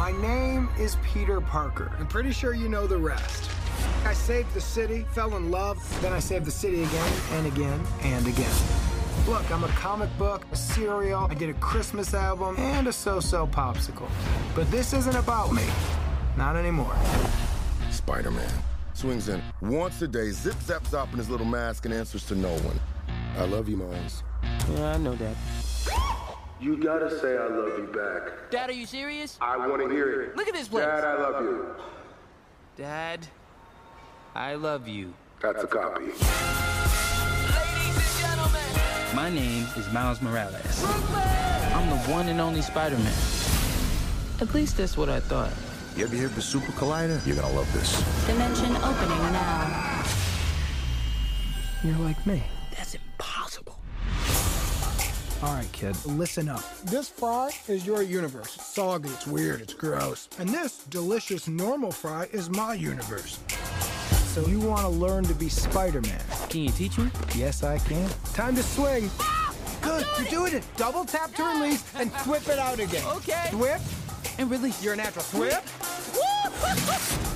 [0.00, 1.92] My name is Peter Parker.
[1.98, 3.50] I'm pretty sure you know the rest.
[4.06, 7.78] I saved the city, fell in love, then I saved the city again and again
[8.00, 8.54] and again.
[9.28, 13.46] Look, I'm a comic book, a cereal, I did a Christmas album, and a so-so
[13.48, 14.08] popsicle.
[14.54, 15.66] But this isn't about me.
[16.34, 16.96] Not anymore.
[17.90, 18.50] Spider-Man
[18.94, 22.34] swings in once a day, zip zap zop in his little mask and answers to
[22.34, 22.80] no one.
[23.36, 24.22] I love you, Miles.
[24.72, 25.36] Yeah, I know that.
[26.60, 28.50] You gotta say I love you back.
[28.50, 29.38] Dad, are you serious?
[29.40, 30.36] I want to hear it.
[30.36, 30.84] Look at this place.
[30.84, 31.74] Dad, I love you.
[32.76, 33.26] Dad,
[34.34, 35.14] I love you.
[35.40, 36.04] That's a copy.
[36.04, 36.18] Ladies
[37.96, 40.84] and gentlemen, My name is Miles Morales.
[40.84, 43.06] I'm the one and only Spider-Man.
[44.42, 45.52] At least that's what I thought.
[45.96, 47.26] You ever hear of the Super Collider?
[47.26, 48.02] You're gonna love this.
[48.26, 50.04] Dimension opening now.
[51.82, 52.42] You're like me.
[52.70, 53.09] That's impossible.
[55.42, 56.62] All right, kid, listen up.
[56.84, 58.56] This fry is your universe.
[58.56, 60.28] It's soggy, it's weird, it's gross.
[60.38, 63.38] And this delicious normal fry is my universe.
[64.34, 66.20] So you want to learn to be Spider-Man?
[66.50, 67.10] Can you teach me?
[67.34, 68.10] Yes, I can.
[68.34, 69.10] Time to swing.
[69.80, 70.64] Good, you're doing it.
[70.76, 73.02] Double tap to release and whip it out again.
[73.16, 73.48] Okay.
[73.54, 73.80] Whip.
[74.38, 74.84] And release.
[74.84, 75.24] You're a natural.
[75.40, 75.64] Whip.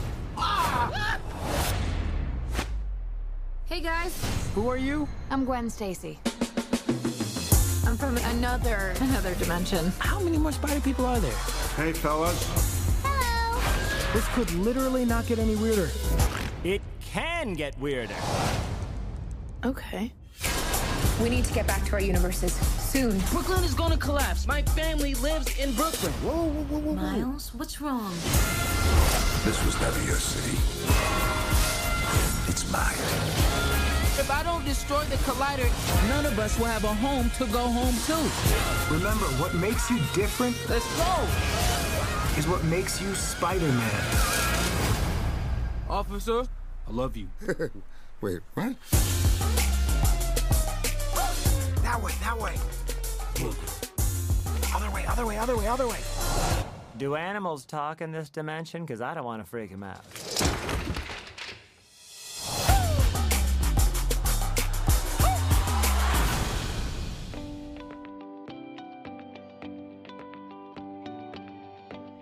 [3.67, 4.15] Hey guys,
[4.55, 5.09] Who are you?
[5.31, 6.21] I'm Gwen Stacy.
[7.95, 9.92] I'm from another another dimension.
[10.00, 11.37] How many more spider people are there?
[11.77, 12.42] Hey, fellas.
[13.05, 14.12] Hello.
[14.12, 15.89] This could literally not get any weirder.
[16.65, 18.17] It can get weirder.
[19.65, 20.12] Okay.
[21.22, 23.17] We need to get back to our universes soon.
[23.31, 24.45] Brooklyn is gonna collapse.
[24.48, 26.12] My family lives in Brooklyn.
[26.15, 26.95] Whoa, whoa, whoa, whoa.
[26.95, 28.11] Miles, what's wrong?
[29.45, 30.59] This was never your city.
[32.50, 33.73] It's mine.
[34.17, 35.69] If I don't destroy the collider,
[36.09, 38.95] none of us will have a home to go home to.
[38.95, 42.39] Remember, what makes you different Let's go.
[42.39, 44.05] is what makes you Spider-Man.
[45.91, 46.45] Officer,
[46.87, 47.29] I love you.
[48.21, 48.77] Wait, what?
[51.83, 52.55] That way, that way.
[54.75, 55.99] Other way, other way, other way, other way.
[56.99, 58.84] Do animals talk in this dimension?
[58.87, 60.05] Because I don't want to freak them out.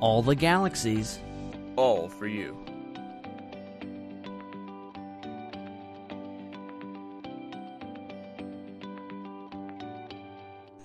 [0.00, 1.18] All the galaxies.
[1.76, 2.56] All for you.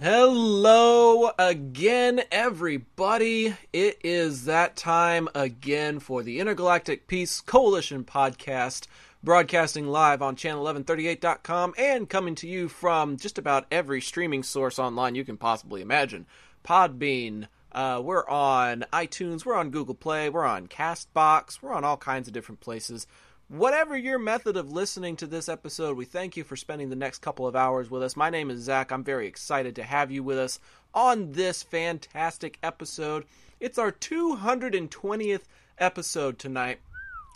[0.01, 3.53] Hello again, everybody.
[3.71, 8.87] It is that time again for the Intergalactic Peace Coalition podcast,
[9.23, 15.13] broadcasting live on channel1138.com and coming to you from just about every streaming source online
[15.13, 16.25] you can possibly imagine.
[16.65, 21.97] Podbean, uh, we're on iTunes, we're on Google Play, we're on Castbox, we're on all
[21.97, 23.07] kinds of different places.
[23.47, 27.19] Whatever your method of listening to this episode, we thank you for spending the next
[27.19, 28.15] couple of hours with us.
[28.15, 28.91] My name is Zac.
[28.91, 30.59] I'm very excited to have you with us
[30.93, 33.25] on this fantastic episode.
[33.59, 35.43] It's our 220th
[35.77, 36.79] episode tonight,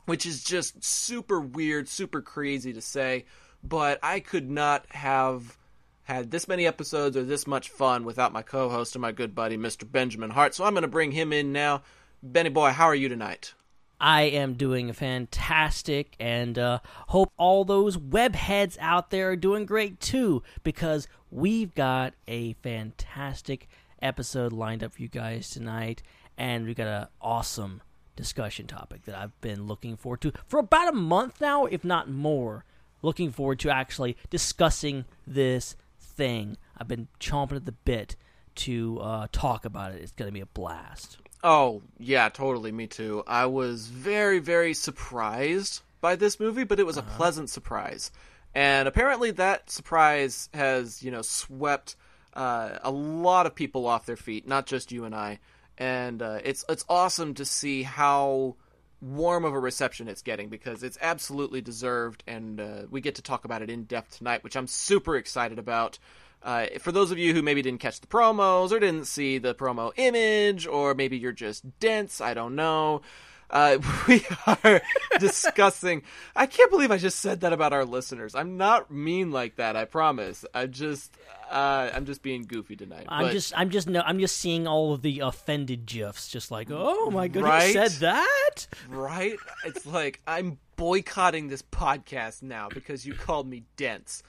[0.05, 3.25] which is just super weird, super crazy to say,
[3.63, 5.57] but I could not have
[6.05, 9.35] had this many episodes or this much fun without my co host and my good
[9.35, 9.89] buddy, Mr.
[9.89, 10.55] Benjamin Hart.
[10.55, 11.81] So I'm going to bring him in now.
[12.23, 13.53] Benny boy, how are you tonight?
[13.99, 19.65] I am doing fantastic and uh, hope all those web heads out there are doing
[19.65, 23.67] great too because we've got a fantastic
[24.01, 26.03] episode lined up for you guys tonight
[26.37, 27.81] and we've got an awesome
[28.15, 32.09] discussion topic that I've been looking forward to for about a month now, if not
[32.09, 32.65] more.
[33.01, 35.75] Looking forward to actually discussing this
[36.15, 36.57] thing.
[36.77, 38.15] I've been chomping at the bit
[38.55, 40.01] to uh, talk about it.
[40.01, 41.17] It's going to be a blast.
[41.43, 42.71] Oh, yeah, totally.
[42.71, 43.23] Me too.
[43.27, 48.11] I was very, very surprised by this movie, but it was a pleasant surprise.
[48.55, 51.95] And apparently, that surprise has, you know, swept
[52.33, 55.39] uh, a lot of people off their feet, not just you and I.
[55.77, 58.55] And uh, it's it's awesome to see how
[59.01, 63.21] warm of a reception it's getting because it's absolutely deserved, and uh, we get to
[63.21, 65.99] talk about it in depth tonight, which I'm super excited about.
[66.43, 69.55] Uh, for those of you who maybe didn't catch the promos or didn't see the
[69.55, 73.01] promo image, or maybe you're just dense, I don't know.
[73.49, 73.77] Uh,
[74.07, 74.81] we are
[75.19, 76.01] discussing.
[76.35, 78.35] I can't believe I just said that about our listeners.
[78.35, 79.75] I'm not mean like that.
[79.75, 80.45] I promise.
[80.53, 81.15] I just,
[81.51, 83.05] uh, I'm just being goofy tonight.
[83.07, 86.51] I'm but- just, I'm just, no, I'm just seeing all of the offended gifs, just
[86.51, 87.73] like, oh my goodness, Right?
[87.73, 88.67] said that.
[88.89, 89.37] right.
[89.65, 94.23] It's like I'm boycotting this podcast now because you called me dense.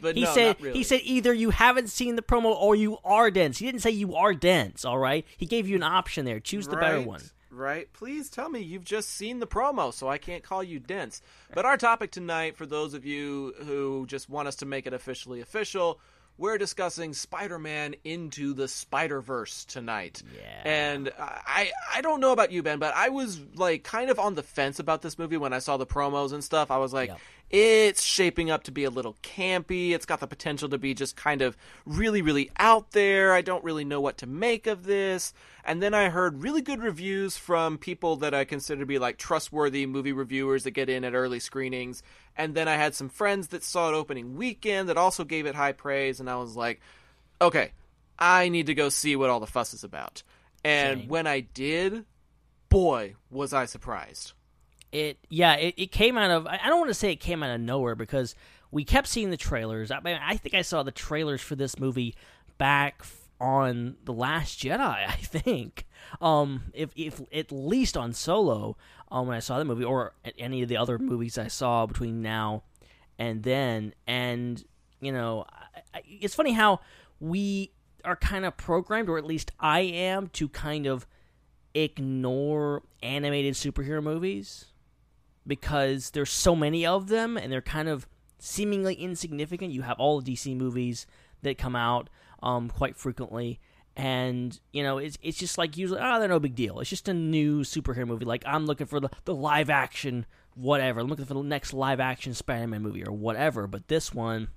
[0.00, 0.78] But He no, said, not really.
[0.78, 3.58] he said either you haven't seen the promo or you are dense.
[3.58, 4.84] He didn't say you are dense.
[4.84, 6.38] All right, he gave you an option there.
[6.40, 7.22] Choose the better one.
[7.50, 7.92] Right?
[7.92, 11.22] Please tell me you've just seen the promo so I can't call you dense.
[11.54, 14.92] But our topic tonight, for those of you who just want us to make it
[14.92, 15.98] officially official,
[16.36, 20.22] we're discussing Spider-Man into the Spider-Verse tonight.
[20.36, 20.70] Yeah.
[20.70, 24.36] And I I don't know about you, Ben, but I was like kind of on
[24.36, 26.70] the fence about this movie when I saw the promos and stuff.
[26.70, 27.10] I was like,
[27.50, 29.92] it's shaping up to be a little campy.
[29.92, 31.56] It's got the potential to be just kind of
[31.86, 33.32] really, really out there.
[33.32, 35.32] I don't really know what to make of this.
[35.64, 39.16] And then I heard really good reviews from people that I consider to be like
[39.16, 42.02] trustworthy movie reviewers that get in at early screenings.
[42.36, 45.54] And then I had some friends that saw it opening weekend that also gave it
[45.54, 46.20] high praise.
[46.20, 46.80] And I was like,
[47.40, 47.72] okay,
[48.18, 50.22] I need to go see what all the fuss is about.
[50.64, 52.04] And when I did,
[52.68, 54.32] boy, was I surprised.
[54.92, 57.54] It yeah, it, it came out of I don't want to say it came out
[57.54, 58.34] of nowhere because
[58.70, 59.90] we kept seeing the trailers.
[59.90, 62.14] I mean, I think I saw the trailers for this movie
[62.58, 63.02] back
[63.40, 64.80] on the Last Jedi.
[64.80, 65.86] I think,
[66.20, 68.76] um, if if at least on Solo,
[69.10, 72.22] um, when I saw the movie, or any of the other movies I saw between
[72.22, 72.62] now
[73.18, 74.62] and then, and
[75.00, 76.80] you know, I, I, it's funny how
[77.20, 77.72] we
[78.04, 81.06] are kind of programmed, or at least I am, to kind of
[81.74, 84.66] ignore animated superhero movies
[85.48, 88.06] because there's so many of them and they're kind of
[88.38, 89.72] seemingly insignificant.
[89.72, 91.06] You have all the DC movies
[91.42, 92.08] that come out
[92.42, 93.58] um, quite frequently,
[93.96, 96.78] and you know it's it's just like usually oh they're no big deal.
[96.78, 98.24] It's just a new superhero movie.
[98.24, 101.00] Like I'm looking for the the live action whatever.
[101.00, 103.66] I'm looking for the next live action Spider-Man movie or whatever.
[103.66, 104.48] But this one,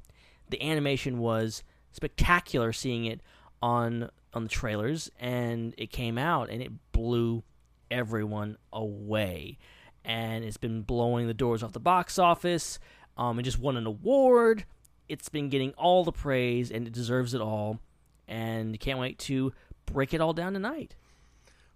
[0.50, 2.74] the animation was spectacular.
[2.74, 3.22] Seeing it
[3.62, 7.44] on on the trailers, and it came out and it blew
[7.90, 9.58] everyone away
[10.04, 12.80] and it's been blowing the doors off the box office.
[13.18, 14.66] Um, it just won an award.
[15.08, 17.80] It's been getting all the praise, and it deserves it all.
[18.28, 19.52] And can't wait to
[19.86, 20.96] break it all down tonight.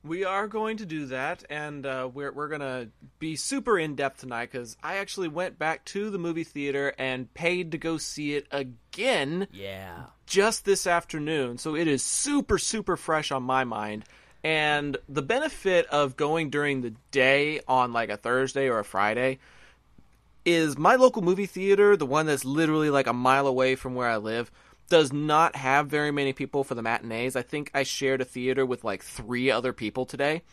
[0.03, 4.19] We are going to do that, and uh, we're we're gonna be super in depth
[4.19, 8.35] tonight because I actually went back to the movie theater and paid to go see
[8.35, 9.47] it again.
[9.51, 14.05] Yeah, just this afternoon, so it is super super fresh on my mind.
[14.45, 19.39] And the benefit of going during the day on like a Thursday or a Friday
[20.45, 24.07] is my local movie theater, the one that's literally like a mile away from where
[24.07, 24.51] I live,
[24.87, 27.35] does not have very many people for the matinees.
[27.35, 30.43] I think I shared a theater with like three other people today.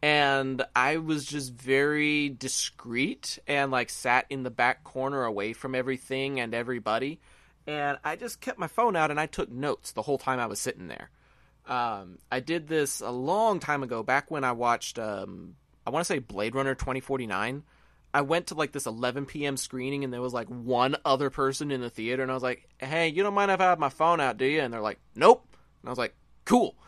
[0.00, 5.74] And I was just very discreet and like sat in the back corner away from
[5.74, 7.18] everything and everybody.
[7.66, 10.46] And I just kept my phone out and I took notes the whole time I
[10.46, 11.10] was sitting there.
[11.66, 15.56] Um, I did this a long time ago, back when I watched, um,
[15.86, 17.62] I want to say Blade Runner 2049.
[18.12, 19.56] I went to like this 11 p.m.
[19.56, 22.68] screening and there was like one other person in the theater and I was like,
[22.78, 25.00] "Hey, you don't mind if I have my phone out, do you?" And they're like,
[25.16, 25.44] "Nope."
[25.82, 26.14] And I was like,
[26.44, 26.76] "Cool."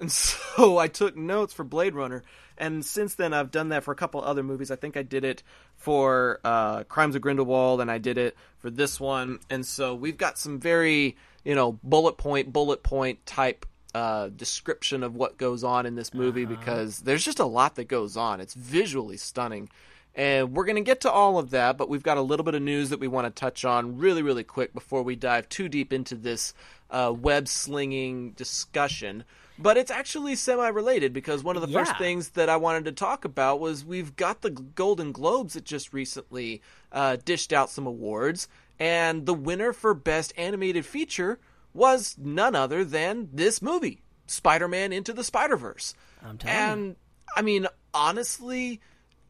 [0.00, 2.24] And so I took notes for Blade Runner,
[2.58, 4.72] and since then I've done that for a couple other movies.
[4.72, 5.44] I think I did it
[5.76, 9.38] for uh, Crimes of Grindelwald, and I did it for this one.
[9.48, 15.02] And so we've got some very, you know, bullet point, bullet point type uh, description
[15.02, 18.40] of what goes on in this movie because there's just a lot that goes on.
[18.40, 19.68] It's visually stunning.
[20.16, 22.54] And we're going to get to all of that, but we've got a little bit
[22.54, 25.68] of news that we want to touch on really, really quick before we dive too
[25.68, 26.54] deep into this
[26.90, 29.24] uh, web slinging discussion.
[29.58, 32.92] But it's actually semi related because one of the first things that I wanted to
[32.92, 37.86] talk about was we've got the Golden Globes that just recently uh, dished out some
[37.86, 38.48] awards,
[38.80, 41.38] and the winner for Best Animated Feature
[41.74, 45.94] was none other than this movie, Spider Man Into the Spider Verse.
[46.22, 46.96] I'm telling And you.
[47.36, 48.80] I mean, honestly,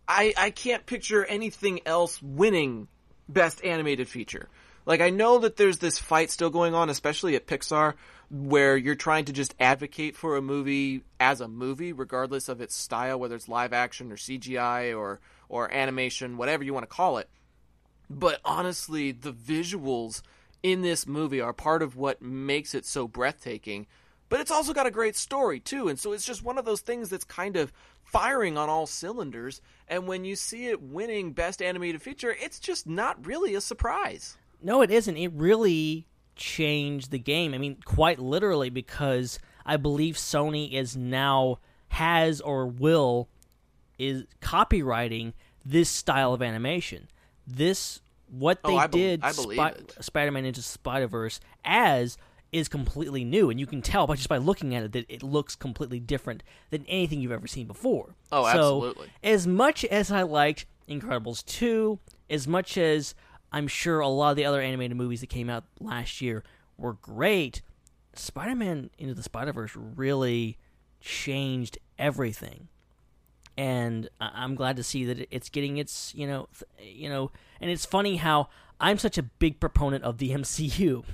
[0.06, 2.88] I I can't picture anything else winning
[3.28, 4.48] best animated feature.
[4.86, 7.94] Like I know that there's this fight still going on, especially at Pixar,
[8.30, 12.76] where you're trying to just advocate for a movie as a movie, regardless of its
[12.76, 17.18] style, whether it's live action or CGI or or animation, whatever you want to call
[17.18, 17.28] it.
[18.10, 20.20] But honestly, the visuals
[20.64, 23.86] in this movie are part of what makes it so breathtaking.
[24.30, 26.80] But it's also got a great story too, and so it's just one of those
[26.80, 27.70] things that's kind of
[28.02, 29.60] firing on all cylinders.
[29.86, 34.38] And when you see it winning Best Animated Feature, it's just not really a surprise.
[34.62, 35.18] No, it isn't.
[35.18, 37.52] It really changed the game.
[37.52, 43.28] I mean, quite literally, because I believe Sony is now has or will
[43.98, 47.08] is copyrighting this style of animation.
[47.46, 48.00] This
[48.38, 49.94] what Oh, they I did I believe Spi- it.
[50.00, 52.16] Spider-Man into Spider-Verse as
[52.52, 55.22] is completely new, and you can tell by just by looking at it that it
[55.24, 58.14] looks completely different than anything you've ever seen before.
[58.30, 59.08] Oh, So, absolutely.
[59.24, 61.98] as much as I liked Incredibles 2,
[62.30, 63.14] as much as
[63.50, 66.44] I'm sure a lot of the other animated movies that came out last year
[66.76, 67.60] were great,
[68.14, 70.56] Spider Man Into the Spider Verse really
[71.00, 72.68] changed everything.
[73.56, 77.30] And I'm glad to see that it's getting its, you know, th- you know,
[77.60, 78.48] and it's funny how
[78.80, 81.04] I'm such a big proponent of the MCU,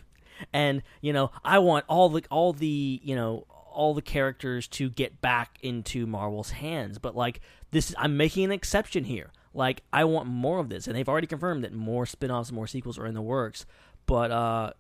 [0.53, 4.91] and you know, I want all the all the you know all the characters to
[4.91, 9.31] get back into Marvel's hands, but like this, I'm making an exception here.
[9.55, 12.99] Like I want more of this, and they've already confirmed that more spin-offs, more sequels
[12.99, 13.67] are in the works.
[14.07, 14.73] But uh,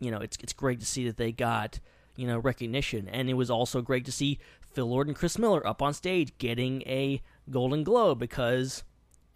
[0.00, 1.80] you know, it's it's great to see that they got
[2.16, 4.38] you know recognition, and it was also great to see
[4.74, 8.82] Phil Lord and Chris Miller up on stage getting a Golden Globe because,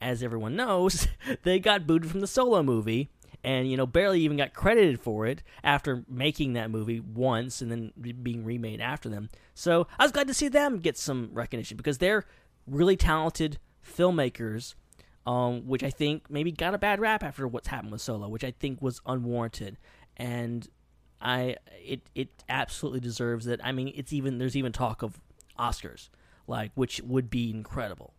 [0.00, 1.06] as everyone knows,
[1.44, 3.10] they got booted from the Solo movie.
[3.44, 7.70] And you know, barely even got credited for it after making that movie once and
[7.70, 9.28] then being remade after them.
[9.54, 12.24] So I was glad to see them get some recognition because they're
[12.66, 14.74] really talented filmmakers,
[15.24, 18.42] um, which I think maybe got a bad rap after what's happened with Solo, which
[18.42, 19.78] I think was unwarranted.
[20.16, 20.68] And
[21.20, 23.60] I it it absolutely deserves it.
[23.62, 25.20] I mean, it's even there's even talk of
[25.58, 26.08] Oscars,
[26.46, 28.14] like which would be incredible.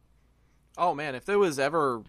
[0.77, 2.03] Oh man, if there was ever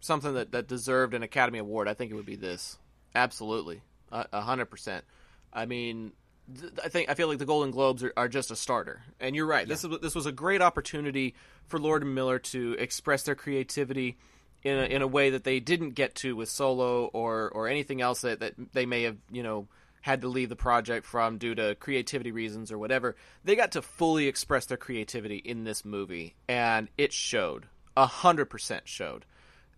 [0.00, 2.78] something that, that deserved an Academy Award, I think it would be this.
[3.14, 5.04] Absolutely, a hundred percent.
[5.52, 6.12] I mean,
[6.58, 9.34] th- I think I feel like the Golden Globes are, are just a starter, and
[9.34, 9.66] you're right.
[9.66, 11.34] This is this was a great opportunity
[11.66, 14.18] for Lord and Miller to express their creativity
[14.62, 18.00] in a, in a way that they didn't get to with Solo or or anything
[18.00, 19.68] else that, that they may have you know
[20.06, 23.16] had to leave the project from due to creativity reasons or whatever.
[23.42, 27.66] They got to fully express their creativity in this movie, and it showed.
[27.96, 29.24] A hundred percent showed.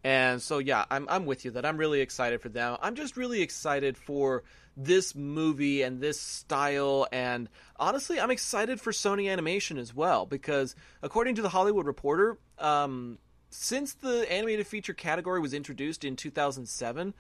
[0.05, 2.77] And so yeah, I'm I'm with you that I'm really excited for them.
[2.83, 4.45] I'm just really excited for
[4.77, 10.77] this movie and this style and honestly, I'm excited for Sony Animation as well because
[11.03, 13.17] according to the Hollywood Reporter, um,
[13.49, 17.15] since the animated feature category was introduced in 2007,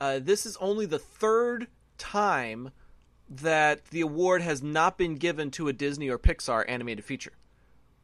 [0.00, 1.68] uh, this is only the third
[1.98, 2.70] time
[3.28, 7.32] that the award has not been given to a Disney or Pixar animated feature.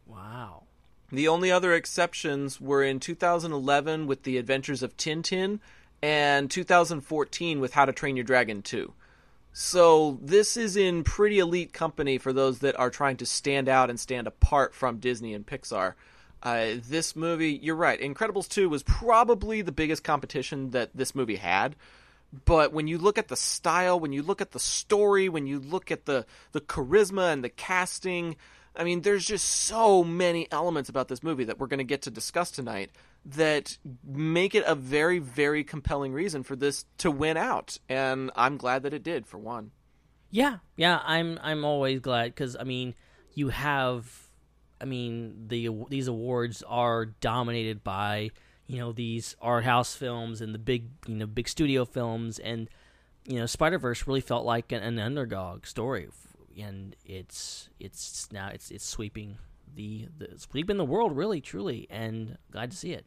[0.06, 0.64] Wow.
[1.10, 5.60] The only other exceptions were in 2011 with The Adventures of Tintin
[6.02, 8.92] and 2014 with How to Train Your Dragon 2.
[9.52, 13.88] So this is in pretty elite company for those that are trying to stand out
[13.88, 15.94] and stand apart from Disney and Pixar.
[16.42, 21.36] Uh, this movie, you're right, Incredibles 2 was probably the biggest competition that this movie
[21.36, 21.76] had.
[22.44, 25.60] But when you look at the style, when you look at the story, when you
[25.60, 28.36] look at the, the charisma and the casting,
[28.76, 32.02] I mean, there's just so many elements about this movie that we're going to get
[32.02, 32.90] to discuss tonight
[33.26, 37.78] that make it a very, very compelling reason for this to win out.
[37.88, 39.70] And I'm glad that it did, for one.
[40.30, 42.96] Yeah, yeah, I'm I'm always glad because I mean,
[43.34, 44.10] you have,
[44.80, 48.30] I mean, the these awards are dominated by
[48.66, 52.68] you know these art house films and the big you know big studio films and
[53.26, 56.08] you know Spider Verse really felt like an, an underdog story
[56.60, 59.38] and it's it's now it's it's sweeping
[59.74, 63.04] the, the sweeping the world really truly and glad to see it.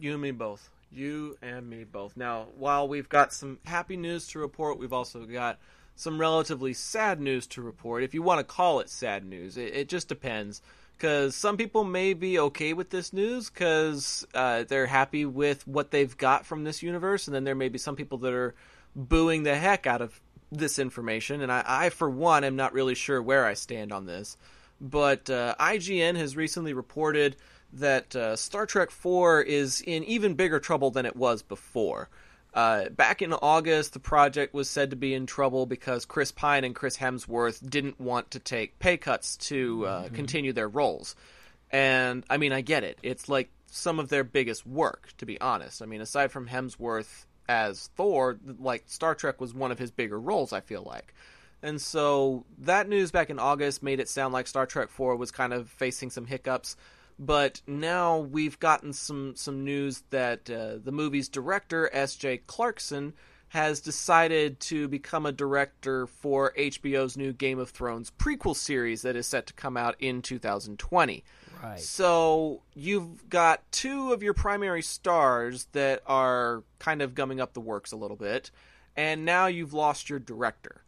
[0.00, 0.70] You and me both.
[0.90, 2.16] You and me both.
[2.16, 5.58] Now, while we've got some happy news to report, we've also got
[5.94, 8.02] some relatively sad news to report.
[8.02, 10.62] If you want to call it sad news, it, it just depends.
[11.00, 15.90] Because some people may be okay with this news because uh, they're happy with what
[15.90, 18.54] they've got from this universe, and then there may be some people that are
[18.94, 20.20] booing the heck out of
[20.52, 21.40] this information.
[21.40, 24.36] And I, I for one, am not really sure where I stand on this.
[24.78, 27.36] But uh, IGN has recently reported
[27.72, 32.10] that uh, Star Trek IV is in even bigger trouble than it was before.
[32.52, 36.64] Uh, back in August, the project was said to be in trouble because Chris Pine
[36.64, 40.14] and Chris Hemsworth didn't want to take pay cuts to uh, Mm-hmm.
[40.16, 41.14] continue their roles.
[41.70, 42.98] And I mean, I get it.
[43.02, 45.80] It's like some of their biggest work, to be honest.
[45.82, 50.18] I mean, aside from Hemsworth as Thor, like Star Trek was one of his bigger
[50.18, 51.14] roles, I feel like.
[51.62, 55.30] And so that news back in August made it sound like Star Trek 4 was
[55.30, 56.76] kind of facing some hiccups.
[57.22, 62.38] But now we've gotten some, some news that uh, the movie's director, S.J.
[62.46, 63.12] Clarkson,
[63.48, 69.16] has decided to become a director for HBO's new Game of Thrones prequel series that
[69.16, 71.22] is set to come out in 2020.
[71.62, 71.78] Right.
[71.78, 77.60] So you've got two of your primary stars that are kind of gumming up the
[77.60, 78.50] works a little bit.
[78.96, 80.82] and now you've lost your director.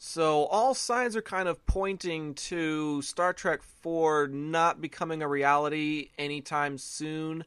[0.00, 6.10] So all signs are kind of pointing to Star Trek 4 not becoming a reality
[6.16, 7.42] anytime soon,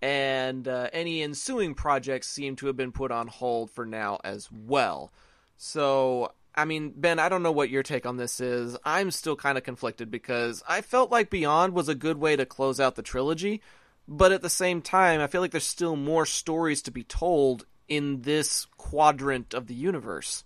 [0.00, 4.48] and uh, any ensuing projects seem to have been put on hold for now as
[4.52, 5.12] well.
[5.56, 8.76] So, I mean, Ben, I don't know what your take on this is.
[8.84, 12.46] I'm still kind of conflicted because I felt like Beyond was a good way to
[12.46, 13.60] close out the trilogy,
[14.06, 17.66] but at the same time, I feel like there's still more stories to be told
[17.88, 20.44] in this quadrant of the universe.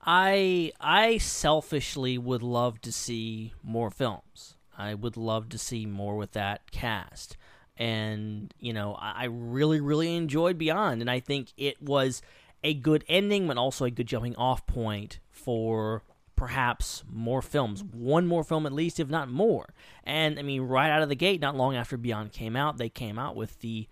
[0.00, 4.56] I I selfishly would love to see more films.
[4.76, 7.36] I would love to see more with that cast.
[7.76, 12.22] And, you know, I really, really enjoyed Beyond, and I think it was
[12.64, 16.02] a good ending, but also a good jumping off point for
[16.34, 17.84] perhaps more films.
[17.84, 19.74] One more film at least, if not more.
[20.04, 22.88] And I mean, right out of the gate, not long after Beyond came out, they
[22.88, 23.88] came out with the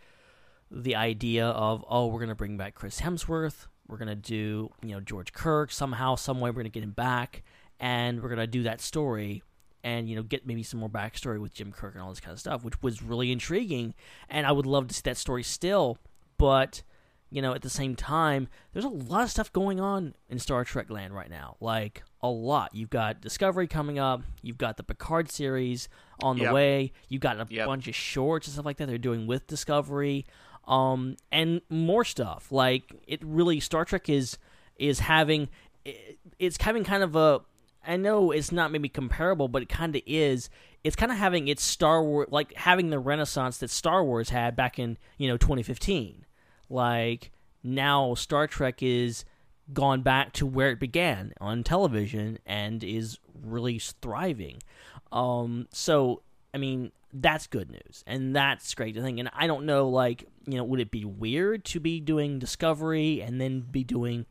[0.68, 5.00] the idea of, oh, we're gonna bring back Chris Hemsworth, we're gonna do, you know,
[5.00, 7.42] George Kirk somehow, some way, we're gonna get him back,
[7.80, 9.42] and we're gonna do that story,
[9.84, 12.32] and you know, get maybe some more backstory with Jim Kirk and all this kind
[12.32, 13.94] of stuff, which was really intriguing,
[14.28, 15.98] and I would love to see that story still,
[16.38, 16.82] but
[17.28, 20.64] you know, at the same time, there's a lot of stuff going on in Star
[20.64, 21.56] Trek land right now.
[21.60, 22.72] Like a lot.
[22.72, 24.22] You've got Discovery coming up.
[24.42, 25.88] You've got the Picard series
[26.20, 26.52] on the Yep.
[26.54, 26.92] way.
[27.08, 27.66] You've got a Yep.
[27.66, 30.24] bunch of shorts and stuff like that they're doing with Discovery,
[30.66, 32.50] um, and more stuff.
[32.50, 34.38] Like it really, Star Trek is
[34.76, 35.48] is having
[35.84, 37.40] it- it's having kind of a.
[37.86, 40.50] I know it's not maybe comparable, but it kind of is.
[40.82, 44.56] It's kind of having its Star Wars, like having the renaissance that Star Wars had
[44.56, 46.24] back in you know 2015
[46.68, 47.30] like
[47.62, 49.24] now Star Trek is
[49.72, 54.58] gone back to where it began on television and is really thriving.
[55.12, 56.22] Um, so
[56.54, 59.18] I mean that's good news and that's great to think.
[59.18, 63.20] And I don't know, like you know, would it be weird to be doing Discovery
[63.20, 64.26] and then be doing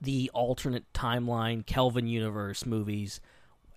[0.00, 3.20] the alternate timeline Kelvin universe movies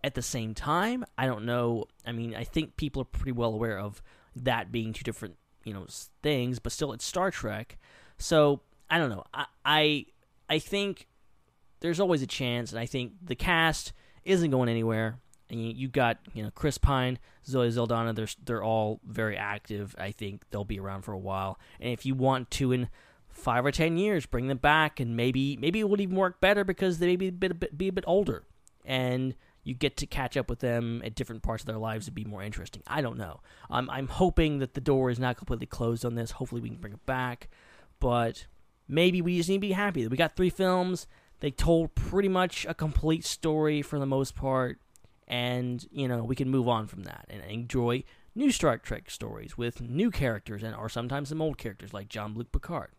[0.03, 1.05] at the same time?
[1.17, 1.85] I don't know.
[2.05, 4.01] I mean, I think people are pretty well aware of
[4.35, 5.85] that being two different you know
[6.23, 7.77] things, but still it's Star Trek.
[8.17, 9.25] So I don't know.
[9.33, 10.05] I I,
[10.49, 11.07] I think
[11.81, 13.91] there's always a chance, and I think the cast
[14.23, 15.19] isn't going anywhere.
[15.49, 18.13] And you, you got you know Chris Pine, Zoe Saldana.
[18.13, 19.95] They're they're all very active.
[19.97, 21.59] I think they'll be around for a while.
[21.79, 22.89] And if you want to in
[23.29, 26.63] five or ten years, bring them back, and maybe maybe it would even work better
[26.63, 28.43] because they may be a bit, be a bit older,
[28.83, 32.11] and you get to catch up with them at different parts of their lives to
[32.11, 32.81] be more interesting.
[32.87, 33.41] I don't know.
[33.69, 36.31] I'm I'm hoping that the door is not completely closed on this.
[36.31, 37.49] Hopefully, we can bring it back,
[37.99, 38.47] but
[38.87, 41.05] maybe we just need to be happy that we got three films.
[41.39, 44.79] They told pretty much a complete story for the most part,
[45.27, 48.03] and you know we can move on from that and enjoy
[48.35, 52.51] new Star Trek stories with new characters and or sometimes some old characters like Jean-Luc
[52.51, 52.91] Picard.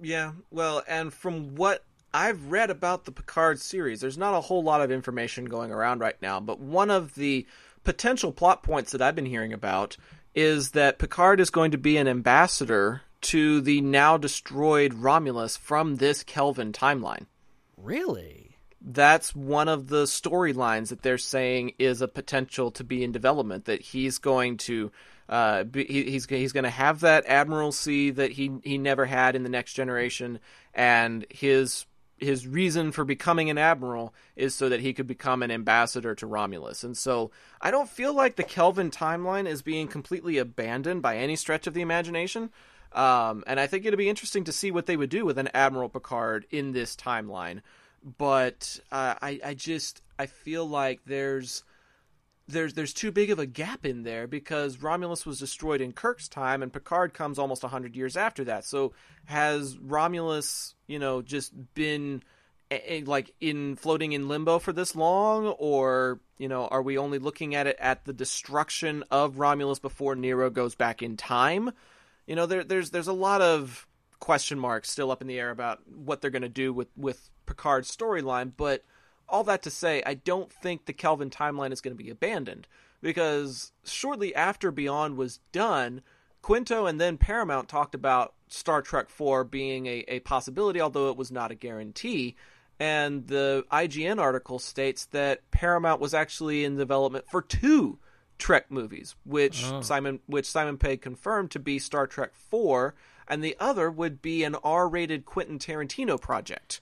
[0.00, 4.62] Yeah, well, and from what I've read about the Picard series, there's not a whole
[4.62, 7.46] lot of information going around right now, but one of the
[7.84, 9.96] potential plot points that I've been hearing about
[10.34, 15.96] is that Picard is going to be an ambassador to the now destroyed Romulus from
[15.96, 17.26] this Kelvin timeline.
[17.76, 18.47] Really?
[18.80, 23.64] That's one of the storylines that they're saying is a potential to be in development.
[23.64, 24.92] That he's going to,
[25.28, 29.34] uh, be, he, he's he's going to have that admiralty that he he never had
[29.34, 30.38] in the next generation,
[30.74, 31.86] and his
[32.18, 36.26] his reason for becoming an admiral is so that he could become an ambassador to
[36.26, 36.84] Romulus.
[36.84, 41.36] And so I don't feel like the Kelvin timeline is being completely abandoned by any
[41.36, 42.50] stretch of the imagination.
[42.92, 45.50] Um, and I think it'd be interesting to see what they would do with an
[45.54, 47.60] Admiral Picard in this timeline.
[48.02, 51.62] But uh, I, I just I feel like there's
[52.48, 56.28] there's there's too big of a gap in there because Romulus was destroyed in Kirk's
[56.28, 58.64] time and Picard comes almost 100 years after that.
[58.64, 58.92] So
[59.26, 62.22] has Romulus, you know, just been
[63.04, 67.54] like in floating in limbo for this long or, you know, are we only looking
[67.54, 71.70] at it at the destruction of Romulus before Nero goes back in time?
[72.26, 73.86] You know, there there's there's a lot of
[74.20, 77.30] question marks still up in the air about what they're going to do with with
[77.48, 78.84] Picard's storyline, but
[79.28, 82.68] all that to say, I don't think the Kelvin timeline is going to be abandoned
[83.00, 86.02] because shortly after Beyond was done,
[86.42, 91.16] Quinto and then Paramount talked about Star Trek 4 being a, a possibility, although it
[91.16, 92.36] was not a guarantee.
[92.80, 97.98] And the IGN article states that Paramount was actually in development for two
[98.38, 99.80] Trek movies, which Oh.
[99.80, 102.94] Simon which Simon Pegg confirmed to be Star Trek 4,
[103.26, 106.80] and the other would be an R-rated Quentin Tarantino project.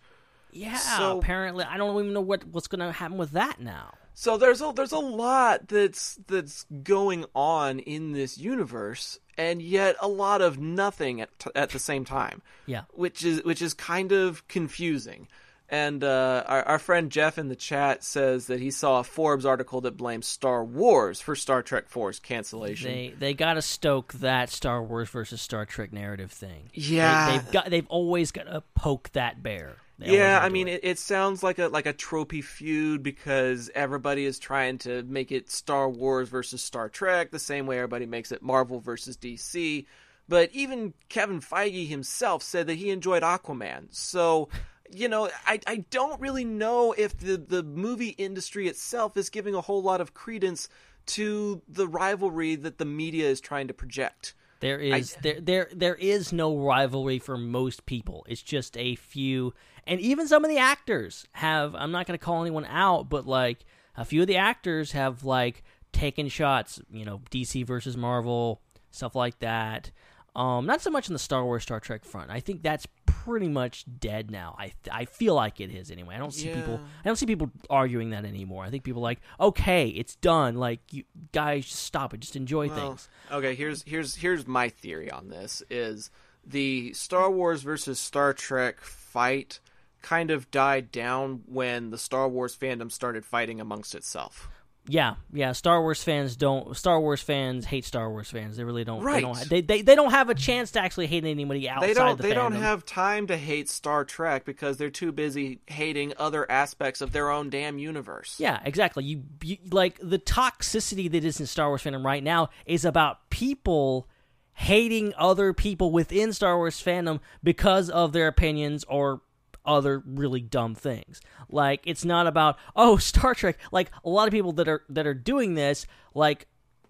[0.57, 3.95] Yeah, So- apparently I don't even know what what's going to happen with that now.
[4.19, 9.95] So there's a there's a lot that's that's going on in this universe, and yet
[10.01, 12.41] a lot of nothing at at the same time.
[12.65, 12.85] Yeah.
[12.95, 15.29] which is which is kind of confusing.
[15.69, 19.45] And uh, our our friend Jeff in the chat says that he saw a Forbes
[19.45, 22.91] article that blames Star Wars for Star Trek 4's cancellation.
[22.91, 26.71] They they got to stoke that Star Wars versus Star Trek narrative thing.
[26.73, 27.27] Yeah.
[27.27, 29.77] they, have got they've always got to poke that bear.
[29.99, 30.81] Yeah, I mean, it.
[30.83, 30.99] it.
[30.99, 35.89] Sounds like a like a tropey feud because everybody is trying to make it Star
[35.89, 39.87] Wars versus Star Trek the same way everybody makes it Marvel versus DC.
[40.29, 43.87] But even Kevin Feige himself said that he enjoyed Aquaman.
[43.91, 44.49] So,
[44.91, 49.55] you know, I I don't really know if the the movie industry itself is giving
[49.55, 50.69] a whole lot of credence
[51.07, 54.35] to the rivalry that the media is trying to project.
[54.61, 58.25] There is there there there is no rivalry for most people.
[58.29, 59.53] It's just a few,
[59.87, 61.75] and even some of the actors have.
[61.75, 63.65] I'm not going to call anyone out, but like
[63.97, 66.81] a few of the actors have like taken shots.
[66.91, 69.91] You know, DC versus Marvel stuff like that.
[70.35, 72.31] Um, not so much in the Star Wars, Star Trek front.
[72.31, 74.55] I think that's pretty much dead now.
[74.59, 76.15] I I feel like it is anyway.
[76.15, 76.79] I don't see people.
[77.05, 78.65] I don't see people arguing that anymore.
[78.65, 80.57] I think people are like, okay, it's done.
[80.57, 82.21] Like you guys, just stop it.
[82.21, 83.09] Just enjoy Well, things.
[83.33, 86.11] Okay, here's here's here's my theory on this is
[86.45, 89.59] the Star Wars versus Star Trek fight
[90.07, 94.49] kind of died down when the Star Wars fandom started fighting amongst itself.
[94.89, 95.51] Yeah, yeah.
[95.51, 96.77] Star Wars fans don't.
[96.77, 98.57] Star Wars fans hate Star Wars fans.
[98.57, 99.01] They really don't.
[99.01, 99.21] They Right.
[99.21, 99.49] don't.
[99.49, 102.23] They, they, they don't have a chance to actually hate anybody outside they don't the
[102.23, 107.01] they don't have time to hate Star Trek because they're too busy hating other aspects
[107.01, 108.37] of their own damn universe.
[108.39, 109.03] Yeah, exactly.
[109.03, 113.29] You, you like the toxicity that is in Star Wars fandom right now is about
[113.29, 114.09] people
[114.53, 119.21] hating other people within Star Wars fandom because of their opinions or
[119.67, 121.21] other really dumb things.
[121.49, 123.59] Like it's not about oh Star Trek.
[123.73, 126.47] Like a lot of people that are that are doing this like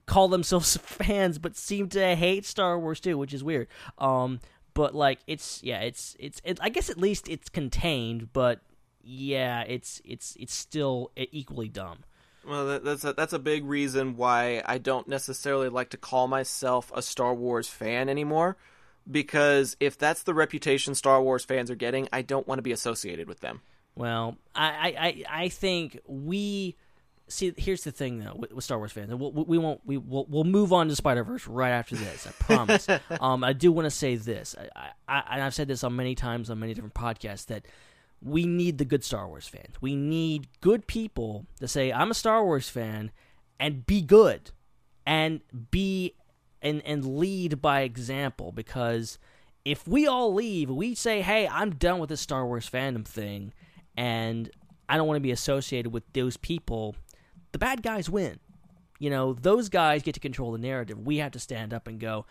[0.06, 3.68] call themselves fans but seem to hate Star Wars too, which is weird.
[3.98, 4.40] Um
[4.74, 8.60] but like it's yeah, it's it's it, I guess at least it's contained, but
[9.02, 12.04] yeah, it's it's it's still equally dumb.
[12.46, 16.92] Well, that's a, that's a big reason why I don't necessarily like to call myself
[16.94, 18.56] a Star Wars fan anymore.
[19.10, 22.72] Because if that's the reputation Star Wars fans are getting, I don't want to be
[22.72, 23.60] associated with them.
[23.94, 26.76] Well, I, I, I- think we
[27.28, 27.52] see.
[27.56, 29.80] Here's the thing, though, with, with Star Wars fans, we'll, we won't.
[29.86, 32.26] We will we'll move on to Spider Verse right after this.
[32.26, 32.86] I promise.
[33.20, 34.54] um, I do want to say this.
[34.76, 37.64] I, I, and I've said this on many times on many different podcasts that
[38.22, 39.76] we need the good Star Wars fans.
[39.80, 43.12] We need good people to say, "I'm a Star Wars fan,"
[43.58, 44.50] and be good,
[45.06, 45.40] and
[45.70, 46.14] be
[46.62, 48.52] and and lead by example.
[48.52, 49.18] Because
[49.64, 53.52] if we all leave, we say, "Hey, I'm done with this Star Wars fandom thing,"
[53.96, 54.50] and
[54.88, 56.96] I don't want to be associated with those people.
[57.52, 58.38] The bad guys win.
[58.98, 60.98] You know, those guys get to control the narrative.
[60.98, 62.24] We have to stand up and go,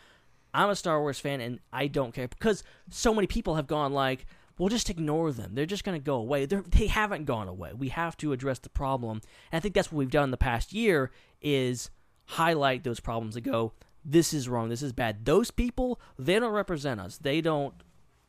[0.56, 3.94] I'm a Star Wars fan and I don't care because so many people have gone
[3.94, 4.26] like,
[4.58, 5.54] we'll just ignore them.
[5.54, 6.46] They're just going to go away.
[6.46, 7.74] They're, they haven't gone away.
[7.74, 9.22] We have to address the problem.
[9.52, 11.12] And I think that's what we've done in the past year
[11.42, 11.90] is
[12.26, 13.74] highlight those problems and go,
[14.06, 14.70] this is wrong.
[14.70, 15.26] This is bad.
[15.26, 17.18] Those people, they don't represent us.
[17.18, 17.74] They don't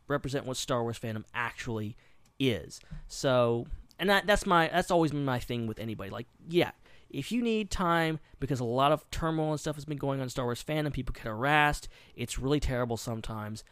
[0.09, 1.97] represent what Star Wars fandom actually
[2.41, 2.81] is.
[3.09, 3.67] So,
[3.99, 6.11] and that, that's my that's always been my thing with anybody.
[6.11, 6.71] Like, yeah,
[7.11, 10.25] if you need time because a lot of turmoil and stuff has been going on
[10.25, 11.89] in Star Wars fandom, people get harassed.
[12.15, 13.63] It's really terrible sometimes.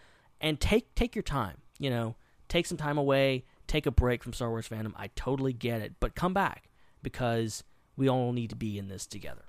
[0.40, 1.59] And take take your time.
[1.79, 2.17] You know,
[2.49, 3.45] take some time away.
[3.67, 4.93] Take a break from Star Wars fandom.
[4.95, 6.69] I totally get it, but come back
[7.03, 7.64] because
[7.97, 9.45] we all need to be in this together.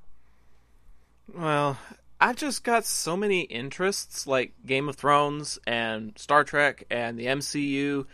[1.33, 1.77] Well,
[2.19, 7.25] I've just got so many interests like Game of Thrones and Star Trek and the
[7.25, 8.05] MCU.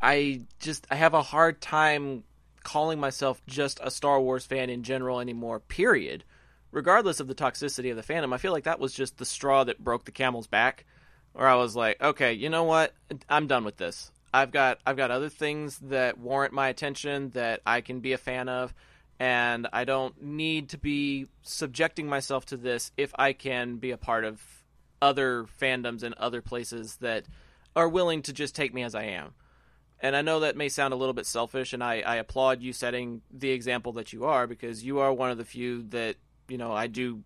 [0.00, 2.24] I just I have a hard time
[2.62, 6.24] calling myself just a Star Wars fan in general anymore, period.
[6.70, 9.64] Regardless of the toxicity of the fandom, I feel like that was just the straw
[9.64, 10.84] that broke the camel's back.
[11.32, 12.92] Where I was like, okay, you know what?
[13.28, 14.12] I'm done with this.
[14.32, 18.18] I've got I've got other things that warrant my attention that I can be a
[18.18, 18.72] fan of
[19.20, 23.98] and I don't need to be subjecting myself to this if I can be a
[23.98, 24.42] part of
[25.02, 27.26] other fandoms and other places that
[27.76, 29.34] are willing to just take me as I am.
[30.00, 32.72] And I know that may sound a little bit selfish, and I, I applaud you
[32.72, 36.16] setting the example that you are because you are one of the few that,
[36.48, 37.22] you know, I do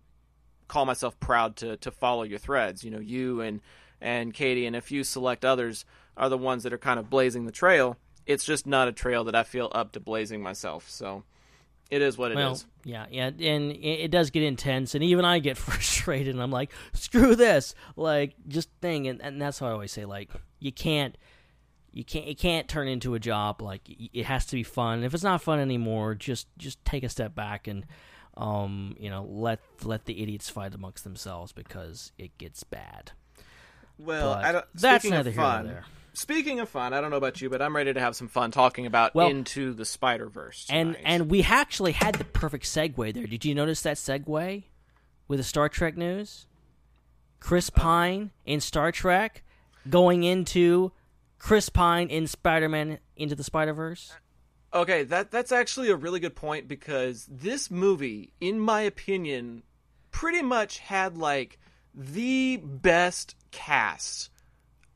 [0.67, 2.83] call myself proud to, to follow your threads.
[2.83, 3.61] You know, you and,
[4.01, 5.85] and Katie and a few select others
[6.17, 7.95] are the ones that are kind of blazing the trail.
[8.25, 10.89] It's just not a trail that I feel up to blazing myself.
[10.89, 11.23] So
[11.91, 12.37] it is what it is.
[12.37, 16.41] well, yeah, yeah, and it, it does get intense, and even I get frustrated, and
[16.41, 20.29] I'm like, screw this, like, just thing, and, and that's what I always say, like,
[20.59, 21.17] you can't,
[21.91, 23.61] You can't it can't turn into a job.
[23.61, 25.03] Like it has to be fun.
[25.05, 27.85] If it's not fun anymore, just just take a step back and
[28.35, 33.11] um you know let let the idiots fight amongst themselves because it gets bad.
[33.97, 35.85] Well, But I don't, that's speaking neither of here nor there.
[36.15, 38.51] Speaking of fun, I don't know about you, but I'm ready to have some fun
[38.51, 40.65] talking about Well- Into the Spider Verse.
[40.69, 43.27] And and we actually had the perfect segue there.
[43.27, 44.63] Did you notice that segue
[45.27, 46.47] with the Star Trek news?
[47.39, 47.79] Chris Uh.
[47.81, 49.43] Pine in Star Trek
[49.89, 50.91] going into
[51.37, 54.13] Chris Pine in Spider-Man into the Spider-Verse.
[54.73, 59.63] Okay, that that's actually a really good point because this movie, in my opinion,
[60.11, 61.59] pretty much had like
[61.93, 64.29] the best cast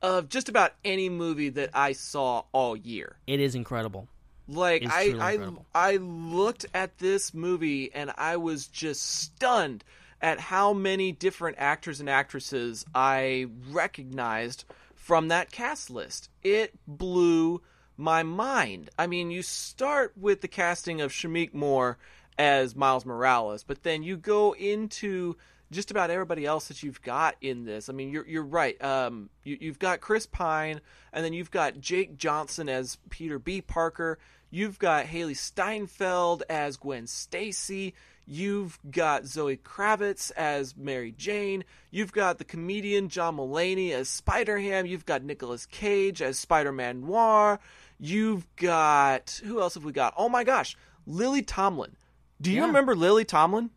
[0.02, 3.18] of just about any movie that I saw all year.
[3.28, 4.08] It is incredible.
[4.48, 5.92] Like I I.
[5.92, 9.84] I looked at this movie and I was just stunned
[10.22, 16.30] at how many different actors and actresses I recognized from that cast list.
[16.44, 17.62] It blew
[17.96, 18.90] my mind.
[18.98, 21.98] I mean, you start with the casting of Shameik Moore
[22.38, 25.36] as Miles Morales, but then you go into
[25.72, 27.90] just about everybody else that you've got in this.
[27.90, 28.82] I mean, you're you're right.
[28.84, 30.82] Um, you, you've got Chris Pine,
[31.14, 33.62] and then you've got Jake Johnson as Peter B.
[33.62, 34.18] Parker.
[34.52, 37.94] You've got Hailee Steinfeld as Gwen Stacy.
[38.26, 41.64] You've got Zoe Kravitz as Mary Jane.
[41.92, 44.86] You've got the comedian John Mulaney as Spider Ham.
[44.86, 47.60] You've got Nicolas Cage as Spider Man Noir.
[48.00, 50.14] You've got who else have we got?
[50.18, 51.96] Oh my gosh, Lily Tomlin.
[52.42, 52.68] Do you Yeah.
[52.68, 53.70] remember Lily Tomlin?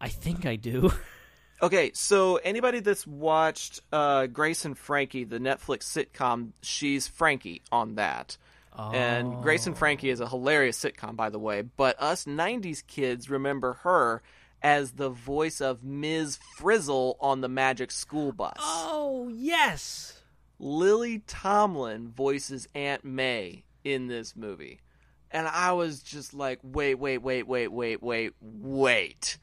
[0.00, 0.92] I think I do.
[1.60, 7.96] Okay, so anybody that's watched uh, Grace and Frankie, the Netflix sitcom, she's Frankie on
[7.96, 8.36] that.
[8.78, 11.62] And Grace and Frankie is a hilarious sitcom, by the way.
[11.62, 14.22] But us 90s kids remember her
[14.62, 16.38] as the voice of Ms.
[16.56, 18.56] Frizzle on the Magic School Bus.
[18.60, 20.20] Oh yes.
[20.60, 24.80] Lily Tomlin voices Aunt May in this movie.
[25.30, 29.38] And I was just like, wait, wait, wait, wait, wait, wait, wait.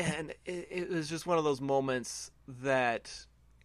[0.00, 2.30] And it, it was just one of those moments
[2.62, 3.12] that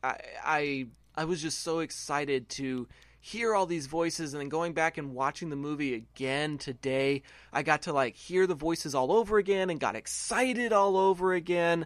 [0.04, 2.90] I, I I was just so excited to
[3.22, 7.64] hear all these voices and then going back and watching the movie again today I
[7.64, 11.86] got to like hear the voices all over again and got excited all over again.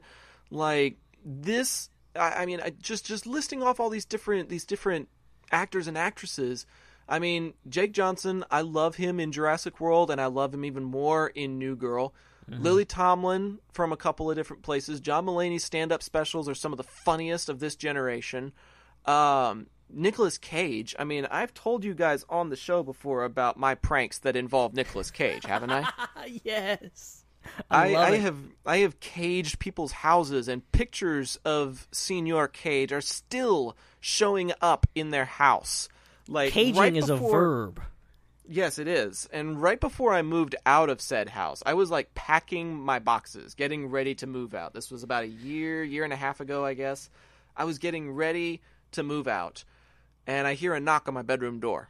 [0.50, 5.10] Like this I, I mean I, just just listing off all these different these different
[5.52, 6.66] actors and actresses
[7.08, 10.84] I mean Jake Johnson I love him in Jurassic World and I love him even
[10.84, 12.16] more in New Girl
[12.58, 15.00] Lily Tomlin from a couple of different places.
[15.00, 18.54] John Mulaney's stand-up specials are some of the funniest of this generation.
[19.06, 20.96] Um, Nicolas Cage.
[21.00, 24.74] I mean, I've told you guys on the show before about my pranks that involve
[24.74, 25.90] Nicolas Cage, haven't I?
[26.44, 27.24] yes.
[27.72, 33.02] I, love I have I have caged people's houses, and pictures of Senior Cage are
[33.02, 35.90] still showing up in their house.
[36.28, 37.82] Like Caging right is a verb.
[38.52, 39.30] Yes, it is.
[39.32, 43.54] And right before I moved out of said house, I was like packing my boxes,
[43.54, 44.74] getting ready to move out.
[44.74, 47.12] This was about a year, year and a half ago, I guess.
[47.56, 48.62] I was getting ready
[48.94, 49.66] to move out,
[50.26, 51.90] and I hear a knock on my bedroom door.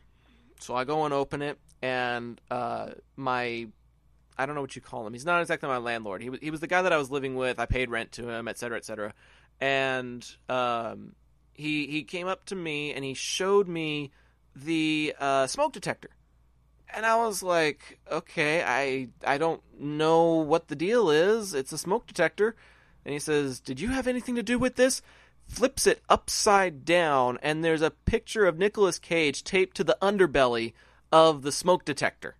[0.59, 3.67] So I go and open it, and uh, my
[4.37, 5.13] I don't know what you call him.
[5.13, 6.21] He's not exactly my landlord.
[6.21, 7.57] He was he was the guy that I was living with.
[7.57, 9.13] I paid rent to him, et cetera, et cetera.
[9.61, 11.15] And um,
[11.53, 14.11] he he came up to me and he showed me
[14.53, 16.09] the uh, smoke detector.
[16.93, 21.53] And I was like, okay, I I don't know what the deal is.
[21.53, 22.55] It's a smoke detector.
[23.05, 25.01] And he says, "Did you have anything to do with this?"
[25.47, 30.73] Flips it upside down, and there's a picture of Nicolas Cage taped to the underbelly
[31.11, 32.35] of the smoke detector.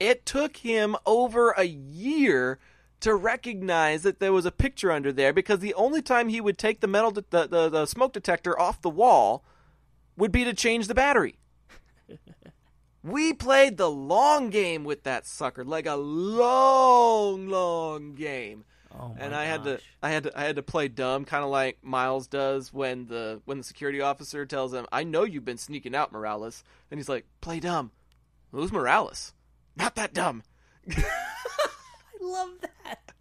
[0.00, 2.58] It took him over a year
[3.00, 6.58] to recognize that there was a picture under there because the only time he would
[6.58, 9.44] take the metal de- the, the the smoke detector off the wall
[10.16, 11.36] would be to change the battery.
[13.04, 18.64] we played the long game with that sucker, like a long, long game.
[18.98, 19.80] Oh my and I had to.
[20.02, 23.42] I had to, I had to play dumb, kind of like Miles does when the
[23.44, 27.08] when the security officer tells him, "I know you've been sneaking out, Morales," and he's
[27.08, 27.90] like, "Play dumb."
[28.52, 29.34] Who's Morales?
[29.76, 30.44] Not that dumb.
[30.90, 31.02] I
[32.20, 33.12] love that.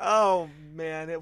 [0.00, 1.20] Oh man, it.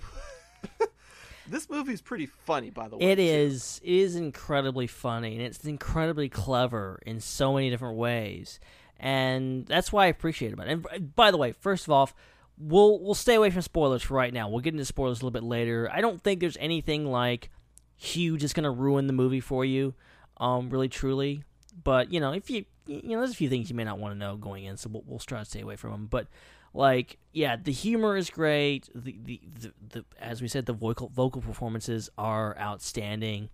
[1.52, 3.12] This movie's pretty funny, by the way.
[3.12, 3.22] It too.
[3.22, 3.80] is.
[3.84, 8.58] It is incredibly funny, and it's incredibly clever in so many different ways,
[8.98, 10.58] and that's why I appreciate it.
[10.58, 12.10] And by the way, first of all,
[12.58, 14.48] we'll we'll stay away from spoilers for right now.
[14.48, 15.88] We'll get into spoilers a little bit later.
[15.92, 17.50] I don't think there's anything like
[17.96, 19.94] huge that's going to ruin the movie for you,
[20.38, 21.44] um, really truly.
[21.84, 24.14] But you know, if you you know, there's a few things you may not want
[24.14, 26.06] to know going in, so we'll, we'll try to stay away from them.
[26.06, 26.26] But
[26.74, 28.88] like, yeah, the humor is great.
[28.94, 33.50] The the, the, the as we said, the vocal vocal performances are outstanding.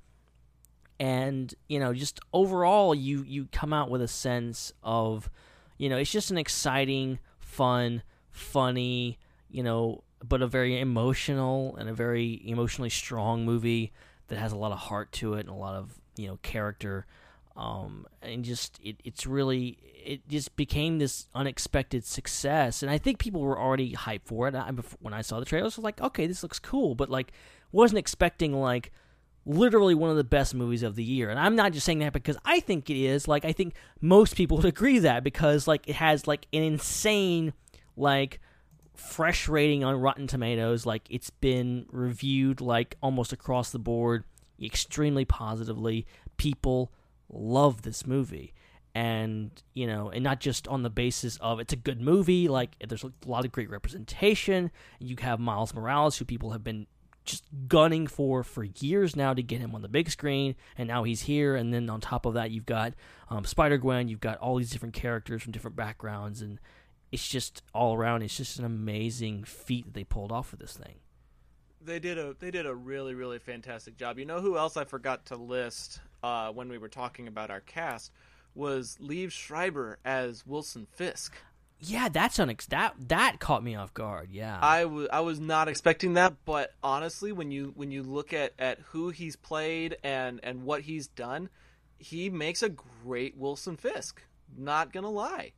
[1.00, 5.31] and you know, just overall, you you come out with a sense of,
[5.76, 11.88] you know, it's just an exciting, fun, funny, you know, but a very emotional and
[11.88, 13.92] a very emotionally strong movie
[14.28, 17.07] that has a lot of heart to it and a lot of you know character
[17.59, 22.83] um, and just it, it's really it just became this unexpected success.
[22.83, 24.55] And i think people were already hyped for it.
[24.55, 26.94] I, when i saw the trailers I was like okay this looks cool.
[26.94, 27.33] But like
[27.73, 28.92] wasn't expecting like
[29.44, 31.31] literally one of the best movies of the year.
[31.31, 33.27] And i'm not just saying that because i think it is.
[33.27, 37.53] Like i think most people would agree that because like it has like an insane
[37.97, 38.40] like
[38.94, 40.87] fresh rating on rotten tomatoes.
[40.87, 44.23] Like it's been reviewed like almost across the board
[44.62, 46.07] extremely positively.
[46.37, 46.92] People
[47.31, 48.55] love this movie.
[48.95, 52.75] And you know and not just on the basis of it's a good movie like
[52.85, 54.71] there's a lot of great representation.
[54.99, 56.87] You have miles morales who people have been
[57.25, 61.05] just gunning for for years now to get him on the big screen and now
[61.05, 61.55] he's here.
[61.55, 62.95] And then on top of that you've got
[63.31, 66.59] um, spider-gwen you've got all these different characters from different backgrounds and
[67.12, 70.77] it's just all around it's just an amazing feat that they pulled off with this
[70.77, 70.97] thing
[71.88, 74.18] they did a they did a really really fantastic job.
[74.18, 77.61] You know who else I forgot to list uh, when we were talking about our
[77.61, 78.12] cast
[78.55, 81.37] was Liev Schreiber as Wilson Fisk.
[81.81, 84.31] Yeah, that's unex- that that caught me off guard.
[84.33, 88.33] Yeah, I, w- I was not expecting that, but honestly, when you when you look
[88.33, 91.48] at, at who he's played and and what he's done,
[91.96, 94.22] he makes a great Wilson Fisk.
[94.57, 95.53] Not gonna lie,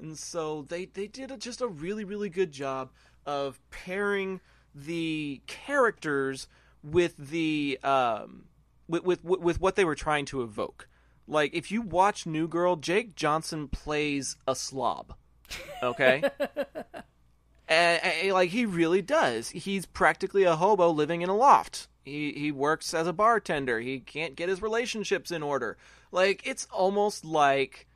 [0.00, 2.90] and so they they did a, just a really really good job
[3.24, 4.40] of pairing
[4.74, 6.48] the characters
[6.82, 8.44] with the um
[8.88, 10.88] with, with with what they were trying to evoke.
[11.26, 15.14] Like if you watch New Girl, Jake Johnson plays a slob.
[15.82, 16.22] Okay?
[17.68, 19.50] and, and, like he really does.
[19.50, 21.88] He's practically a hobo living in a loft.
[22.04, 23.80] He he works as a bartender.
[23.80, 25.76] He can't get his relationships in order.
[26.10, 27.86] Like it's almost like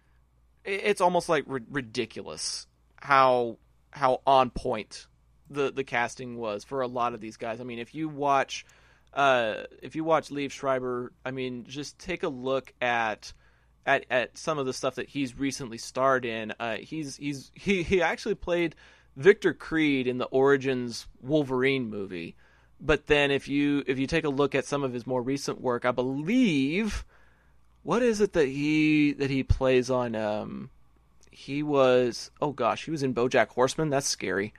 [0.64, 3.58] it's almost like ri- ridiculous how
[3.90, 5.06] how on point
[5.50, 7.60] the the casting was for a lot of these guys.
[7.60, 8.64] I mean, if you watch
[9.14, 13.32] uh, if you watch Liev Schreiber, I mean, just take a look at
[13.86, 16.52] at at some of the stuff that he's recently starred in.
[16.58, 18.74] Uh, he's he's he he actually played
[19.16, 22.34] Victor Creed in the Origins Wolverine movie.
[22.80, 25.60] But then if you if you take a look at some of his more recent
[25.60, 27.04] work, I believe
[27.84, 30.70] what is it that he that he plays on um
[31.30, 33.90] he was oh gosh, he was in BoJack Horseman.
[33.90, 34.52] That's scary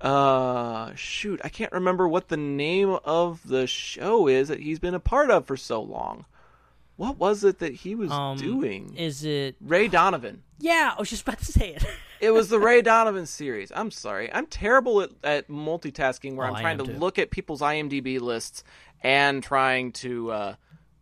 [0.00, 4.94] uh shoot i can't remember what the name of the show is that he's been
[4.94, 6.24] a part of for so long
[6.96, 11.10] what was it that he was um, doing is it ray donovan yeah i was
[11.10, 11.84] just about to say it
[12.20, 16.54] it was the ray donovan series i'm sorry i'm terrible at, at multitasking where Oh,
[16.54, 16.92] i'm trying to too.
[16.92, 18.62] look at people's imdb lists
[19.02, 20.54] and trying to uh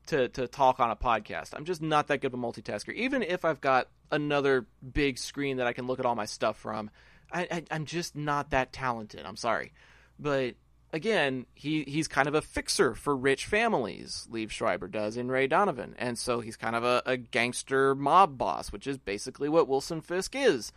[0.07, 1.53] to, to talk on a podcast.
[1.53, 2.95] I'm just not that good of a multitasker.
[2.95, 6.57] Even if I've got another big screen that I can look at all my stuff
[6.57, 6.91] from,
[7.33, 9.25] I, I, I'm just not that talented.
[9.25, 9.73] I'm sorry,
[10.19, 10.55] but
[10.93, 14.27] again, he he's kind of a fixer for rich families.
[14.31, 18.39] Liev Schreiber does in Ray Donovan, and so he's kind of a, a gangster mob
[18.39, 20.73] boss, which is basically what Wilson Fisk is.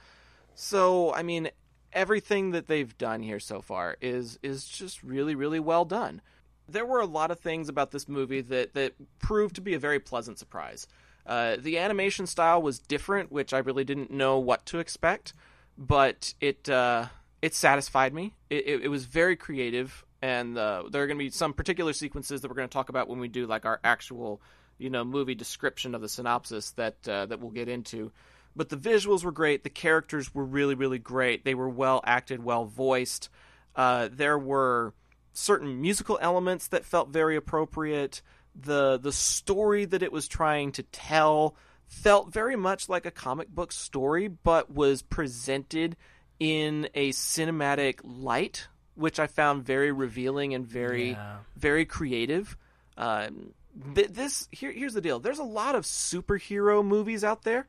[0.56, 1.50] So I mean,
[1.94, 6.22] everything that they've done here so far is is just really really well done.
[6.68, 9.80] There were a lot of things about this movie that that proved to be a
[9.80, 10.88] very pleasant surprise.
[11.26, 15.34] Uh, the animation style was different, which I really didn't know what to expect
[15.80, 17.08] but it uh,
[17.42, 18.36] it satisfied me.
[18.50, 21.94] It, it, it was very creative, and uh, there are going to be some particular
[21.94, 24.42] sequences that we're going to talk about when we do like our actual,
[24.78, 28.12] you know, movie description of the synopsis that uh, that we'll get into.
[28.56, 29.64] But the visuals were great.
[29.64, 31.46] The characters were really really great.
[31.46, 33.30] They were well acted, well voiced.
[33.74, 34.94] Uh, there were
[35.32, 38.22] certain musical elements that felt very appropriate.
[38.54, 41.56] The the story that it was trying to tell
[41.90, 45.98] felt very much like a comic book story, but was presented
[46.40, 51.40] in a cinematic light, which I found very revealing and very, Yeah.
[51.58, 52.56] very creative.
[52.96, 53.54] Um,
[53.96, 57.68] th- this here, here's the deal: there's a lot of superhero movies out there.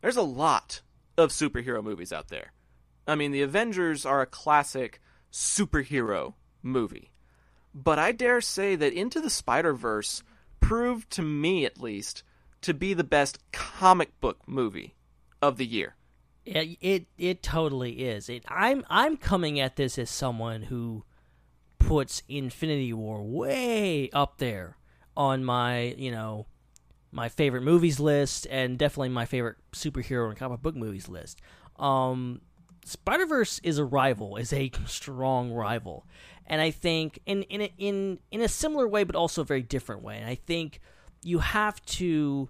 [0.00, 0.82] There's a lot
[1.16, 2.52] of superhero movies out there.
[3.06, 7.12] I mean, the Avengers are a classic superhero movie,
[7.74, 10.22] but I dare say that Into the Spider Verse
[10.60, 12.22] proved to me, at least,
[12.62, 14.94] to be the best comic book movie
[15.40, 15.96] of the year.
[16.44, 18.28] It it, it totally is.
[18.28, 21.04] It I'm I'm coming at this as someone who
[21.78, 24.76] puts Infinity War way up there
[25.16, 26.46] on my, you know,
[27.10, 31.40] my favorite movies list and definitely my favorite superhero and comic book movies list.
[31.76, 32.40] Um
[32.84, 36.04] Spider-Verse is a rival, is a strong rival.
[36.46, 39.62] And I think in in a, in in a similar way but also a very
[39.62, 40.16] different way.
[40.18, 40.80] And I think
[41.22, 42.48] you have to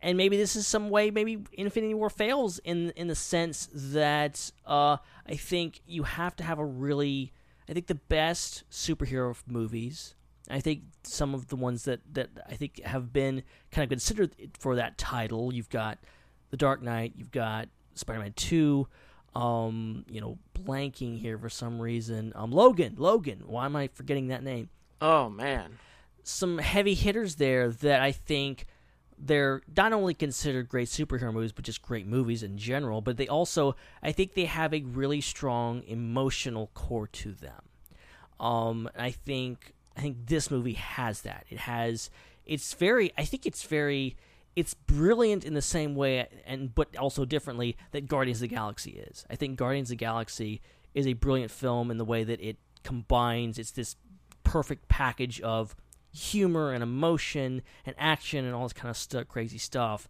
[0.00, 4.50] and maybe this is some way maybe Infinity War fails in in the sense that
[4.66, 7.32] uh, I think you have to have a really
[7.68, 10.14] I think the best superhero movies
[10.50, 14.34] I think some of the ones that that I think have been kind of considered
[14.58, 15.98] for that title you've got
[16.50, 18.86] The Dark Knight you've got Spider-Man 2
[19.34, 24.28] um you know blanking here for some reason um Logan Logan why am I forgetting
[24.28, 24.68] that name
[25.00, 25.78] Oh man.
[26.24, 28.66] Some heavy hitters there that I think
[29.16, 33.00] they're not only considered great superhero movies, but just great movies in general.
[33.00, 37.62] But they also, I think, they have a really strong emotional core to them.
[38.40, 41.44] Um, I think, I think this movie has that.
[41.48, 42.10] It has,
[42.44, 44.16] it's very, I think it's very,
[44.56, 48.92] it's brilliant in the same way, and but also differently that Guardians of the Galaxy
[48.92, 49.24] is.
[49.30, 50.60] I think Guardians of the Galaxy
[50.94, 53.58] is a brilliant film in the way that it combines.
[53.58, 53.96] It's this
[54.42, 55.74] perfect package of
[56.14, 60.08] humor and emotion and action and all this kind of crazy stuff.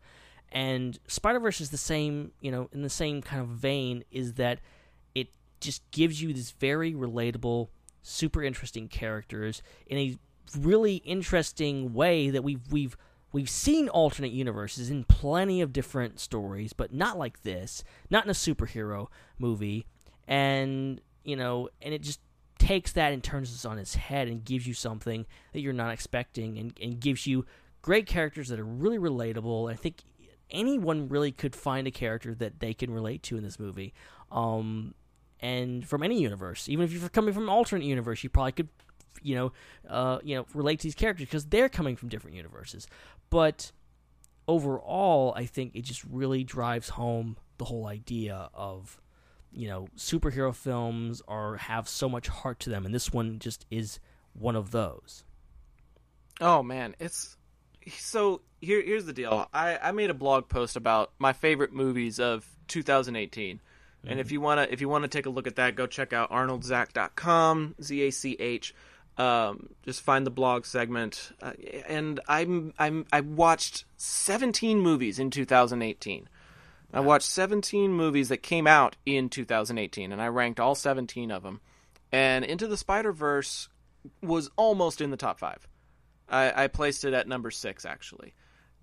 [0.53, 4.35] And Spider Verse is the same, you know, in the same kind of vein, is
[4.35, 4.61] that
[5.15, 5.29] it
[5.61, 7.69] just gives you this very relatable,
[8.03, 10.17] super interesting characters in a
[10.57, 12.97] really interesting way that we've we've
[13.33, 18.31] we've seen alternate universes in plenty of different stories, but not like this, not in
[18.31, 19.87] a superhero movie.
[20.29, 22.21] And you know, and it just
[22.65, 25.93] takes that and turns it on its head and gives you something that you're not
[25.93, 27.45] expecting and, and gives you
[27.83, 29.71] great characters that are really relatable.
[29.71, 29.97] I think
[30.51, 33.93] anyone really could find a character that they can relate to in this movie.
[34.33, 34.95] Um,
[35.41, 38.69] and from any universe, even if you're coming from an alternate universe, you probably could,
[39.21, 39.53] you know,
[39.87, 42.87] uh, you know, relate to these characters because they're coming from different universes.
[43.29, 43.73] But
[44.49, 49.03] overall, I think it just really drives home the whole idea of
[49.55, 53.65] you know superhero films are have so much heart to them and this one just
[53.71, 54.01] is
[54.35, 55.25] one of those
[56.41, 57.37] Oh man, it's
[57.97, 59.49] so here here's the deal.
[59.53, 63.61] I, I made a blog post about my favorite movies of 2018.
[64.07, 66.31] And if you wanna if you wanna take a look at that, go check out
[66.31, 68.75] arnoldzack.com, Z A C H.
[69.17, 71.33] Um, just find the blog segment.
[71.41, 71.53] Uh,
[71.89, 76.29] and I'm I'm I watched 17 movies in 2018.
[76.95, 81.43] I watched 17 movies that came out in 2018, and I ranked all 17 of
[81.43, 81.61] them.
[82.13, 83.69] And Into the Spider Verse
[84.23, 85.67] was almost in the top five.
[86.29, 88.33] I, I placed it at number six, actually.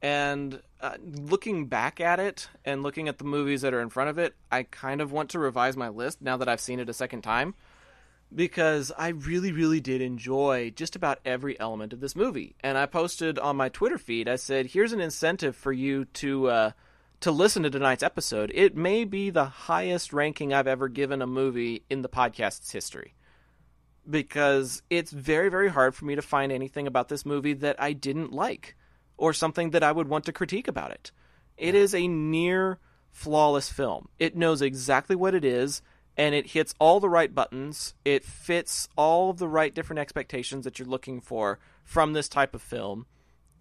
[0.02, 4.10] And uh, looking back at it and looking at the movies that are in front
[4.10, 6.90] of it, I kind of want to revise my list now that I've seen it
[6.90, 7.54] a second time
[8.34, 12.56] because I really, really did enjoy just about every element of this movie.
[12.62, 16.48] And I posted on my Twitter feed, I said, here's an incentive for you to.
[16.50, 16.72] Uh,
[17.22, 21.28] to listen to tonight's episode, it may be the highest ranking I've ever given a
[21.28, 23.14] movie in the podcast's history.
[24.10, 27.94] Because it's very, very hard for me to find anything about this movie that I
[27.94, 28.76] didn't like
[29.18, 31.12] or something that I would want to critique about it.
[31.58, 32.80] It is a near
[33.12, 34.10] flawless film.
[34.18, 35.84] It knows exactly what it is
[36.18, 37.94] and it hits all the right buttons.
[38.04, 42.56] It fits all of the right different expectations that you're looking for from this type
[42.56, 43.06] of film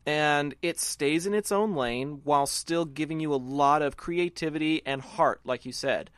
[0.07, 4.83] and it stays in its own lane while still giving you a lot of creativity
[4.87, 6.11] and heart, like you said.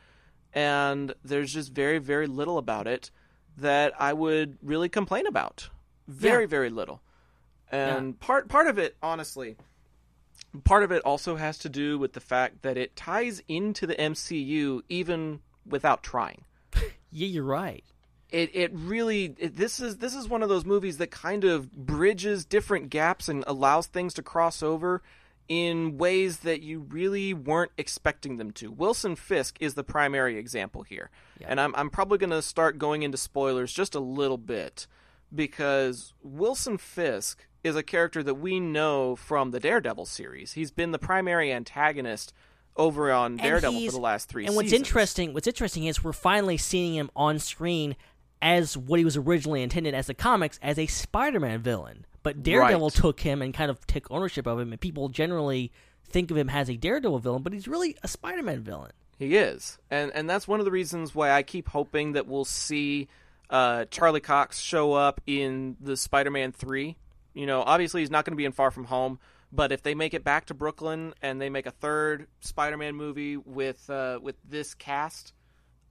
[0.53, 3.11] And there's just very, very little about it
[3.57, 5.69] that I would really complain about.
[6.07, 6.47] Very, Yeah.
[6.47, 7.01] very little.
[7.71, 9.57] And part part of it, honestly,
[10.63, 13.95] part of it also has to do with the fact that it ties into the
[13.95, 16.43] MCU even without trying
[17.11, 17.83] yeah you're right
[18.33, 21.71] it it really it, this is this is one of those movies that kind of
[21.71, 25.01] bridges different gaps and allows things to cross over
[25.47, 28.71] in ways that you really weren't expecting them to.
[28.71, 31.11] Wilson Fisk is the primary example here.
[31.47, 34.87] And I'm I'm probably going to start going into spoilers just a little bit
[35.33, 40.53] because Wilson Fisk is a character that we know from the Daredevil series.
[40.53, 42.33] He's been the primary antagonist
[42.75, 44.87] over on Daredevil for the last 3 and what's seasons.
[44.87, 47.95] interesting what's interesting is we're finally seeing him on screen
[48.43, 52.87] as what he was originally intended as the comics as a spider-man villain but daredevil
[52.89, 52.93] Right.
[52.93, 55.71] took him and kind of took ownership of him and people generally
[56.07, 59.77] think of him as a daredevil villain but he's really a spider-man villain He is,
[59.89, 63.07] and and that's one of the reasons why I keep hoping that we'll see
[63.49, 66.97] uh, Charlie Cox show up in the Spider-Man three.
[67.35, 69.19] You know, obviously he's not going to be in Far From Home,
[69.51, 73.37] but if they make it back to Brooklyn and they make a third Spider-Man movie
[73.37, 75.33] with uh, with this cast,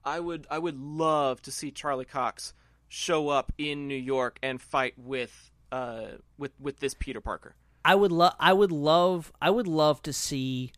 [0.05, 2.55] I would I would love to see Charlie Cox
[2.89, 7.55] show up in New York and fight with uh, with with this Peter Parker.
[7.85, 10.73] I would love I would love I would love to see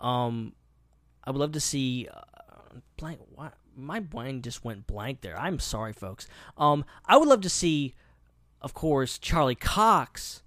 [0.00, 0.54] um
[1.24, 3.20] I would love to see uh, blank
[3.74, 5.38] my brain just went blank there.
[5.38, 6.26] I'm sorry folks.
[6.56, 7.94] Um I would love to see
[8.60, 10.42] of course Charlie Cox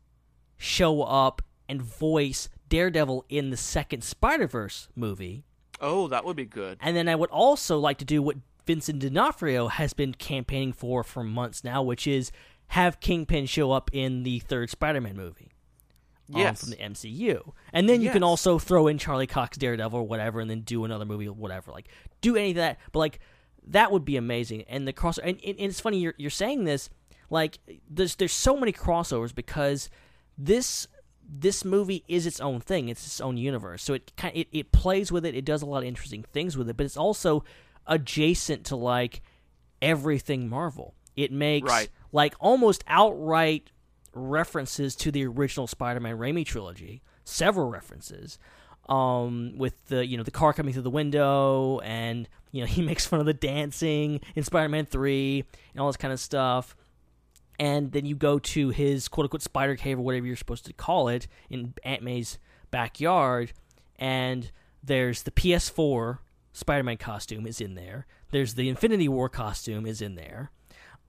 [0.58, 5.44] show up and voice Daredevil in the second Spider Verse movie.
[5.82, 6.78] Oh, that would be good.
[6.80, 11.04] And then I would also like to do what Vincent D'Onofrio has been campaigning for
[11.04, 12.32] for months now, which is
[12.68, 15.52] have Kingpin show up in the third Spider-Man movie.
[16.34, 16.62] um, Yes.
[16.62, 20.40] from the MCU, and then you can also throw in Charlie Cox Daredevil or whatever,
[20.40, 21.72] and then do another movie or whatever.
[21.72, 21.90] Like
[22.22, 23.20] do any of that, but like
[23.68, 24.64] that would be amazing.
[24.70, 26.90] And the cross, and, and it's funny you're you're saying this.
[27.30, 27.58] Like
[27.90, 29.90] there's there's so many crossovers because
[30.38, 30.88] this
[31.28, 32.90] this movie is its own thing.
[32.90, 33.84] It's its own universe.
[33.84, 35.36] So it kind it, it plays with it.
[35.36, 37.44] It does a lot of interesting things with it, but it's also
[37.88, 39.22] adjacent to like
[39.82, 40.94] everything Marvel.
[41.16, 41.90] It makes Right.
[42.12, 43.72] like almost outright
[44.14, 47.02] references to the original Spider-Man Raimi trilogy.
[47.24, 48.38] Several references.
[48.90, 52.82] Um, with the you know the car coming through the window, and you know he
[52.82, 56.76] makes fun of the dancing in Spider-Man Three and all this kind of stuff
[57.60, 60.74] and then you go to his quote unquote spider cave or whatever you're supposed to
[60.74, 62.38] call it in Aunt May's
[62.72, 63.54] backyard,
[63.98, 64.52] and
[64.84, 66.20] there's the PS4
[66.54, 68.08] Spider-Man costume is in there.
[68.32, 70.52] There's the Infinity War costume is in there.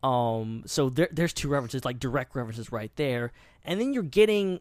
[0.03, 3.33] Um, so there, there's two references, like direct references right there,
[3.65, 4.61] and then you're getting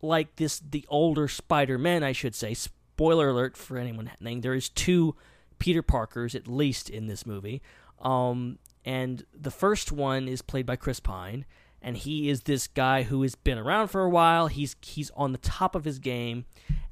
[0.00, 2.54] like this the older Spider-Man, I should say.
[2.54, 4.10] Spoiler alert for anyone.
[4.20, 5.16] There is two
[5.58, 7.60] Peter Parkers at least in this movie.
[8.00, 8.58] Um,
[8.88, 11.44] and the first one is played by Chris Pine,
[11.82, 14.46] and he is this guy who has been around for a while.
[14.46, 16.46] He's he's on the top of his game,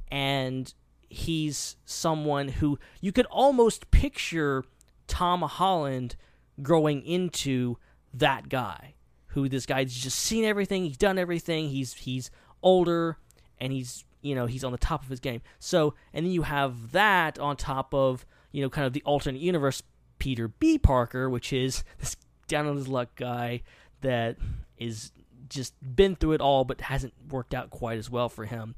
[0.09, 0.75] and
[1.09, 4.63] he's someone who you could almost picture
[5.07, 6.17] Tom Holland
[6.61, 7.79] growing into
[8.13, 8.97] that guy.
[9.29, 12.31] Who this guy's just seen everything, he's done everything, he's he's
[12.63, 13.17] older,
[13.59, 15.41] and he's you know he's on the top of his game.
[15.61, 19.41] So and then you have that on top of you know kind of the alternate
[19.41, 19.83] universe
[20.19, 20.79] Peter B.
[20.79, 22.17] Parker, which is this
[22.49, 23.63] down on his luck guy
[24.03, 24.37] that
[24.79, 25.13] is
[25.49, 28.75] just been through it all but hasn't worked out quite as well for him.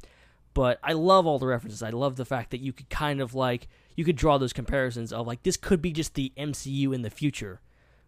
[0.54, 1.82] But I love all the references.
[1.82, 5.12] I love the fact that you could kind of like you could draw those comparisons
[5.12, 7.60] of like this could be just the MCU in the future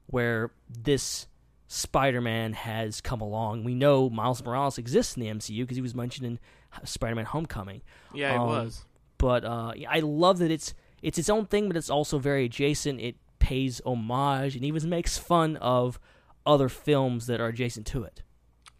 [0.07, 1.27] where this
[1.69, 3.63] Spider-Man has come along.
[3.63, 6.39] We know Miles Morales exists in the MCU because he was mentioned in
[6.85, 7.83] Spider-Man Homecoming.
[8.13, 8.85] Yeah, he Um, was.
[9.19, 13.01] But uh, I love that it's it's its own thing, but it's also very adjacent.
[13.01, 15.99] It pays homage and even makes fun of
[16.47, 18.23] other films that are adjacent to it.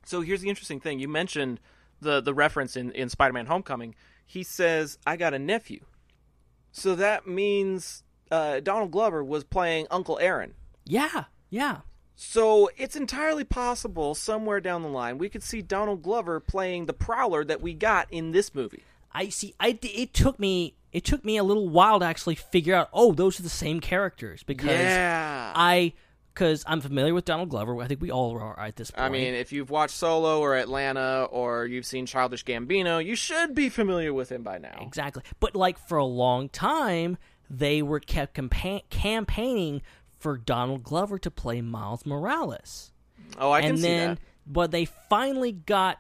[0.05, 0.99] So here's the interesting thing.
[0.99, 1.61] You mentioned
[2.01, 3.95] the the reference in, in Spider-Man Homecoming.
[4.27, 5.81] He says, "I got a nephew."
[6.73, 10.55] So that means uh, Donald Glover was playing Uncle Aaron.
[10.85, 11.79] Yeah, yeah.
[12.15, 16.93] So it's entirely possible somewhere down the line we could see Donald Glover playing the
[16.93, 18.85] Prowler that we got in this movie.
[19.13, 19.55] I see.
[19.61, 22.89] I it took me it took me a little while to actually figure out.
[22.93, 25.53] Oh, those are the same characters because Yeah.
[25.55, 25.93] I
[26.35, 27.81] because I'm familiar with Donald Glover.
[27.83, 29.05] I think we all are at this point.
[29.05, 33.55] I mean, if you've watched Solo or Atlanta or you've seen Childish Gambino, you should
[33.55, 34.79] be familiar with him by now.
[34.81, 35.23] Exactly.
[35.41, 37.19] But like for a long time,
[37.51, 39.83] they were kept campa- campaigning
[40.19, 42.93] for Donald Glover to play Miles Morales.
[43.39, 44.19] Oh, I can and see that.
[44.47, 45.99] But they finally got,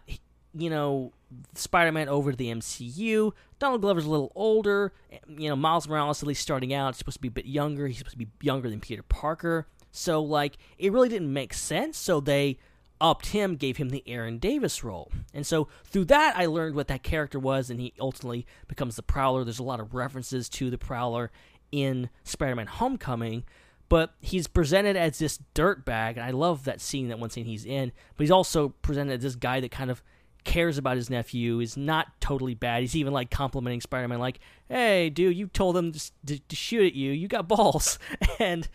[0.54, 1.12] you know,
[1.54, 3.32] Spider-Man over to the MCU.
[3.58, 4.92] Donald Glover's a little older.
[5.28, 7.86] You know, Miles Morales at least starting out, supposed to be a bit younger.
[7.86, 9.66] He's supposed to be younger than Peter Parker.
[9.92, 11.98] So like, it really didn't make sense.
[11.98, 12.58] So they
[13.00, 15.10] upped him, gave him the Aaron Davis role.
[15.32, 19.02] And so through that, I learned what that character was, and he ultimately becomes the
[19.02, 19.42] Prowler.
[19.42, 21.30] There's a lot of references to the Prowler
[21.72, 23.44] in Spider-Man: Homecoming,
[23.88, 27.64] but he's presented as this dirtbag, and I love that scene, that one scene he's
[27.64, 27.92] in.
[28.16, 30.02] But he's also presented as this guy that kind of
[30.44, 32.82] cares about his nephew, is not totally bad.
[32.82, 36.86] He's even like complimenting Spider-Man, like, "Hey, dude, you told him to, to, to shoot
[36.86, 37.12] at you.
[37.12, 37.98] You got balls."
[38.38, 38.68] and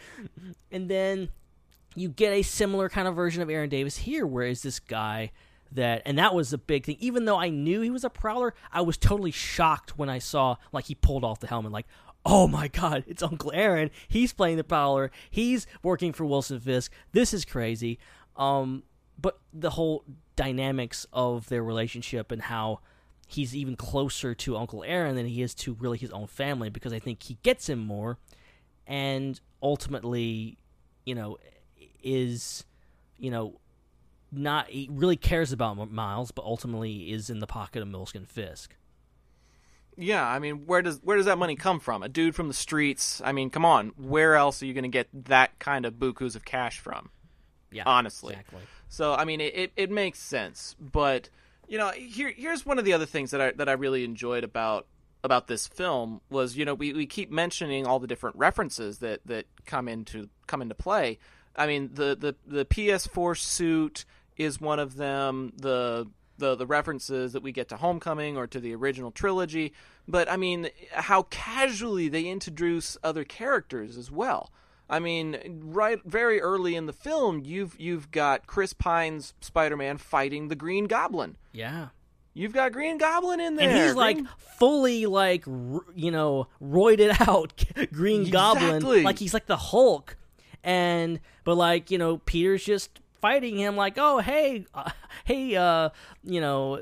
[0.72, 1.30] and then
[1.96, 5.32] you get a similar kind of version of Aaron Davis here, where is this guy
[5.72, 6.98] that and that was a big thing.
[7.00, 10.58] Even though I knew he was a prowler, I was totally shocked when I saw
[10.72, 11.88] like he pulled off the helmet, like,
[12.26, 13.92] oh my god, it's Uncle Aaron.
[14.08, 15.12] He's playing the prowler.
[15.30, 16.92] He's working for Wilson Fisk.
[17.12, 18.00] This is crazy.
[18.36, 18.84] Um,
[19.20, 20.04] but the whole
[20.36, 22.80] dynamics of their relationship and how
[23.28, 26.94] he's even closer to Uncle Aaron than he is to really his own family because
[26.94, 28.18] I think he gets him more
[28.88, 30.58] and ultimately,
[31.06, 31.38] you know,
[32.04, 32.66] is,
[33.18, 33.60] you know,
[34.32, 38.76] not he really cares about Miles, but ultimately is in the pocket of Milskin Fisk.
[39.98, 42.04] Yeah, I mean, where does where does that money come from?
[42.04, 43.22] A dude from the streets.
[43.24, 46.36] I mean, come on, where else are you going to get that kind of bukus
[46.36, 47.10] of cash from?
[47.76, 48.34] Yeah, honestly.
[48.34, 48.62] exactly.
[48.88, 51.30] So I mean, it, it, it makes sense, but
[51.68, 54.44] you know, here here's one of the other things that I that I really enjoyed
[54.44, 54.88] about
[55.24, 59.22] about this film was you know we, we keep mentioning all the different references that,
[59.26, 61.18] that come into come into play.
[61.56, 64.06] I mean the, the the PS4 suit
[64.38, 65.54] is one of them.
[65.58, 66.08] The
[66.38, 69.74] the the references that we get to Homecoming or to the original trilogy,
[70.08, 74.52] but I mean how casually they introduce other characters as well.
[74.90, 80.48] I mean, right very early in the film, you've you've got Chris Pine's Spider-Man fighting
[80.50, 81.38] the Green Goblin.
[81.52, 81.88] Yeah.
[82.34, 83.70] You've got Green Goblin in there.
[83.70, 84.30] And he's like Green-
[84.60, 90.18] fully like you know roided out Green Goblin, like he's like the Hulk,
[90.64, 94.92] and but like you know Peter's just fighting him like oh hey uh,
[95.24, 95.90] hey uh
[96.24, 96.80] you know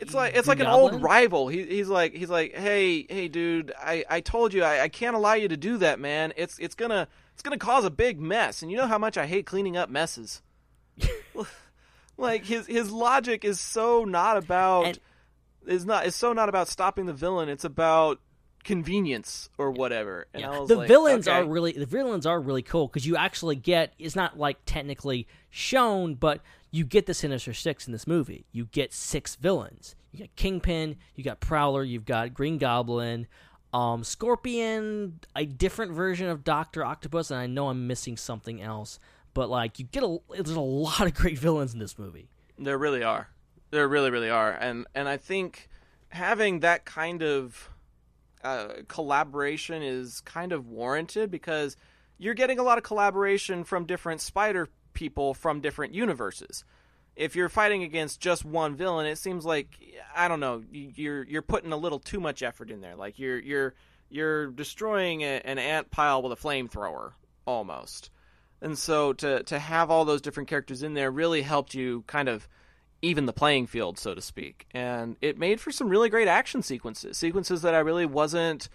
[0.00, 0.94] It's like it's like an Goblin?
[0.94, 1.48] old rival.
[1.48, 5.14] He, he's like he's like, hey hey dude, I, I told you I, I can't
[5.16, 6.32] allow you to do that, man.
[6.36, 9.26] It's it's gonna it's gonna cause a big mess, and you know how much I
[9.26, 10.42] hate cleaning up messes.
[12.16, 14.98] like his his logic is so not about
[15.66, 17.48] is not is so not about stopping the villain.
[17.48, 18.20] It's about
[18.64, 20.26] convenience or whatever.
[20.32, 21.38] And I was the like, villains okay.
[21.38, 25.26] are really the villains are really cool because you actually get it's not like technically
[25.50, 28.46] shown, but you get the Sinister Six in this movie.
[28.52, 29.94] You get six villains.
[30.12, 33.26] You got Kingpin, you got Prowler, you've got Green Goblin,
[33.72, 38.98] um, Scorpion, a different version of Doctor Octopus, and I know I'm missing something else,
[39.34, 42.28] but like you get a there's a lot of great villains in this movie.
[42.58, 43.28] There really are.
[43.70, 44.52] There really, really are.
[44.52, 45.68] And and I think
[46.10, 47.70] having that kind of
[48.44, 51.76] uh, collaboration is kind of warranted because
[52.18, 56.64] you're getting a lot of collaboration from different spider people from different universes.
[57.16, 59.78] If you're fighting against just one villain, it seems like
[60.16, 62.96] I don't know, you- you're you're putting a little too much effort in there.
[62.96, 63.74] Like you're you're
[64.08, 67.12] you're destroying a, an ant pile with a flamethrower
[67.46, 68.10] almost.
[68.60, 72.28] And so to to have all those different characters in there really helped you kind
[72.28, 72.48] of
[73.04, 74.66] even the playing field, so to speak.
[74.70, 78.68] And it made for some really great action sequences, sequences that I really wasn't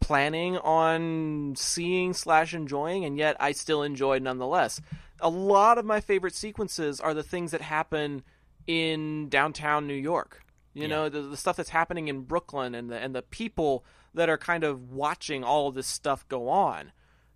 [0.00, 4.80] planning on seeing slash enjoying, and yet I still enjoyed nonetheless.
[5.20, 8.22] A lot of my favorite sequences are the things that happen
[8.66, 10.40] in downtown New York.
[10.76, 14.28] You know, the, the stuff that's happening in Brooklyn and the and the people that
[14.28, 16.90] are kind of watching all of this stuff go on.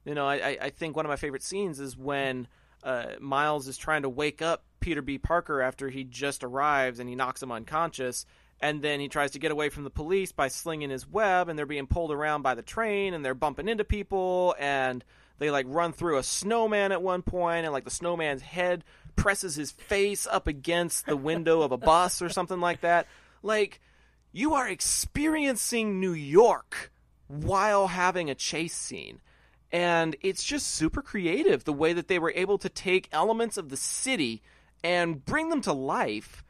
[0.05, 2.49] You know, I, I- I think one of my favorite scenes is when
[2.83, 5.19] uh, Miles is trying to wake up Peter B.
[5.19, 8.27] Parker after he just arrives and he knocks him unconscious.
[8.61, 11.57] And then he tries to get away from the police by slinging his web, and
[11.57, 15.05] they're being pulled around by the train, and they're bumping into people, and
[15.39, 18.85] they like run through a snowman at one point, and like the snowman's head
[19.17, 23.07] presses his face up against the window of a bus or something like that.
[23.43, 23.81] Like,
[24.33, 26.93] you are experiencing New York
[27.27, 29.21] while having a chase scene.
[29.71, 33.69] And it's just super creative the way that they were able to take elements of
[33.69, 34.43] the city
[34.83, 36.43] and bring them to life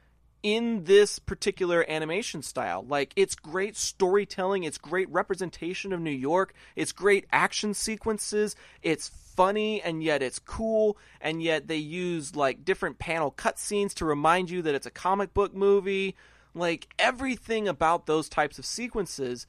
[0.43, 2.85] in this particular animation style.
[2.89, 9.09] Like, it's great storytelling, it's great representation of New York, it's great action sequences, it's
[9.09, 14.51] funny, and yet it's cool, and yet they use like different panel cutscenes to remind
[14.51, 16.17] you that it's a comic book movie.
[16.55, 19.47] Like, everything about those types of sequences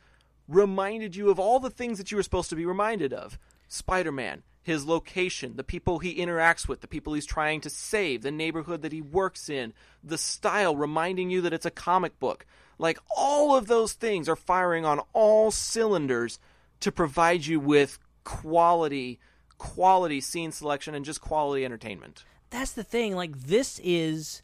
[0.48, 3.38] reminded you of all the things that you were supposed to be reminded of.
[3.68, 8.22] Spider Man, his location, the people he interacts with, the people he's trying to save,
[8.22, 12.46] the neighborhood that he works in, the style reminding you that it's a comic book.
[12.78, 16.40] Like all of those things are firing on all cylinders
[16.82, 19.20] to provide you with quality,
[19.58, 22.24] quality scene selection and just quality entertainment.
[22.50, 23.16] That's the thing.
[23.16, 24.42] Like this is,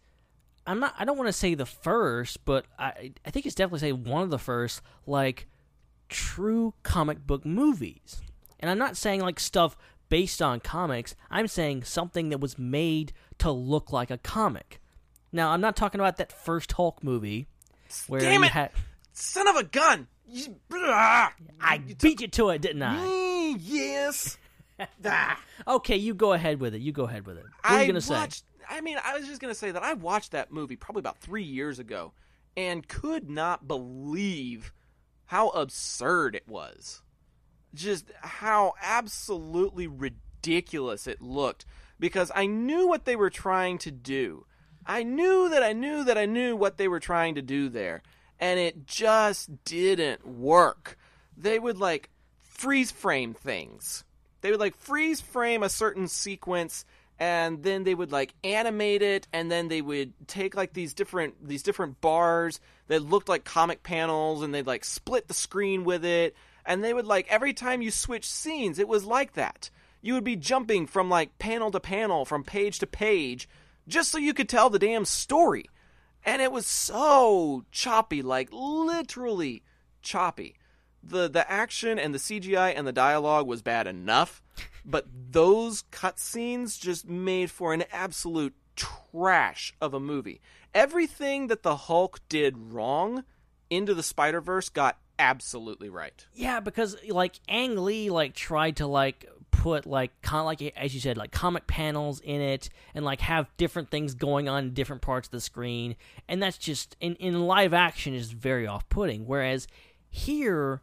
[0.68, 0.94] I'm not.
[0.98, 4.24] I don't want to say the first, but I I think it's definitely say one
[4.24, 5.48] of the first like
[6.10, 8.22] true comic book movies.
[8.60, 9.78] And I'm not saying like stuff
[10.10, 11.16] based on comics.
[11.30, 14.80] I'm saying something that was made to look like a comic.
[15.32, 17.48] Now I'm not talking about that first Hulk movie
[18.08, 18.52] where Damn you it!
[18.52, 18.72] had.
[19.14, 20.08] Son of a gun!
[20.28, 21.34] You- ah!
[21.62, 22.96] I beat you to it, didn't I?
[22.98, 24.38] Mm, yes.
[25.68, 26.82] Okay, you go ahead with it.
[26.82, 27.46] You go ahead with it.
[27.62, 28.14] What are I you gonna say?
[28.14, 31.18] watched, I mean, I was just gonna say that I watched that movie probably about
[31.20, 32.12] three years ago,
[32.58, 34.74] and could not believe
[35.28, 37.02] how absurd it was.
[37.76, 41.66] Just how absolutely ridiculous it looked.
[42.00, 44.46] Because I knew what they were trying to do.
[44.86, 48.04] I knew that I knew that I knew what they were trying to do there,
[48.40, 50.98] and it just didn't work.
[51.38, 52.10] They would like
[52.42, 54.04] freeze frame things
[54.46, 56.86] they would like freeze frame a certain sequence
[57.18, 61.48] and then they would like animate it and then they would take like these different
[61.48, 66.06] these different bars that looked like comic panels and they'd like split the screen with
[66.06, 66.36] it
[66.66, 69.70] and they would like every time you switch scenes it was like that.
[70.02, 73.50] You would be jumping from like panel to panel from page to page
[73.88, 75.66] just so you could tell the damn story.
[76.24, 79.64] And it was so choppy like literally
[80.02, 80.56] choppy.
[81.04, 84.42] The the action and the CGI and the dialogue was bad enough,
[84.86, 90.42] but those cutscenes just made for an absolute trash of a movie.
[90.74, 93.24] Everything that the Hulk did wrong
[93.70, 96.26] into the Spider Verse got absolutely right.
[96.34, 101.00] Yeah, because like Ang Lee like tried to like put like con- like as you
[101.00, 105.02] said like comic panels in it and like have different things going on in different
[105.02, 105.96] parts of the screen.
[106.28, 109.26] And that's just in in live action is very off-putting.
[109.26, 109.68] Whereas
[110.10, 110.82] here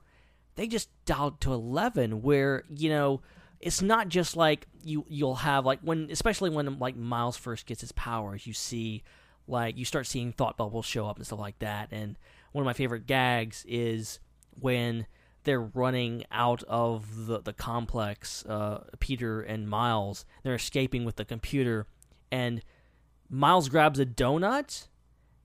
[0.56, 3.20] they just dialed to 11 where you know
[3.60, 7.80] it's not just like you you'll have like when especially when like Miles first gets
[7.80, 9.02] his powers you see
[9.46, 11.88] like you start seeing thought bubbles show up and stuff like that.
[11.92, 12.16] And
[12.52, 14.20] one of my favorite gags is
[14.58, 15.06] when
[15.44, 20.24] they're running out of the, the complex, uh, Peter and Miles.
[20.42, 21.86] They're escaping with the computer,
[22.30, 22.62] and
[23.28, 24.88] Miles grabs a donut,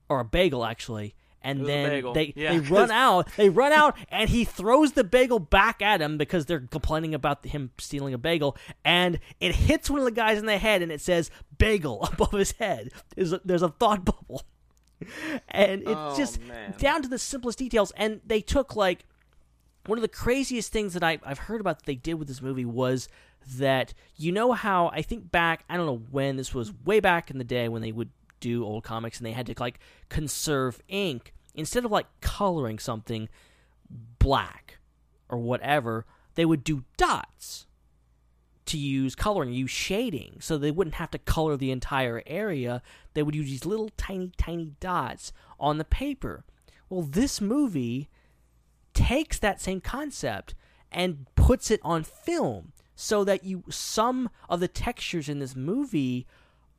[0.09, 1.15] or a bagel, actually.
[1.41, 3.29] And then they, yeah, they run out.
[3.37, 7.45] They run out, and he throws the bagel back at him because they're complaining about
[7.45, 8.57] him stealing a bagel.
[8.83, 12.33] And it hits one of the guys in the head, and it says "bagel" above
[12.33, 12.91] his head.
[13.15, 14.43] There's a, there's a thought bubble,
[15.49, 16.73] and it's Oh, just man.
[16.77, 17.91] down to the simplest details.
[17.97, 19.05] And they took like
[19.85, 22.41] one of the craziest things that I, I've heard about that they did with this
[22.41, 23.07] movie was
[23.57, 27.31] that you know how I think back I don't know when this was way back
[27.31, 28.09] in the day when they would
[28.41, 29.79] do old comics and they had to like
[30.09, 33.29] conserve ink instead of like coloring something
[34.19, 34.79] black
[35.29, 37.65] or whatever they would do dots
[38.68, 42.82] to use coloring use shading so they wouldn't have to color the entire area.
[43.13, 46.45] They would use these little tiny tiny dots on the paper.
[46.89, 48.09] Well this movie
[48.93, 50.55] takes that same concept
[50.91, 56.26] and puts it on film so that you some of the textures in this movie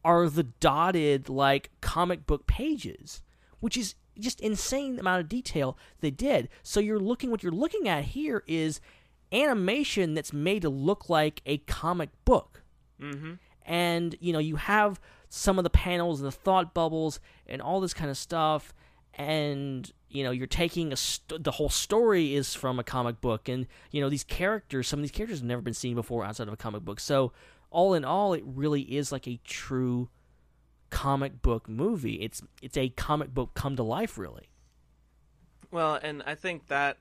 [0.05, 3.22] are the dotted like comic book pages
[3.61, 6.49] which is just insane amount of detail they did.
[6.62, 8.80] So you're looking what you're looking at here is
[9.32, 12.62] animation that's made to look like a comic book.
[13.00, 13.34] Mm-hmm.
[13.64, 17.80] and you know you have some of the panels and the thought bubbles and all
[17.80, 18.74] this kind of stuff.
[19.14, 23.48] And you know you're taking a st- the whole story is from a comic book.
[23.48, 26.48] And you know these characters some of these characters have never been seen before outside
[26.48, 26.98] of a comic book.
[26.98, 27.32] So
[27.70, 30.08] all in all it really is like a true
[30.90, 32.14] comic book movie.
[32.14, 34.48] It's it's a comic book come to life really.
[35.70, 36.96] Well, and I think that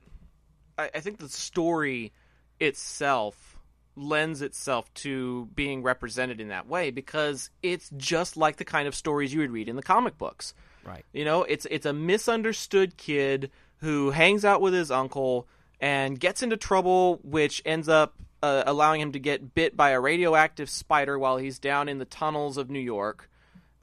[0.78, 2.12] I, I think the story
[2.60, 3.58] itself
[3.96, 8.94] lends itself to being represented in that way because it's just like the kind of
[8.94, 10.54] stories you would read in the comic books.
[10.84, 15.46] right You know, it's it's a misunderstood kid who hangs out with his uncle
[15.80, 20.00] and gets into trouble, which ends up uh, allowing him to get bit by a
[20.00, 23.28] radioactive spider while he's down in the tunnels of New York,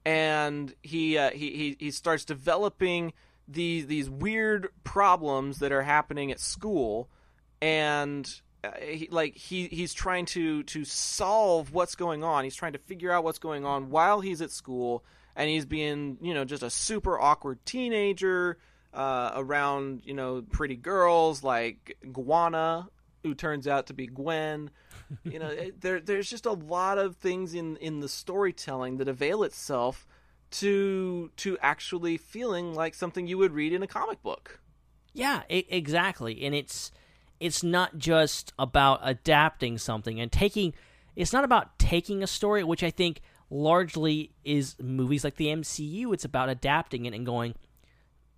[0.05, 3.13] and he uh, he, he he starts developing
[3.47, 7.09] these these weird problems that are happening at school,
[7.61, 8.29] and
[8.63, 12.43] uh, he, like he he's trying to to solve what's going on.
[12.43, 15.03] He's trying to figure out what's going on while he's at school,
[15.35, 18.57] and he's being you know just a super awkward teenager
[18.93, 22.87] uh, around you know pretty girls like Gwanda,
[23.23, 24.71] who turns out to be Gwen.
[25.23, 29.07] You know, it- there there's just a lot of things in in the storytelling that
[29.07, 30.07] avail itself
[30.59, 34.59] to to actually feeling like something you would read in a comic book.
[35.13, 36.43] Yeah, e- exactly.
[36.43, 36.91] And it's
[37.39, 40.73] it's not just about adapting something and taking
[41.15, 46.13] it's not about taking a story, which I think largely is movies like the MCU.
[46.13, 47.55] It's about adapting it and going,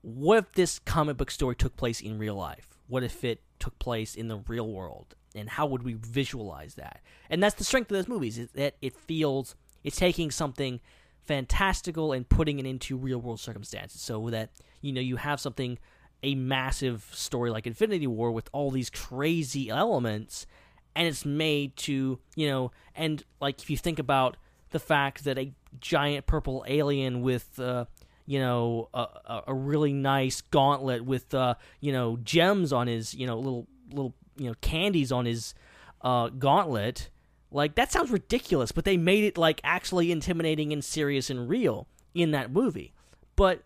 [0.01, 2.67] what if this comic book story took place in real life?
[2.87, 5.15] What if it took place in the real world?
[5.35, 7.01] And how would we visualize that?
[7.29, 10.79] And that's the strength of those movies, is that it feels it's taking something
[11.27, 14.01] fantastical and putting it into real world circumstances.
[14.01, 14.51] So that
[14.81, 15.77] you know you have something
[16.23, 20.47] a massive story like Infinity War with all these crazy elements
[20.95, 24.35] and it's made to, you know, and like if you think about
[24.71, 27.85] the fact that a giant purple alien with uh
[28.25, 29.07] you know a,
[29.47, 34.13] a- really nice gauntlet with uh you know gems on his you know little little
[34.37, 35.53] you know candies on his
[36.01, 37.09] uh gauntlet
[37.51, 41.87] like that sounds ridiculous but they made it like actually intimidating and serious and real
[42.13, 42.93] in that movie.
[43.35, 43.63] But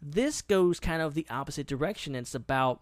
[0.00, 2.14] this goes kind of the opposite direction.
[2.14, 2.80] It's about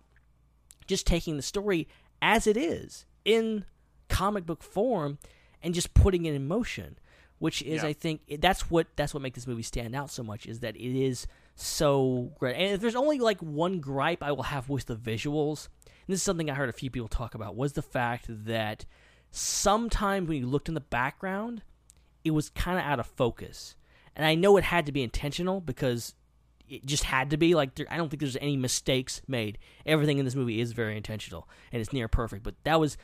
[0.86, 1.86] just taking the story
[2.20, 3.64] as it is in
[4.08, 5.18] comic book form
[5.62, 6.98] and just putting it in motion
[7.38, 7.88] which is Yeah.
[7.88, 10.76] i think that's what that's what makes this movie stand out so much is that
[10.76, 12.56] it is so great.
[12.56, 16.18] And if there's only like one gripe i will have with the visuals and this
[16.18, 18.84] is something i heard a few people talk about was the fact that
[19.32, 21.62] sometimes when you looked in the background
[22.24, 23.74] it was kind of out of focus
[24.14, 26.14] and i know it had to be intentional because
[26.72, 29.58] it just had to be like there, I don't think there's any mistakes made.
[29.84, 32.42] Everything in this movie is very intentional and it's near perfect.
[32.42, 32.96] But that was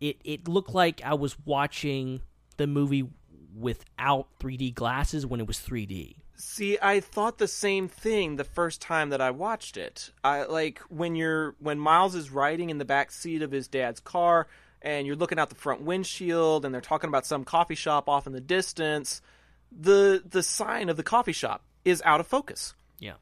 [0.00, 0.20] it.
[0.22, 2.20] It looked like I was watching
[2.58, 3.08] the movie
[3.56, 6.16] without 3D glasses when it was 3D.
[6.36, 10.10] See, I thought the same thing the first time that I watched it.
[10.22, 14.00] I like when you're when Miles is riding in the back seat of his dad's
[14.00, 14.46] car
[14.82, 18.26] and you're looking out the front windshield and they're talking about some coffee shop off
[18.26, 19.20] in the distance,
[19.72, 22.74] the the sign of the coffee shop is out of focus.
[22.98, 23.14] Yeah.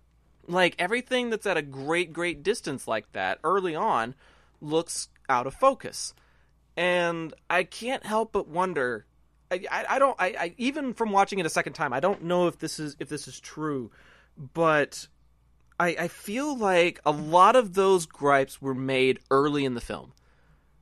[0.46, 4.14] Like everything that's at a great great distance like that early on
[4.60, 6.14] looks out of focus.
[6.76, 9.04] And I can't help but wonder
[9.50, 12.24] I, I, I don't I, I even from watching it a second time I don't
[12.24, 13.90] know if this is if this is true,
[14.36, 15.08] but
[15.80, 20.12] I I feel like a lot of those gripes were made early in the film.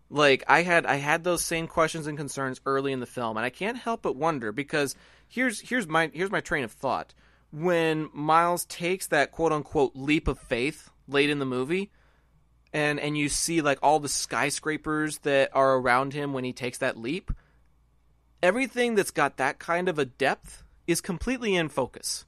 [0.08, 3.44] Like I had I had those same questions and concerns early in the film, and
[3.44, 4.94] I can't help but wonder because
[5.28, 7.14] here's here's my here's my train of thought.
[7.52, 11.90] When Miles takes that quote unquote leap of faith late in the movie,
[12.72, 16.78] and and you see like all the skyscrapers that are around him when he takes
[16.78, 17.32] that leap
[18.42, 22.24] everything that's got that kind of a depth is completely in focus.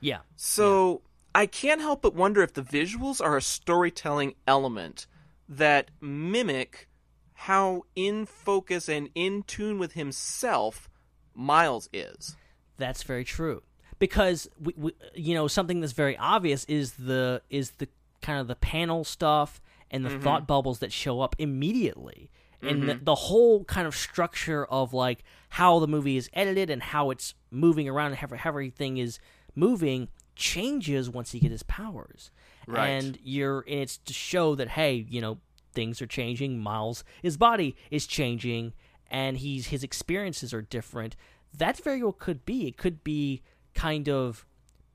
[0.00, 0.20] Yeah.
[0.36, 1.02] So
[1.34, 5.06] I can't help but wonder if the visuals are a storytelling element
[5.48, 6.88] that mimic
[7.34, 10.88] how in focus and in tune with himself
[11.34, 12.36] Miles is.
[12.78, 13.62] That's very true.
[13.98, 17.88] Because we, we, you know something that's very obvious is the is the
[18.22, 19.60] kind of the panel stuff
[19.90, 20.22] and the Mhm.
[20.22, 22.30] thought bubbles that show up immediately.
[22.62, 23.04] And the, Mhm.
[23.04, 27.34] the whole kind of structure of like how the movie is edited and how it's
[27.50, 29.18] moving around and how, how everything is
[29.54, 32.30] moving changes once he gets his powers.
[32.66, 32.88] Right.
[32.88, 35.38] And you're and it's to show that hey, you know,
[35.74, 36.58] things are changing.
[36.58, 38.72] Miles, his body is changing,
[39.10, 41.16] and he's his experiences are different.
[41.56, 42.66] That very well could be.
[42.68, 43.42] It could be
[43.74, 44.46] kind of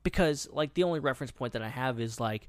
[0.02, 2.48] because like the only reference point that I have is like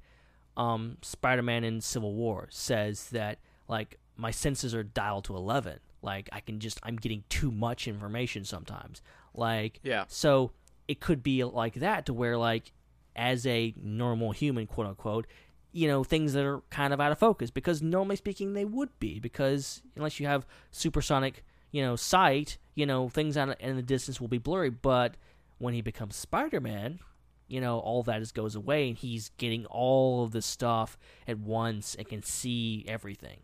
[0.57, 5.79] um, Spider-Man in Civil War says that like my senses are dialed to 11.
[6.01, 9.01] Like I can just I'm getting too much information sometimes.
[9.33, 10.05] Like Yeah.
[10.07, 10.51] so
[10.87, 12.73] it could be like that to where like
[13.15, 15.27] as a normal human quote unquote
[15.71, 18.89] you know things that are kind of out of focus because normally speaking they would
[18.99, 23.81] be because unless you have supersonic you know sight you know things on in the
[23.81, 25.15] distance will be blurry but
[25.59, 26.99] when he becomes spider-man
[27.47, 30.97] you know all that is goes away and he's getting all of this stuff
[31.27, 33.39] at once and can see everything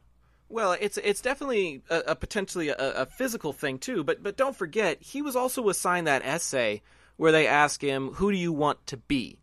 [0.50, 4.04] Well, it's it's definitely a, a potentially a, a physical thing too.
[4.06, 6.82] But but don't forget, he was also assigned that essay
[7.18, 9.40] where they ask him, "Who do you want to be?"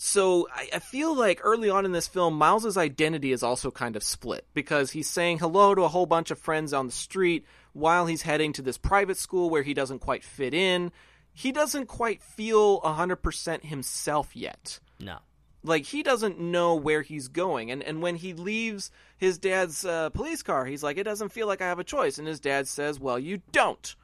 [0.00, 3.96] So I, I feel like early on in this film, Miles's identity is also kind
[3.96, 7.44] of split because he's saying hello to a whole bunch of friends on the street
[7.72, 10.92] while he's heading to this private school where he doesn't quite fit in.
[11.34, 14.78] He doesn't quite feel hundred percent himself yet.
[15.00, 15.18] No.
[15.64, 17.72] Like he doesn't know where he's going.
[17.72, 21.48] And and when he leaves his dad's uh, police car he's like it doesn't feel
[21.48, 22.18] like i have a choice.
[22.18, 23.96] And his dad says well you don't.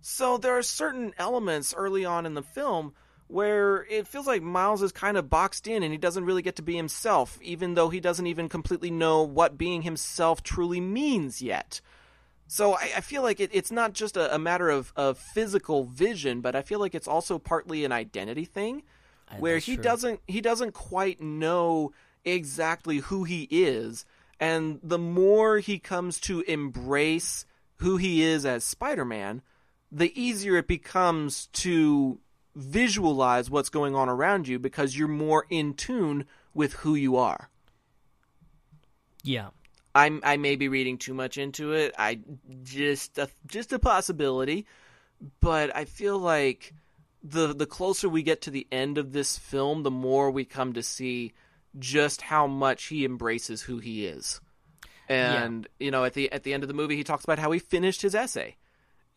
[0.00, 2.94] So there are certain elements early on in the film
[3.28, 6.56] where it feels like miles is kind of boxed in and he doesn't really get
[6.56, 11.40] to be himself even though he doesn't even completely know what being himself truly means
[11.40, 11.80] yet
[12.48, 15.84] so I, I feel like it, it's not just a, a matter of, of physical
[15.84, 18.82] vision, but I feel like it's also partly an identity thing,
[19.38, 19.84] where he true.
[19.84, 21.92] doesn't he doesn't quite know
[22.24, 24.06] exactly who he is,
[24.40, 27.44] and the more he comes to embrace
[27.76, 29.42] who he is as Spider-Man,
[29.92, 32.18] the easier it becomes to
[32.58, 37.50] visualize what's going on around you because you're more in tune with who you are.
[39.22, 39.50] yeah
[39.94, 41.94] I'm I may be reading too much into it.
[41.98, 42.20] I
[42.62, 44.66] just a, just a possibility,
[45.40, 46.74] but I feel like
[47.22, 50.72] the the closer we get to the end of this film, the more we come
[50.74, 51.32] to see
[51.78, 54.40] just how much he embraces who he is.
[55.08, 57.50] And you know, at the at the end of the movie, he talks about how
[57.50, 58.56] he finished his essay.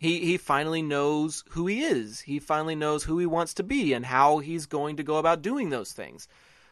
[0.01, 2.21] He he finally knows who he is.
[2.21, 5.43] He finally knows who he wants to be and how he's going to go about
[5.43, 6.27] doing those things.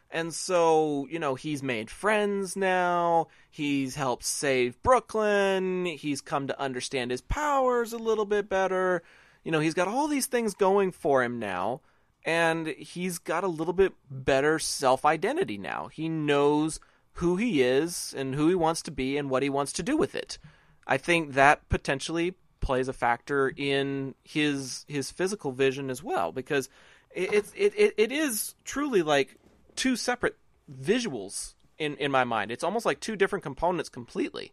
[0.09, 3.27] And so, you know, he's made friends now.
[3.51, 5.85] He's helped save Brooklyn.
[5.85, 9.03] He's come to understand his powers a little bit better.
[9.43, 11.81] You know, he's got all these things going for him now.
[12.25, 15.89] And he's got a little bit better self identity now.
[15.93, 16.79] He knows
[17.13, 19.95] who he is and who he wants to be and what he wants to do
[19.95, 20.39] with it.
[20.87, 26.69] I think that potentially plays a factor in his his physical vision as well because
[27.15, 29.37] it it's- it, it, it is truly like
[29.75, 30.37] two separate
[30.71, 32.51] visuals in in my mind.
[32.51, 34.51] It's almost like two different components completely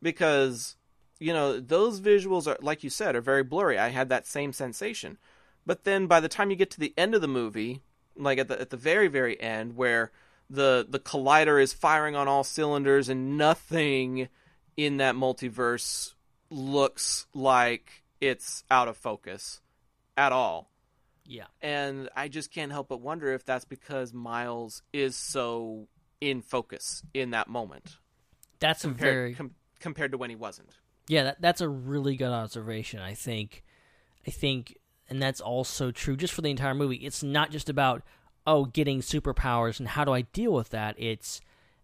[0.00, 0.76] because
[1.20, 3.78] you know those visuals are like you said are very blurry.
[3.78, 5.18] I had that same sensation.
[5.64, 7.82] But then by the time you get to the end of the movie,
[8.16, 10.10] like at the at the very very end where
[10.50, 14.28] the the collider is firing on all cylinders and nothing
[14.76, 16.14] in that multiverse
[16.52, 19.60] looks like it's out of focus.
[20.16, 20.70] at all.
[21.26, 21.46] Yeah.
[21.60, 25.88] And I just can't help but wonder if that's because Miles is so
[26.20, 27.96] in focus in that moment.
[28.60, 30.70] That's a very com- compared to when he wasn't.
[31.08, 33.00] Yeah, that, that's a really good observation.
[33.00, 33.64] I think,
[34.26, 34.76] I think,
[35.08, 36.96] and that's also true just for the entire movie.
[36.96, 38.02] It's not just about
[38.46, 40.94] oh getting superpowers and how do I deal with that.
[40.98, 41.40] It's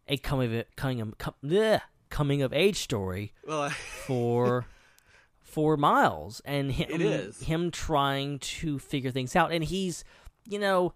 [0.07, 3.71] a coming of coming of, com, bleh, coming of age story Well,
[4.07, 4.67] for
[5.41, 7.41] for Miles and him It is.
[7.41, 9.51] him trying to figure things out.
[9.51, 10.05] And he's,
[10.47, 10.93] you know,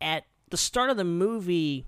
[0.00, 1.86] at the start of the movie.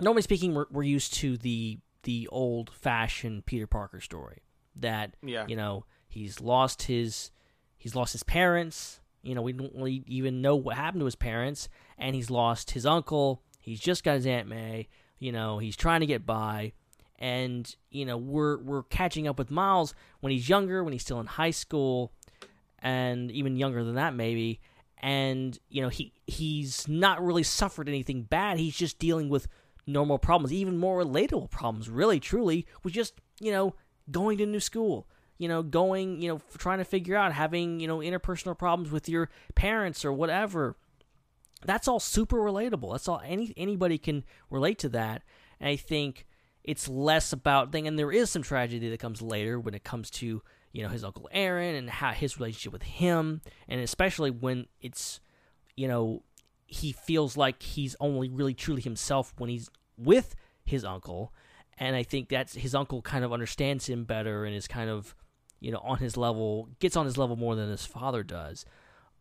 [0.00, 4.38] Normally speaking, we're, we're used to the the old fashioned Peter Parker story
[4.76, 5.44] that Yeah.
[5.46, 7.30] you know he's lost his
[7.76, 9.00] he's lost his parents.
[9.22, 12.70] You know, we don't really even know what happened to his parents, and he's lost
[12.70, 13.42] his uncle.
[13.58, 14.88] He's just got his Aunt May.
[15.18, 16.72] You know, he's trying to get by,
[17.20, 21.20] and you know we're we're catching up with Miles when he's younger, when he's still
[21.20, 22.12] in high school,
[22.80, 24.60] and even younger than that maybe.
[25.02, 28.58] And you know he he's not really suffered anything bad.
[28.58, 29.48] He's just dealing with
[29.86, 33.74] normal problems, even more relatable problems, really, truly, with just, you know,
[34.10, 35.06] going to new school,
[35.38, 39.08] you know, going, you know, trying to figure out having, you know, interpersonal problems with
[39.08, 40.76] your parents or whatever.
[41.64, 42.92] That's all super relatable.
[42.92, 45.22] That's all any anybody can relate to that.
[45.58, 46.26] And I think
[46.70, 50.10] it's less about thing and there is some tragedy that comes later when it comes
[50.10, 50.40] to,
[50.72, 55.20] you know, his uncle Aaron and how his relationship with him and especially when it's
[55.76, 56.22] you know,
[56.66, 61.32] he feels like he's only really truly himself when he's with his uncle
[61.78, 65.16] and i think that's his uncle kind of understands him better and is kind of
[65.58, 68.64] you know on his level gets on his level more than his father does.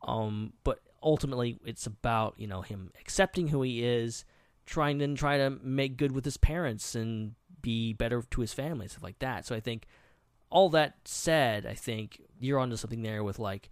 [0.02, 4.26] Um but ultimately it's about you know him accepting who he is
[4.66, 8.88] trying to try to make good with his parents and be better to his family
[8.88, 9.86] stuff like that so i think
[10.49, 13.70] all that said i think you're onto something there with like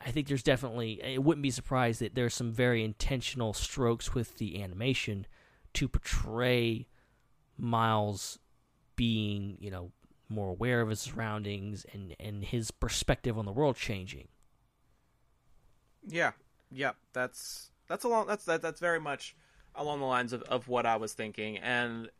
[0.00, 4.36] I think there's definitely it wouldn't be surprised that there's some very intentional strokes with
[4.36, 5.26] the animation
[5.74, 6.86] to portray
[7.58, 8.38] Miles
[8.94, 9.92] being, you know,
[10.28, 14.28] more aware of his surroundings and and his perspective on the world changing.
[16.06, 16.32] Yeah,
[16.70, 19.34] yeah, that's that's along that's that, that's very much
[19.74, 21.58] along the lines of, of what I was thinking.
[21.58, 22.10] And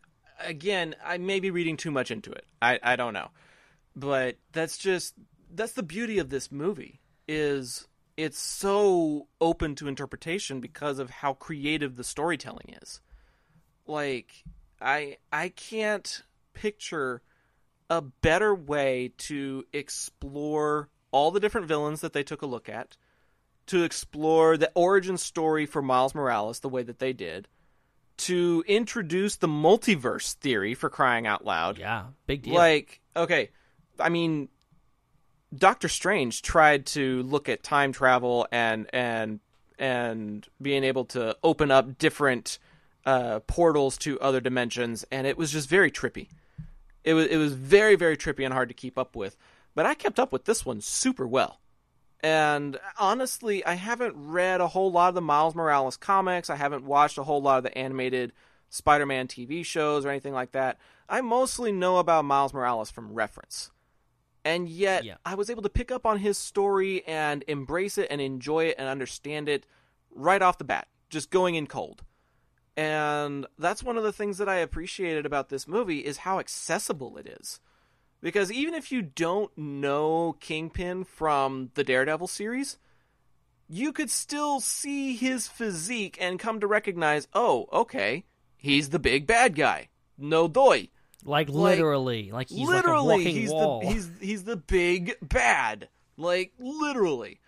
[0.41, 2.47] again, I may be reading too much into it.
[2.61, 3.29] I I don't know,
[3.95, 5.15] but that's just
[5.51, 11.35] that's the beauty of this movie is it's so open to interpretation because of how
[11.35, 13.01] creative the storytelling is.
[13.87, 14.45] Like
[14.81, 16.23] I I can't
[16.55, 17.23] picture
[17.89, 22.97] a better way to explore all the different villains that they took a look at,
[23.67, 27.49] to explore the origin story for Miles Morales the way that they did,
[28.19, 31.79] to introduce the multiverse theory for crying out loud.
[31.79, 32.55] Yeah, big deal.
[32.55, 33.51] Like, okay,
[33.99, 34.49] I mean,
[35.55, 39.41] Doctor Strange tried to look at time travel and and
[39.79, 42.59] and being able to open up different
[43.05, 46.29] uh, portals to other dimensions, and it was just very trippy.
[47.05, 49.37] It was it was very very trippy and hard to keep up with.
[49.75, 51.61] But I kept up with this one super well.
[52.21, 56.51] And honestly, I haven't read a whole lot of the Miles Morales comics.
[56.51, 58.33] I haven't watched a whole lot of the animated
[58.71, 60.79] Spider-Man TV shows or anything like that.
[61.09, 63.71] I mostly know about Miles Morales from reference.
[64.45, 65.17] And yet, Yeah.
[65.25, 68.77] I was able to pick up on his story and embrace it and enjoy it
[68.79, 69.67] and understand it
[70.11, 72.05] right off the bat, just going in cold.
[72.77, 77.17] And that's one of the things that I appreciated about this movie is how accessible
[77.17, 77.61] it is.
[78.27, 82.77] Because even if you don't know Kingpin from the Daredevil series,
[83.69, 88.25] you could still see his physique and come to recognize, oh, okay,
[88.57, 89.91] he's the big bad guy.
[90.19, 90.89] No doy.
[91.23, 93.81] Like, Like, literally, like he's literally, like a walking he's wall.
[93.83, 95.89] the he's he's the big bad.
[96.17, 97.39] Like literally.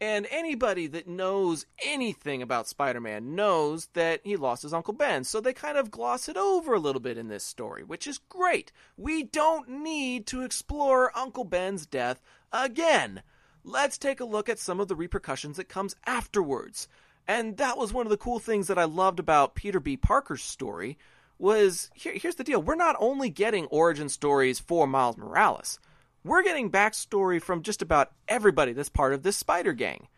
[0.00, 5.22] And anybody that knows anything about Spider-Man knows that he lost his Uncle Ben.
[5.22, 8.18] So they kind of gloss it over a little bit in this story, which is
[8.28, 8.72] great.
[8.96, 12.20] We don't need to explore Uncle Ben's death
[12.52, 13.22] again.
[13.62, 16.88] Let's take a look at some of the repercussions that comes afterwards.
[17.26, 19.96] And that was one of the cool things that I loved about Peter B.
[19.96, 20.98] Parker's story
[21.38, 22.60] was here, here's the deal.
[22.60, 25.78] We're not only getting origin stories for Miles Morales.
[26.24, 30.08] We're getting backstory from just about everybody that's part of this Spider Gang.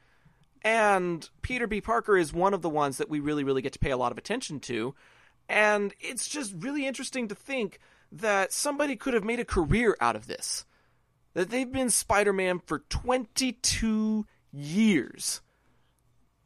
[0.62, 1.80] And Peter B.
[1.80, 4.12] Parker is one of the ones that we really, really get to pay a lot
[4.12, 4.94] of attention to.
[5.48, 7.78] And it's just really interesting to think
[8.12, 10.64] that somebody could have made a career out of this.
[11.34, 15.40] That they've been Spider Man for 22 years.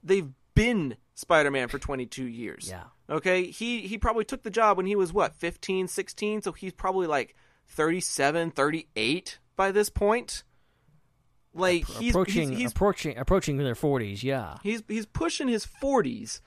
[0.03, 2.69] They've been Spider Man for 22 years.
[2.69, 2.85] Yeah.
[3.09, 3.45] Okay?
[3.45, 6.43] He, he probably took the job when he was, what, 15, 16?
[6.43, 7.37] So he's probably like
[7.69, 10.43] 37, 38 by this point.
[11.53, 14.25] Like he's approaching he's, he's approaching approaching their forties.
[14.25, 16.41] Yeah, He's he's pushing his forties,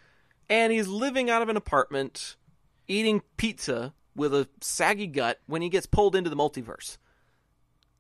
[0.50, 2.38] and he's living out of an apartment,
[2.88, 6.98] eating pizza with a saggy gut when he gets pulled into the multiverse.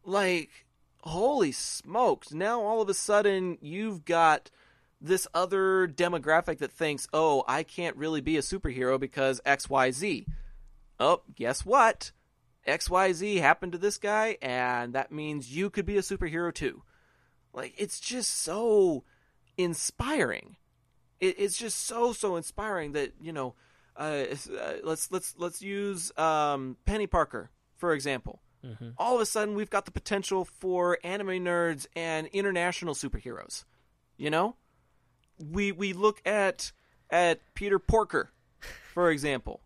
[0.03, 0.65] Like,
[1.01, 2.33] holy smokes!
[2.33, 4.49] Now all of a sudden you've got
[4.99, 9.91] this other demographic that thinks, "Oh, I can't really be a superhero because X, Y,
[9.91, 10.25] Z."
[10.99, 12.13] Oh, guess what?
[12.65, 16.53] X, Y, Z happened to this guy, and that means you could be a superhero
[16.53, 16.83] too.
[17.53, 19.03] Like, it's just so
[19.57, 20.57] inspiring.
[21.19, 23.55] It, it's just so so inspiring that you know.
[23.95, 24.25] Uh,
[24.59, 27.51] uh, let's let's let's use um, Peni Parker
[27.83, 28.39] for example.
[28.97, 33.65] All of a sudden, we've got the potential for anime nerds and international superheroes.
[34.15, 34.55] You know,
[35.37, 36.71] we we look at
[37.09, 38.31] at Peter Porker,
[38.93, 39.59] for example,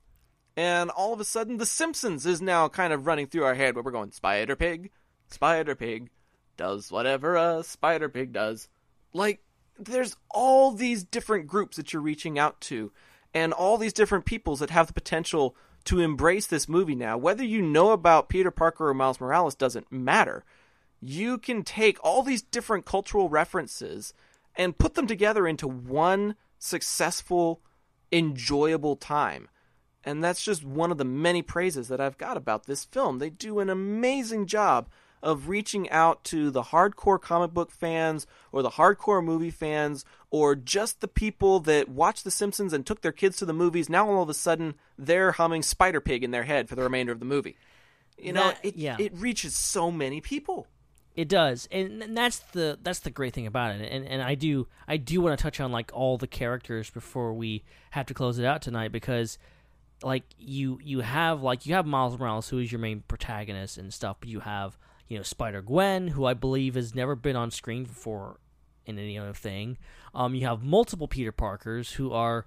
[0.57, 3.75] and all of a sudden, The Simpsons is now kind of running through our head
[3.75, 4.89] where we're going Spider Pig,
[5.29, 6.09] Spider Pig
[6.57, 8.67] does whatever a Spider Pig does.
[9.13, 9.41] Like,
[9.77, 12.91] there's all these different groups that you're reaching out to,
[13.33, 15.55] and all these different peoples that have the potential
[15.85, 17.17] to embrace this movie now.
[17.17, 20.43] Whether you know about Peter Parker or Miles Morales doesn't matter.
[20.99, 24.13] You can take all these different cultural references
[24.55, 27.61] and put them together into one successful,
[28.11, 29.47] enjoyable time.
[30.07, 33.19] And that's just one of the many praises that I've got about this film.
[33.19, 34.87] They do an amazing job
[35.21, 40.55] of reaching out to the hardcore comic book fans or the hardcore movie fans or
[40.55, 43.89] just the people that watched The Simpsons and took their kids to the movies.
[43.89, 47.11] Now all of a sudden they're humming Spider Pig in their head for the remainder
[47.11, 47.57] of the movie.
[48.17, 48.95] You know, That- it, yeah.
[48.97, 50.67] it reaches so many people.
[51.15, 53.91] It does, and and that's the that's the great thing about it.
[53.91, 57.33] And and I do I do want to touch on like all the characters before
[57.33, 59.39] we have to close it out tonight because
[60.03, 63.93] like you you have like you have Miles Morales who is your main protagonist and
[63.93, 64.77] stuff, but you have
[65.07, 68.39] you know Spider Gwen who I believe has never been on screen before
[68.85, 69.77] in any other thing.
[70.13, 72.45] Um, you have multiple Peter Parkers who are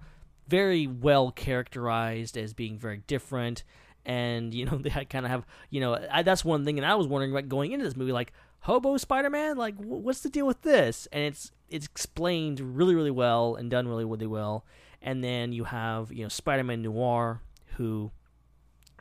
[0.48, 3.64] very well characterized as being very different.
[4.06, 6.94] And you know they kind of have you know I, that's one thing and i
[6.94, 9.56] was wondering about going into this movie like hobo spider-man?
[9.56, 11.08] Like wh- what's the deal with this?
[11.12, 14.64] And it's it's explained really really well and done really really well
[15.02, 17.40] and then you have you know spider-man noir
[17.76, 18.10] who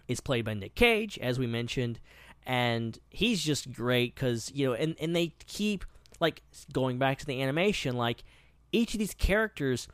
[0.07, 1.99] is played by nick cage as we mentioned
[2.45, 5.85] and he's just great because you know and, and they keep
[6.19, 6.41] like
[6.73, 8.23] going back to the animation like
[8.71, 9.87] each of these characters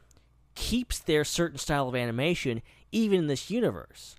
[0.56, 4.16] keeps their certain style of animation even in this universe.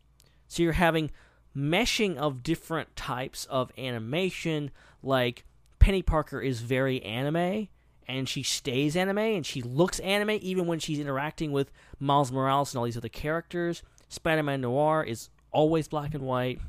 [0.49, 1.11] So you're having
[1.57, 4.71] meshing of different types of animation
[5.03, 5.45] like
[5.81, 7.69] Peni Parker is very anime
[8.09, 12.73] and she stays anime and she looks anime even when she's interacting with Miles Morales
[12.73, 13.83] and all these other characters.
[14.09, 16.61] Spider-Man Noir is always black and white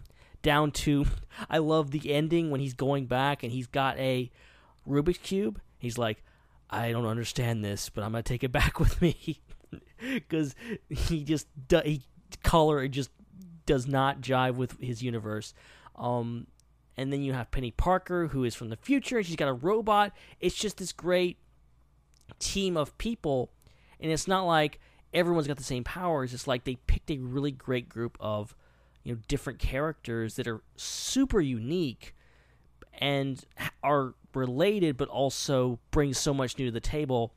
[0.41, 1.05] down to
[1.49, 4.31] I love the ending when he's going back and he's got a
[4.87, 5.59] Rubik's cube.
[5.77, 6.23] He's like,
[6.69, 9.41] I don't understand this, but I'm gonna take it back with me
[9.99, 10.55] because
[10.89, 11.47] he just
[11.83, 12.01] he
[12.43, 13.11] color just
[13.65, 15.53] does not jive with his universe.
[15.95, 16.47] Um,
[16.97, 19.17] and then you have Peni Parker, who is from the future.
[19.17, 20.11] And she's got a robot.
[20.39, 21.37] It's just this great
[22.39, 23.51] team of people,
[23.99, 24.79] and it's not like
[25.13, 26.33] everyone's got the same powers.
[26.33, 28.55] It's like they picked a really great group of
[29.03, 32.13] you know different characters that are super unique
[32.99, 33.43] and
[33.83, 37.33] are related, but also bring so much new to the table,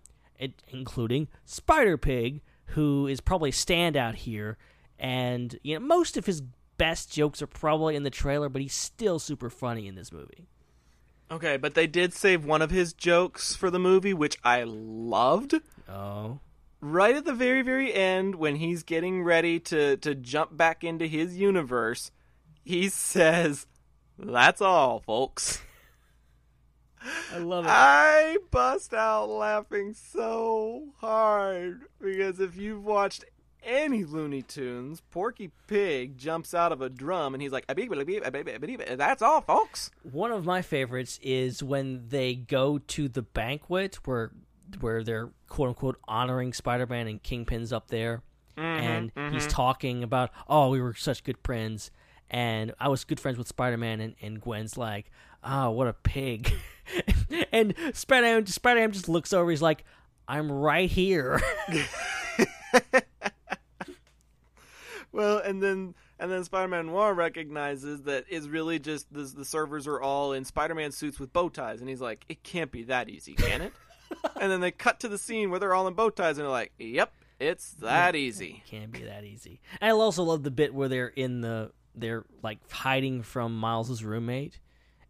[0.68, 4.56] including Spider Pig, who is probably a standout here.
[4.98, 6.42] And you know, most of his
[6.80, 10.46] best jokes are probably in the trailer, but he's still super funny in this movie.
[11.30, 15.54] Okay, but they did save one of his jokes for the movie, which I loved.
[15.86, 16.40] Oh,
[16.80, 21.06] Right at the very, very end, when he's getting ready to, to jump back into
[21.06, 22.10] his universe,
[22.64, 23.66] he says,
[24.18, 25.60] That's all, folks.
[27.34, 27.70] I love it.
[27.70, 33.26] I bust out laughing so hard because if you've watched
[33.62, 37.64] any Looney Tunes, Porky Pig jumps out of a drum and he's like.
[38.98, 39.90] That's all, folks.
[40.02, 44.32] One of my favorites is when they go to the banquet where
[44.80, 48.22] where they're quote unquote honoring Spider Man and Kingpin's up there,
[48.56, 49.50] mm-hmm, and he's mm-hmm.
[49.50, 51.90] talking about, oh, we were such good friends,
[52.30, 55.10] and I was good friends with Spider Man, and, and Gwen's like,
[55.42, 56.52] oh, what a pig,
[57.52, 59.84] and Spider Spider Man just looks over, he's like,
[60.28, 61.40] I'm right here.
[65.12, 69.86] Well, and then and then Spider-Man Noir recognizes that it's really just the, the servers
[69.86, 73.08] are all in Spider-Man suits with bow ties, and he's like, "It can't be that
[73.08, 73.72] easy, can it?"
[74.40, 76.50] and then they cut to the scene where they're all in bow ties, and they're
[76.52, 79.60] like, "Yep, it's that easy." Can't be that easy.
[79.82, 84.60] I also love the bit where they're in the they're like hiding from Miles's roommate,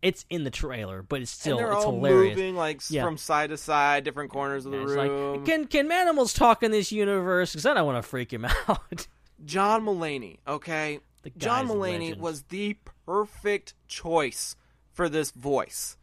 [0.01, 2.36] It's in the trailer, but it's still and they're it's all hilarious.
[2.36, 3.05] moving like Yeah.
[3.05, 5.35] from side to side, different corners of the It's room.
[5.36, 7.52] like, can can animals talk in this universe?
[7.52, 9.06] Because I don't want to freak him out.
[9.45, 11.01] John Mulaney, okay?
[11.37, 12.21] John Mulaney legend.
[12.21, 12.77] was the
[13.07, 14.57] perfect choice
[14.93, 15.97] for this voice.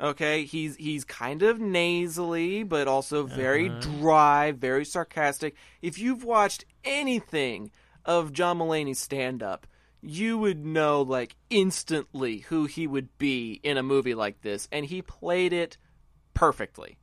[0.00, 3.78] Okay, he's he's kind of nasally, but also very Uh-huh.
[4.00, 5.54] dry, very sarcastic.
[5.82, 7.70] If you've watched anything
[8.04, 9.66] of John Mulaney's stand up,
[10.02, 14.84] you would know like instantly who he would be in a movie like this, and
[14.86, 15.78] he played it
[16.34, 16.98] perfectly.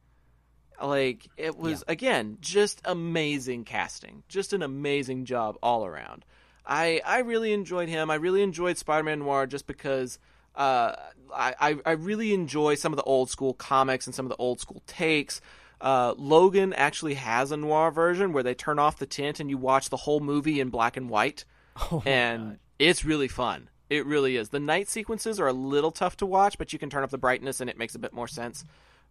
[0.81, 6.25] Like it was again just amazing casting, just an amazing job all around.
[6.65, 8.09] I I really enjoyed him.
[8.09, 10.19] I really enjoyed Spider-Man Noir just because
[10.55, 10.95] uh,
[11.33, 14.59] I I really enjoy some of the old school comics and some of the old
[14.59, 15.41] school takes.
[15.79, 19.57] Uh, Logan actually has a noir version where they turn off the tint and you
[19.57, 21.45] watch the whole movie in black and white,
[22.05, 23.69] and it's really fun.
[23.89, 24.49] It really is.
[24.49, 27.17] The night sequences are a little tough to watch, but you can turn up the
[27.17, 28.63] brightness and it makes a bit more sense.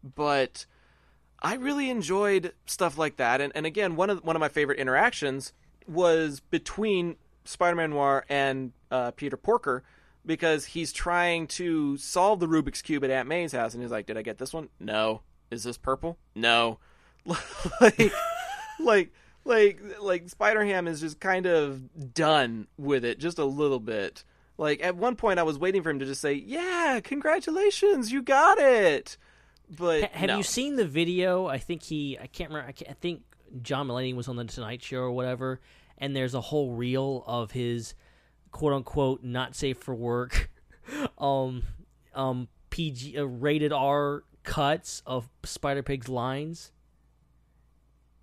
[0.03, 0.65] But
[1.43, 3.41] I really enjoyed stuff like that.
[3.41, 5.53] And, and again, one of one of my favorite interactions
[5.87, 9.83] was between Spider-Man Noir and uh, Peter Porker
[10.25, 14.07] because he's trying to solve the Rubik's cube at Aunt May's house, and he's like,
[14.07, 14.69] "Did I get this one?
[14.79, 15.23] No.
[15.51, 16.19] Is this purple?
[16.35, 16.79] No."
[17.81, 18.13] like,
[18.79, 19.13] like,
[19.45, 24.25] like, like Spider Ham is just kind of done with it, just a little bit.
[24.59, 28.23] Like at one point, I was waiting for him to just say, "Yeah, congratulations, you
[28.23, 29.17] got it."
[29.79, 30.37] But Ha- have no.
[30.39, 31.47] you seen the video?
[31.47, 32.19] I think he.
[32.21, 32.69] I can't remember.
[32.69, 33.23] I, can't, I think
[33.63, 35.61] John Mulaney was on the Tonight Show or whatever,
[35.99, 37.95] and there's a whole reel of his
[38.51, 40.51] quote unquote not safe for work,
[41.19, 41.63] um,
[42.15, 46.73] um, PG uh, rated R cuts of Spider Pig's lines.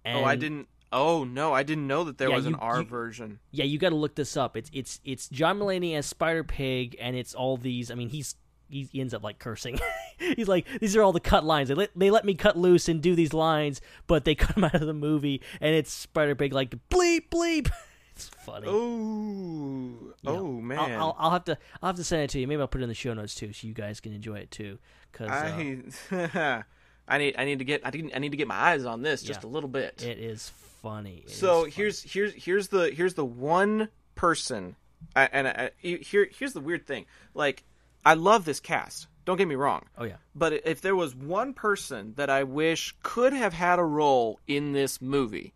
[0.05, 0.67] oh, I didn't.
[0.91, 3.39] Oh no, I didn't know that there Yeah, was an you- R you- version.
[3.51, 4.55] Yeah, you got to look this up.
[4.55, 7.91] It's it's it's John Mulaney as Spider Pig, and it's all these.
[7.91, 8.35] I mean, he's
[8.69, 9.79] he ends up like cursing.
[10.17, 11.69] he's like, these are all the cut lines.
[11.69, 14.63] They let they let me cut loose and do these lines, but they cut them
[14.63, 17.71] out of the movie, and it's Spider Pig like bleep bleep.
[18.15, 18.67] it's funny.
[18.67, 20.31] Oh, Yeah.
[20.31, 20.79] oh man.
[20.79, 22.47] I'll, I'll, I'll have to I'll have to send it to you.
[22.47, 24.51] Maybe I'll put it in the show notes too, so you guys can enjoy it
[24.51, 24.77] too.
[25.11, 25.77] Because I,
[26.15, 26.61] uh,
[27.07, 29.01] I need I need to get I need I need to get my eyes on
[29.01, 29.49] this just Yeah.
[29.49, 30.03] a little bit.
[30.03, 31.23] it is funny.
[31.25, 34.75] It so is here's here's here's the here's the one person
[35.15, 37.05] I, and I, here here's the weird thing.
[37.33, 37.63] Like
[38.07, 39.07] I love this cast.
[39.25, 39.83] Don't get me wrong.
[39.97, 40.15] Oh yeah.
[40.33, 44.71] But if there was one person that I wish could have had a role in
[44.71, 45.53] this movie,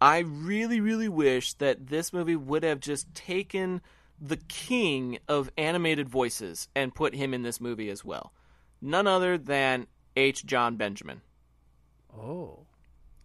[0.00, 3.82] I really, really wish that this movie would have just taken
[4.18, 8.32] the king of animated voices and put him in this movie as well.
[8.80, 10.46] None other than H.
[10.46, 11.20] Jon Benjamin.
[12.16, 12.60] Oh.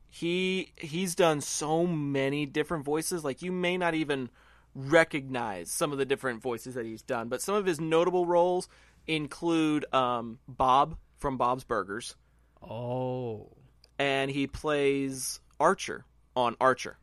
[0.09, 4.29] He he's done so many different voices, like you may not even
[4.75, 7.29] recognize some of the different voices that he's done.
[7.29, 8.67] But some of his notable roles
[9.07, 12.15] include um, Bob from Bob's Burgers,
[12.61, 13.49] Oh.
[13.99, 16.05] and he plays Archer
[16.35, 16.97] on Archer.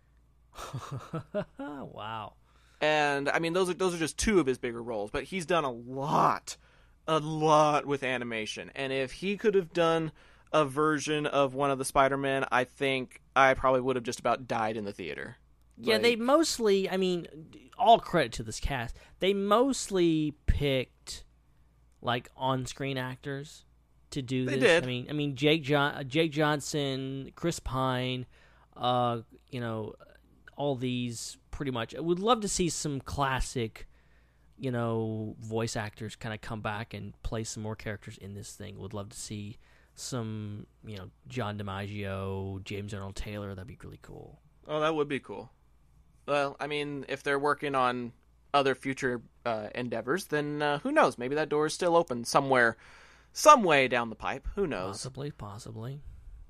[1.58, 2.34] wow.
[2.80, 5.44] And I mean, those are those are just two of his bigger roles, but he's
[5.46, 6.56] done a lot,
[7.06, 8.70] a lot with animation.
[8.74, 10.12] And if he could have done
[10.52, 14.48] a version of one of the Spider-Man, I think I probably would have just about
[14.48, 15.36] died in the theater.
[15.82, 17.26] Yeah, Like- they mostly, I mean,
[17.78, 18.96] all credit to this cast.
[19.20, 21.24] They mostly picked
[22.02, 23.64] like on-screen actors
[24.10, 24.62] to do They this.
[24.62, 24.82] did.
[24.84, 28.26] I mean, I mean Jake John, Jake Johnson, Chris Pine,
[28.76, 29.20] uh,
[29.50, 29.94] you know,
[30.56, 31.94] all these pretty much.
[31.94, 33.86] I would love to see some classic,
[34.58, 38.52] you know, voice actors kind of come back and play some more characters in this
[38.54, 38.78] thing.
[38.78, 39.58] Would love to see
[39.94, 43.54] some, you know, John DiMaggio, James Arnold Taylor.
[43.54, 44.40] That'd be really cool.
[44.66, 45.50] Oh, that would be cool.
[46.30, 48.12] Well, I mean, if they're working on
[48.54, 51.18] other future uh, endeavors, then uh, who knows?
[51.18, 52.76] Maybe that door is still open somewhere,
[53.32, 54.46] some way down the pipe.
[54.54, 54.92] Who knows?
[54.92, 56.02] Possibly, possibly.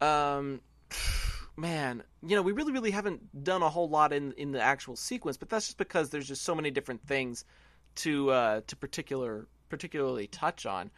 [0.02, 0.61] Um,
[1.57, 4.97] man, you know, we really, really haven't done a whole lot in in the actual
[4.97, 7.47] sequence, but that's just because there's just so many different things
[7.94, 10.90] to uh, to particular particularly touch on.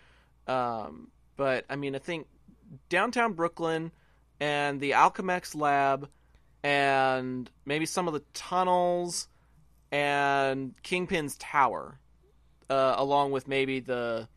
[0.48, 2.26] Um, but I mean, I think
[2.88, 3.92] downtown Brooklyn
[4.40, 6.08] and the Alchemax lab
[6.62, 9.28] and maybe some of the tunnels
[9.90, 11.98] and Kingpin's tower,
[12.70, 14.28] uh, along with maybe the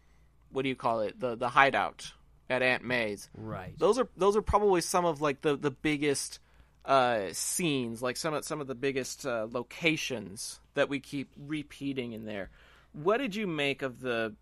[0.51, 2.11] what do you call it the the hideout
[2.49, 3.29] at Aunt May's.
[3.35, 3.77] Right.
[3.77, 6.39] Those are those are probably some of like the the biggest
[6.83, 12.13] uh, scenes, like some of some of the biggest uh, locations that we keep repeating
[12.13, 12.49] in there.
[12.93, 14.35] What did you make of the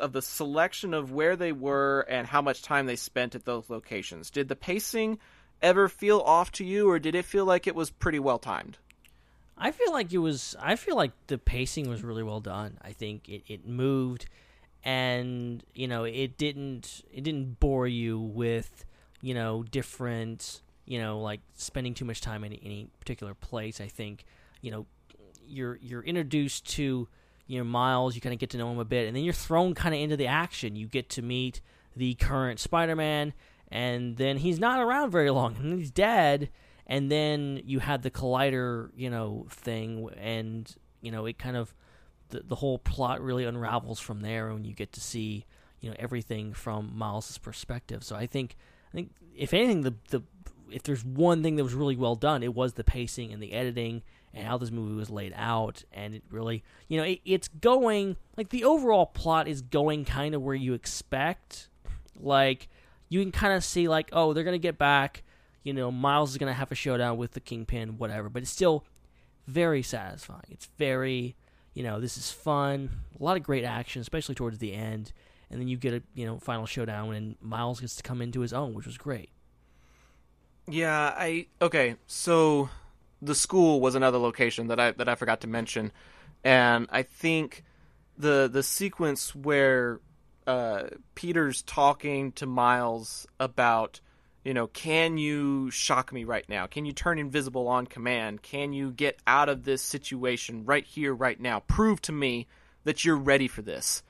[0.00, 3.70] of the selection of where they were and how much time they spent at those
[3.70, 4.30] locations?
[4.30, 5.18] Did the pacing
[5.62, 8.78] ever feel off to you, or did it feel like it was pretty well timed?
[9.56, 10.56] I feel like it was.
[10.60, 12.78] I feel like the pacing was really well done.
[12.82, 14.26] I think it, it moved,
[14.84, 18.84] and you know it didn't it didn't bore you with
[19.20, 23.80] you know different you know like spending too much time in any particular place.
[23.80, 24.24] I think
[24.60, 24.86] you know
[25.46, 27.08] you're you're introduced to
[27.48, 29.34] you know Miles, you kind of get to know him a bit, and then you're
[29.34, 30.76] thrown kind of into the action.
[30.76, 31.60] You get to meet
[31.96, 33.32] the current Spider-Man,
[33.70, 36.50] and then he's not around very long, and he's dead.
[36.86, 41.74] And then you had the collider, you know, thing, and you know it kind of
[42.30, 45.44] the the whole plot really unravels from there, when you get to see
[45.80, 48.02] you know everything from Miles's perspective.
[48.02, 48.56] So I think
[48.92, 50.22] I think if anything, the the
[50.70, 53.52] if there's one thing that was really well done, it was the pacing and the
[53.52, 54.02] editing
[54.34, 55.84] and how this movie was laid out.
[55.92, 60.34] And it really, you know, it, it's going like the overall plot is going kind
[60.34, 61.68] of where you expect.
[62.20, 62.68] Like
[63.08, 65.22] you can kind of see like, oh, they're gonna get back.
[65.62, 68.28] You know, Miles is gonna have a showdown with the Kingpin, whatever.
[68.28, 68.84] But it's still
[69.46, 70.44] very satisfying.
[70.50, 71.36] It's very,
[71.74, 72.90] you know, this is fun.
[73.18, 75.12] A lot of great action, especially towards the end.
[75.50, 78.40] And then you get a you know final showdown, and Miles gets to come into
[78.40, 79.30] his own, which was great.
[80.66, 81.96] Yeah, I okay.
[82.06, 82.68] So
[83.22, 85.92] the school was another location that I that I forgot to mention,
[86.44, 87.64] and I think
[88.18, 90.00] the the sequence where
[90.48, 94.00] uh, Peter's talking to Miles about,
[94.44, 96.66] you know, can you shock me right now?
[96.66, 98.42] Can you turn invisible on command?
[98.42, 101.60] Can you get out of this situation right here, right now?
[101.60, 102.46] Prove to me
[102.84, 104.02] that you're ready for this.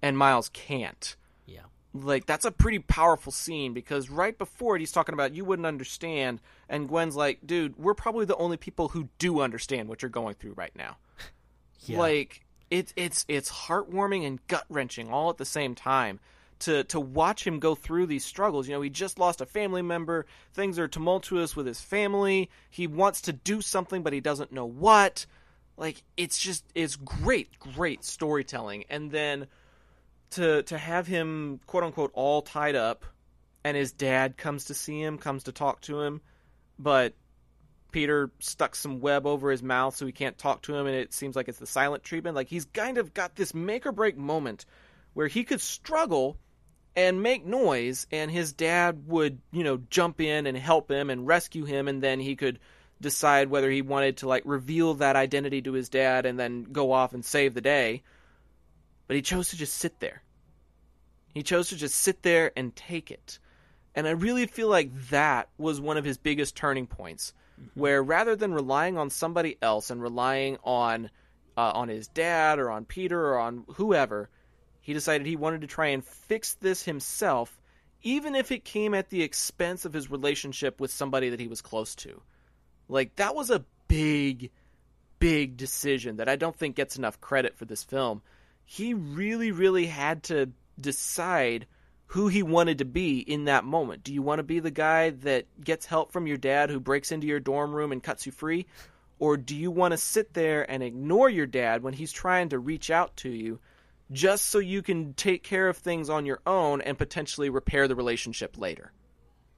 [0.00, 1.16] And Miles can't
[1.46, 1.60] Yeah.
[1.92, 5.64] like that's a pretty powerful scene because right before it he's talking about you wouldn't
[5.66, 10.10] understand and Gwen's like dude we're probably the only people who do understand what you're
[10.10, 10.96] going through right now
[11.86, 11.98] Yeah.
[11.98, 12.43] like
[12.74, 16.18] it's it's it's heartwarming and gut wrenching all at the same time
[16.58, 18.66] to to watch him go through these struggles.
[18.66, 20.26] You know he just lost a family member.
[20.54, 22.50] Things are tumultuous with his family.
[22.70, 25.24] He wants to do something but he doesn't know what.
[25.76, 28.84] Like it's just it's great great storytelling.
[28.90, 29.46] And then
[30.30, 33.04] to to have him quote unquote all tied up
[33.62, 36.20] and his dad comes to see him comes to talk to him
[36.76, 37.14] but
[37.94, 41.14] peter stuck some web over his mouth so he can't talk to him and it
[41.14, 42.34] seems like it's the silent treatment.
[42.34, 44.66] Like he's kind of got this make or break moment
[45.12, 46.36] where he could struggle
[46.96, 51.24] and make noise and his dad would you know jump in and help him and
[51.24, 52.58] rescue him and then he could
[53.00, 56.90] decide whether he wanted to like reveal that identity to his dad and then go
[56.90, 58.02] off and save the day.
[59.06, 60.24] But he chose to just sit there.
[61.32, 63.38] He chose to just sit there and take it.
[63.94, 67.32] And I really feel like that was one of his biggest turning points,
[67.74, 71.10] where rather than relying on somebody else and relying on
[71.56, 74.28] uh, on his dad or on Peter or on whoever,
[74.80, 77.60] he decided he wanted to try and fix this himself,
[78.02, 81.62] even if it came at the expense of his relationship with somebody that he was
[81.62, 82.20] close to.
[82.88, 84.50] Like that was a big,
[85.18, 88.20] big decision that I don't think gets enough credit for this film.
[88.66, 90.50] He really, really had to
[90.80, 91.66] decide
[92.06, 94.04] who he wanted to be in that moment.
[94.04, 97.12] Do you want to be the guy that gets help from your dad who breaks
[97.12, 98.66] into your dorm room and cuts you free?
[99.18, 102.58] Or do you want to sit there and ignore your dad when he's trying to
[102.58, 103.58] reach out to you
[104.12, 107.96] just so you can take care of things on your own and potentially repair the
[107.96, 108.92] relationship later?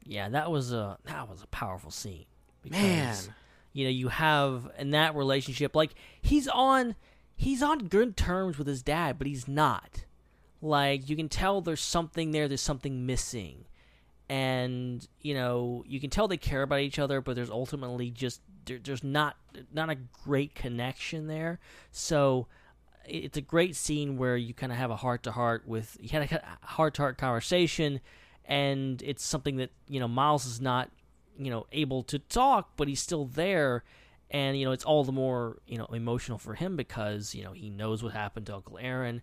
[0.05, 2.27] Yeah, that was a that was a powerful scene.
[2.63, 3.35] Because, Man.
[3.73, 6.95] you know, you have in that relationship like he's on
[7.35, 10.05] he's on good terms with his dad, but he's not.
[10.63, 13.65] Like you can tell there's something there, there's something missing.
[14.29, 18.41] And, you know, you can tell they care about each other, but there's ultimately just
[18.65, 19.37] there, there's not
[19.73, 21.61] not a great connection there.
[21.93, 22.49] So
[23.09, 26.09] it's a great scene where you kind of have a heart to heart with you
[26.09, 28.01] had a heart to heart conversation
[28.45, 30.91] and it's something that you know Miles is not
[31.39, 33.85] you know able to talk but he's still there
[34.31, 37.53] and you know it's all the more you know emotional for him because you know
[37.53, 39.23] he knows what happened to Uncle Aaron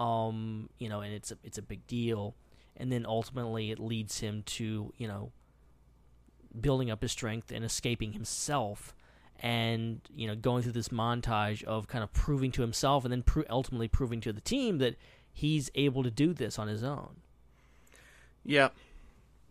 [0.00, 2.34] um you know and it's a, it's a big deal
[2.76, 5.30] and then ultimately it leads him to you know
[6.60, 8.94] building up his strength and escaping himself
[9.40, 13.22] and you know going through this montage of kind of proving to himself and then
[13.22, 14.96] pro- ultimately proving to the team that
[15.32, 17.16] he's able to do this on his own
[18.44, 18.74] Yep.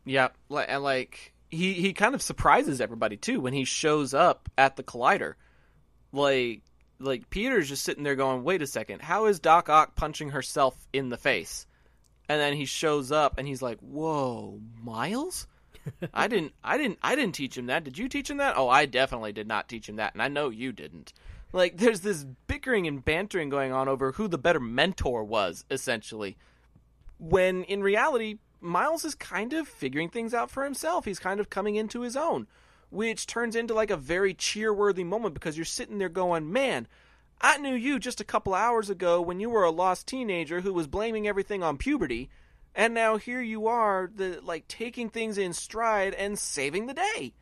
[0.06, 0.36] Yep.
[0.68, 4.84] And like he he kind of surprises everybody too when he shows up at the
[4.84, 5.36] collider.
[6.12, 6.62] Like
[7.00, 9.02] like Peter's just sitting there going, "Wait a second.
[9.02, 11.66] How is Doc Ock punching herself in the face?"
[12.28, 15.48] And then he shows up and he's like, "Whoa, Miles?
[16.14, 17.84] I didn't I didn't I didn't teach him that.
[17.84, 18.58] Did you teach him that?
[18.58, 21.14] Oh, I definitely did not teach him that, and I know you didn't."
[21.52, 26.38] Like there's this bickering and bantering going on over who the better mentor was essentially
[27.20, 31.06] when in reality, Miles is kind of figuring things out for himself.
[31.06, 32.48] He's kind of coming into his own,
[32.90, 36.88] which turns into like a very cheer-worthy moment because you're sitting there going, "Man,
[37.42, 40.74] I knew you just a couple hours ago when you were a lost teenager who
[40.74, 42.30] was blaming everything on puberty,
[42.76, 47.34] and now here you are, the like taking things in stride and saving the day.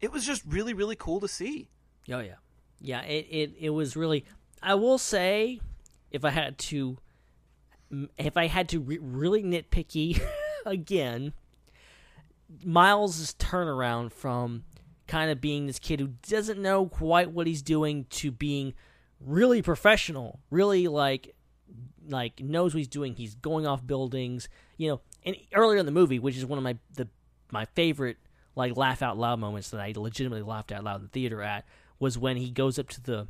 [0.00, 1.70] It was just really, really cool to see.
[2.10, 2.36] Oh yeah,
[2.80, 3.02] yeah.
[3.02, 4.24] It it it was really.
[4.62, 5.60] I will say,
[6.10, 6.98] if I had to,
[8.18, 10.20] if I had to re- really nitpicky
[10.66, 11.32] again,
[12.64, 14.64] Miles' turnaround from
[15.06, 18.74] kind of being this kid who doesn't know quite what he's doing to being
[19.20, 21.34] really professional, really like
[22.08, 23.14] like knows what he's doing.
[23.14, 25.00] He's going off buildings, you know.
[25.24, 27.08] And earlier in the movie, which is one of my the
[27.50, 28.16] my favorite
[28.54, 31.64] like laugh out loud moments that I legitimately laughed out loud in the theater at
[31.98, 33.26] was when he goes up to the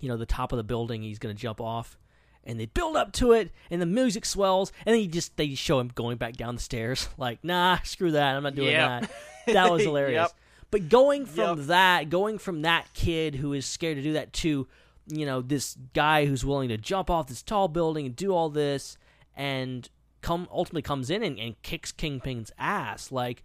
[0.00, 1.02] you know the top of the building.
[1.02, 1.98] He's going to jump off.
[2.44, 5.54] And they build up to it, and the music swells, and then he just they
[5.54, 7.06] show him going back down the stairs.
[7.18, 9.00] Like, nah, screw that, I'm not doing Yep.
[9.02, 9.52] that.
[9.52, 10.30] That was hilarious.
[10.30, 10.32] Yep.
[10.70, 11.66] But going from Yep.
[11.68, 14.66] that, going from that kid who is scared to do that to,
[15.06, 18.50] you know, this guy who's willing to jump off this tall building and do all
[18.50, 18.98] this,
[19.34, 19.88] and
[20.20, 23.10] come ultimately comes in and, and kicks Kingpin's ass.
[23.10, 23.42] Like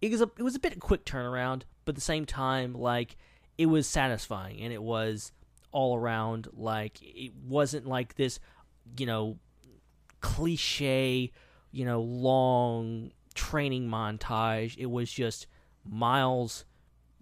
[0.00, 2.24] it was a it was a bit of a quick turnaround, but at the same
[2.24, 3.16] time, like
[3.58, 5.32] it was satisfying and it was
[5.72, 6.48] all around.
[6.56, 8.38] Like it wasn't like this,
[8.96, 9.36] you know,
[10.20, 11.30] cliche,
[11.70, 14.76] you know, long training montage.
[14.78, 15.46] It was just
[15.88, 16.64] Miles,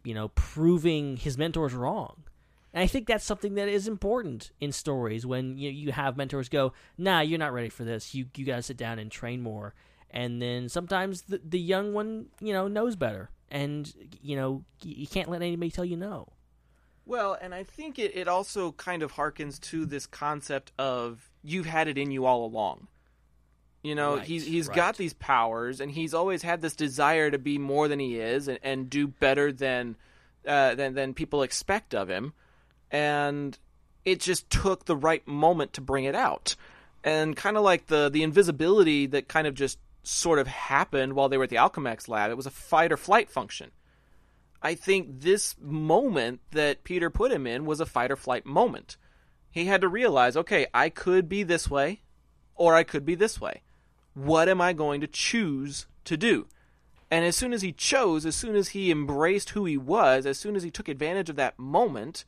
[0.05, 2.25] you know, proving his mentors wrong.
[2.73, 6.49] And I think that's something that is important in stories when you you have mentors
[6.49, 8.15] go, "Nah, you're not ready for this.
[8.15, 9.75] You you got to sit down and train more."
[10.11, 13.31] And then sometimes the the young one, you know, knows better.
[13.51, 13.93] And
[14.23, 16.29] you know, you can't let anybody tell you no.
[17.05, 21.67] Well, and I think it, it also kind of harkens to this concept of you've
[21.67, 22.87] had it in you all along.
[23.83, 24.77] You know, Right, he's he's right.
[24.77, 28.47] got these powers, and he's always had this desire to be more than he is,
[28.47, 29.97] and, and do better than
[30.47, 32.35] uh, than than people expect of him,
[32.91, 33.59] and
[34.05, 36.57] it just took the right moment to bring it out,
[37.03, 41.29] and kind of like the the invisibility that kind of just sort of happened while
[41.29, 42.31] they were at the Alchemax lab.
[42.31, 43.71] It was a fight or flight function.
[44.63, 48.99] I think this moment that Peter put him in was a fight or flight moment.
[49.51, 52.03] He had to realize, okay, I could be this way,
[52.55, 53.63] or I could be this way.
[54.15, 56.47] What am I going to choose to do?
[57.11, 60.39] And as soon as he chose, as soon as he embraced who he was, as
[60.39, 62.25] soon as he took advantage of that moment,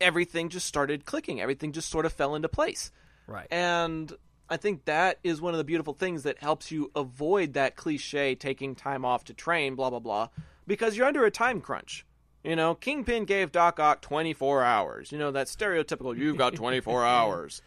[0.00, 1.40] everything just started clicking.
[1.40, 2.92] Everything just sort of fell into place.
[3.26, 3.48] Right.
[3.50, 4.12] And
[4.48, 8.36] I think that is one of the beautiful things that helps you avoid that cliche
[8.36, 10.28] taking time off to train, blah, blah, blah,
[10.66, 12.06] because you're under a time crunch.
[12.44, 15.10] You know, Kingpin gave Doc Ock 24 hours.
[15.10, 17.60] You know, that stereotypical, you've got 24 hours.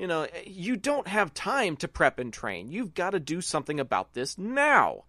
[0.00, 2.72] You know, you don't have time to prep and train.
[2.72, 5.04] You've got to do something about this now.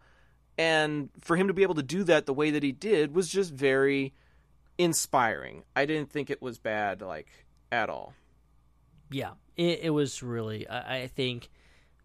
[0.57, 3.29] And for him to be able to do that the way that he did was
[3.29, 4.13] just very
[4.77, 5.63] inspiring.
[5.77, 7.29] I didn't think it was bad, like,
[7.71, 8.13] at all.
[9.09, 10.67] Yeah, it, it was really.
[10.67, 11.49] I, I think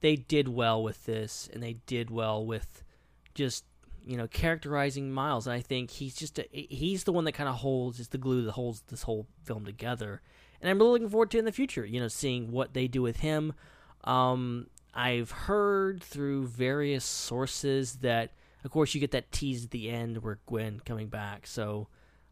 [0.00, 2.84] they did well with this, and they did well with
[3.34, 3.64] just
[4.06, 5.48] you know characterizing Miles.
[5.48, 8.18] And I think he's just a, he's the one that kind of holds is the
[8.18, 10.22] glue that holds this whole film together.
[10.60, 13.02] And I'm really looking forward to in the future, you know, seeing what they do
[13.02, 13.52] with him.
[14.04, 18.32] Um, I've heard through various sources that,
[18.64, 21.46] of course, you get that tease at the end where Gwen coming back.
[21.46, 21.88] So,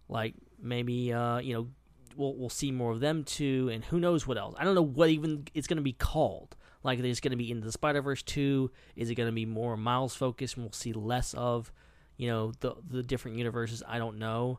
[0.09, 1.69] like maybe uh, you know
[2.17, 4.55] we'll we'll see more of them too, and who knows what else.
[4.59, 6.57] I don't know what even it's going to be called.
[6.83, 8.71] Like, there's going to be into the Spider Verse two.
[8.95, 11.73] Is it going to be more Miles focused, and we'll see less of,
[12.17, 13.83] you know, the the different universes?
[13.89, 14.59] I don't know,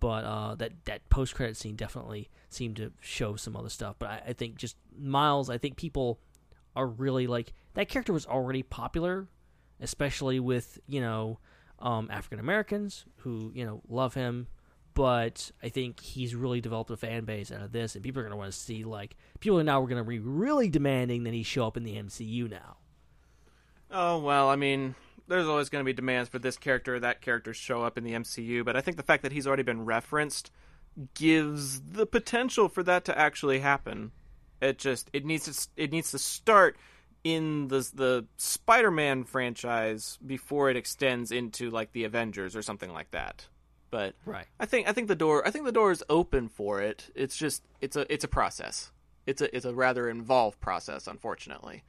[0.00, 3.96] but uh, that that post credit scene definitely seemed to show some other stuff.
[3.98, 5.50] But I, I think just Miles.
[5.50, 6.20] I think people
[6.76, 9.28] are really like that character was already popular,
[9.80, 11.38] especially with you know
[11.78, 14.48] um, African Americans who you know love him.
[14.94, 18.22] But I think he's really developed a fan base out of this, and people are
[18.22, 21.24] going to want to see like people are now are going to be really demanding
[21.24, 22.76] that he show up in the MCU now.
[23.90, 24.94] Oh well, I mean,
[25.28, 27.96] there's always going to be demands for this character or that character to show up
[27.98, 30.50] in the MCU, but I think the fact that he's already been referenced
[31.14, 34.12] gives the potential for that to actually happen.
[34.60, 36.76] It just it needs to it needs to start
[37.24, 43.10] in the the Spider-Man franchise before it extends into like the Avengers or something like
[43.10, 43.48] that.
[43.90, 44.46] But Right.
[44.58, 47.10] I think I think the door I think the door is open for it.
[47.14, 48.92] It's just it's a it's a process.
[49.26, 51.82] It's a it's a rather involved process, unfortunately.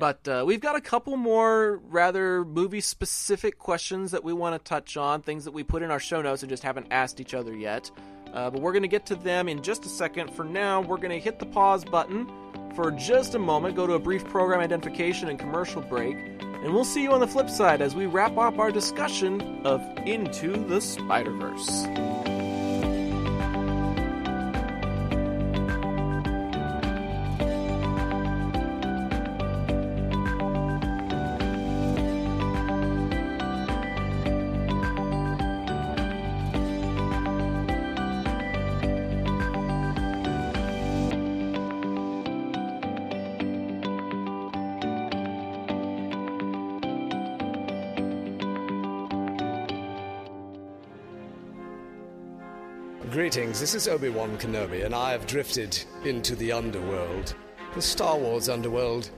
[0.00, 4.68] But uh, we've got a couple more rather movie specific questions that we want to
[4.68, 7.34] touch on, things that we put in our show notes and just haven't asked each
[7.34, 7.90] other yet.
[8.32, 10.32] Uh, but we're going to get to them in just a second.
[10.32, 12.26] For now, we're going to hit the pause button
[12.74, 16.84] for just a moment, go to a brief program identification and commercial break, and we'll
[16.84, 20.80] see you on the flip side as we wrap up our discussion of Into the
[20.80, 22.21] Spider Verse.
[53.62, 57.36] This is Obi Wan Kenobi, and I have drifted into the underworld.
[57.76, 59.08] The Star Wars underworld.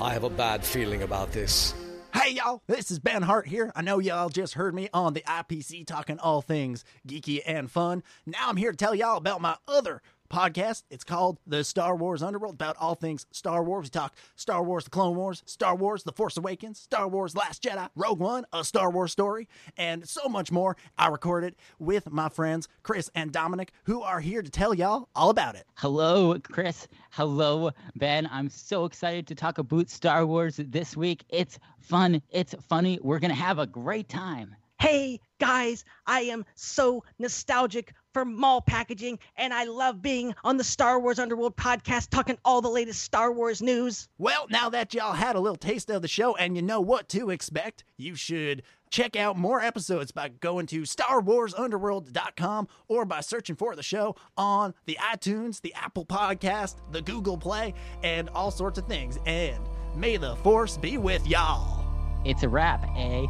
[0.00, 1.74] I have a bad feeling about this.
[2.14, 3.70] Hey y'all, this is Ben Hart here.
[3.76, 8.02] I know y'all just heard me on the IPC talking all things geeky and fun.
[8.24, 10.00] Now I'm here to tell y'all about my other
[10.30, 10.84] podcast.
[10.90, 13.84] It's called The Star Wars Underworld, about all things Star Wars.
[13.84, 17.62] We talk Star Wars The Clone Wars, Star Wars The Force Awakens, Star Wars Last
[17.62, 20.76] Jedi, Rogue One, A Star Wars Story, and so much more.
[20.96, 25.08] I record it with my friends Chris and Dominic, who are here to tell y'all
[25.14, 25.64] all about it.
[25.74, 26.88] Hello, Chris.
[27.10, 28.28] Hello, Ben.
[28.32, 31.24] I'm so excited to talk about Star Wars this week.
[31.28, 32.22] It's fun.
[32.30, 32.98] It's funny.
[33.02, 34.54] We're going to have a great time.
[34.78, 40.64] Hey guys, I am so nostalgic for mall packaging, and I love being on the
[40.64, 44.08] Star Wars Underworld podcast talking all the latest Star Wars news.
[44.18, 47.08] Well, now that y'all had a little taste of the show and you know what
[47.10, 53.56] to expect, you should check out more episodes by going to StarWarsUnderworld.com or by searching
[53.56, 57.72] for the show on the iTunes, the Apple Podcast, the Google Play,
[58.02, 59.18] and all sorts of things.
[59.24, 59.58] And
[59.96, 61.84] may the Force be with y'all.
[62.24, 63.26] It's a wrap, eh?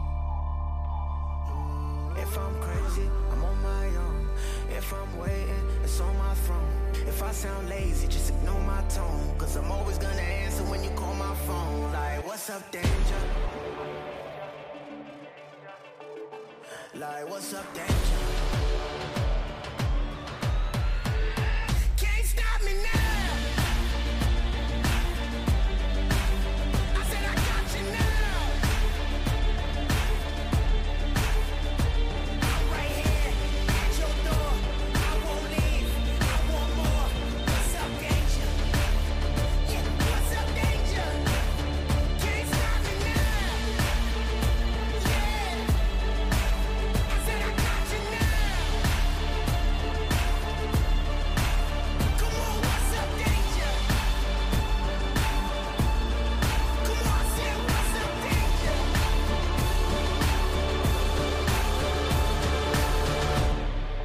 [2.16, 4.28] If I'm crazy, I'm on my own.
[4.70, 6.70] If I'm waiting, it's on my throne.
[7.06, 9.34] If I sound lazy, just ignore my tone.
[9.38, 11.92] Cause I'm always gonna answer when you call my phone.
[11.92, 13.22] Like, what's up, danger?
[16.94, 18.19] Like, what's up, danger?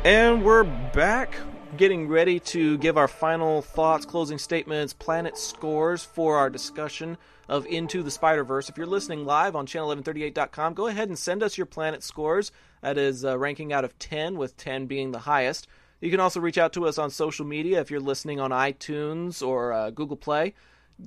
[0.06, 1.36] And we're back,
[1.78, 7.18] getting ready to give our final thoughts, closing statements, planet scores for our discussion
[7.50, 8.70] of Into the Spider Verse.
[8.70, 12.52] If you're listening live on channel1138.com, go ahead and send us your planet scores.
[12.82, 15.66] That is uh, ranking out of 10, with 10 being the highest.
[16.02, 19.42] You can also reach out to us on social media if you're listening on iTunes
[19.42, 20.54] or uh, Google Play.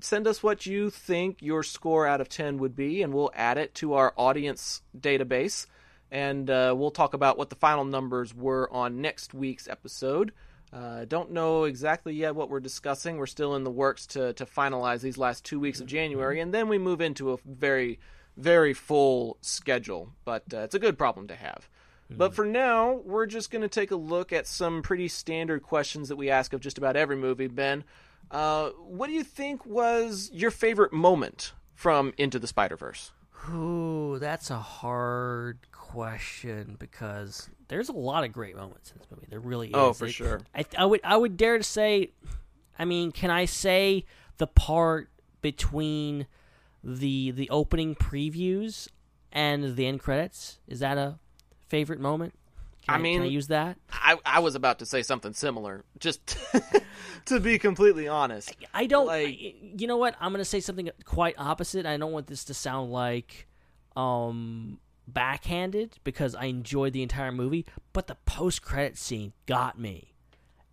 [0.01, 3.59] Send us what you think your score out of 10 would be, and we'll add
[3.59, 5.67] it to our audience database
[6.11, 10.33] and uh, we'll talk about what the final numbers were on next week's episode.
[10.73, 13.17] Uh, don't know exactly yet what we're discussing.
[13.17, 16.53] We're still in the works to to finalize these last two weeks of January, and
[16.53, 17.99] then we move into a very
[18.37, 20.13] very full schedule.
[20.25, 21.69] But uh, it's a good problem to have.
[22.11, 26.09] But for now, we're just going to take a look at some pretty standard questions
[26.09, 27.49] that we ask of just about every movie.
[27.49, 27.85] Ben,
[28.31, 33.13] uh, what do you think was your favorite moment from Into the Spider Verse?
[33.51, 35.59] Ooh, that's a hard
[35.89, 39.27] question because there's a lot of great moments in this movie.
[39.29, 39.75] There really is.
[39.75, 40.41] Oh, for It- sure.
[40.55, 42.11] I, I would I would dare to say,
[42.79, 44.05] I mean, can I say
[44.37, 45.11] the part
[45.41, 46.27] between
[46.85, 48.89] the the opening previews
[49.33, 50.59] and the end credits?
[50.69, 51.19] Is that a
[51.69, 52.35] favorite moment?
[52.87, 53.77] Can I mean, can I use that?
[53.93, 56.39] I, I was about to say something similar, just
[57.27, 58.55] to be completely honest.
[58.73, 59.07] I don't.
[59.07, 60.15] Like, you know what?
[60.21, 61.85] I'm going to say something quite opposite.
[61.87, 63.47] I don't want this to sound like
[63.97, 64.79] um
[65.13, 70.15] backhanded because I enjoyed the entire movie, but the post credit scene got me.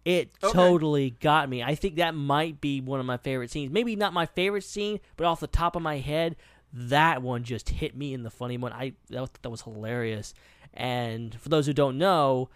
[0.04, 0.54] It Okay.
[0.54, 1.64] totally got me.
[1.64, 3.72] I think that might be one of my favorite scenes.
[3.72, 6.36] Maybe not my favorite scene, but off the top of my head,
[6.72, 8.72] that one just hit me in the funny one.
[8.72, 10.34] I that was, that was hilarious.
[10.74, 12.50] And for those who don't know,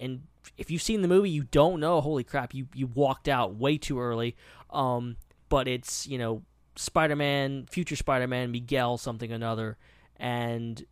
[0.00, 0.22] and
[0.56, 2.00] if you've seen the movie, you don't know.
[2.00, 2.54] Holy crap!
[2.54, 4.36] You you walked out way too early.
[4.70, 5.16] Um,
[5.48, 6.42] but it's you know
[6.76, 9.76] Spider-Man, future Spider-Man, Miguel something or another,
[10.18, 10.84] and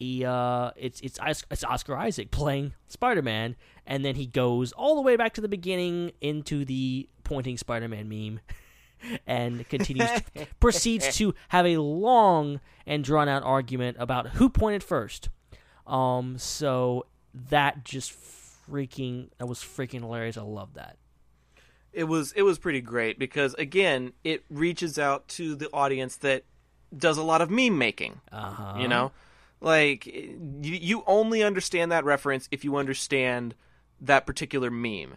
[0.00, 1.18] he uh, it's it's
[1.50, 3.54] it's Oscar Isaac playing Spider-Man,
[3.86, 8.08] and then he goes all the way back to the beginning into the pointing Spider-Man
[8.08, 8.40] meme.
[9.26, 10.10] And continues,
[10.60, 15.30] proceeds to have a long and drawn out argument about who pointed first.
[15.86, 18.12] Um, so that just
[18.70, 20.36] freaking that was freaking hilarious.
[20.36, 20.98] I love that.
[21.94, 26.44] It was it was pretty great because again, it reaches out to the audience that
[26.96, 28.20] does a lot of meme making.
[28.32, 28.78] Uh-huh.
[28.78, 29.12] You know,
[29.60, 33.54] like you, you only understand that reference if you understand
[34.00, 35.16] that particular meme,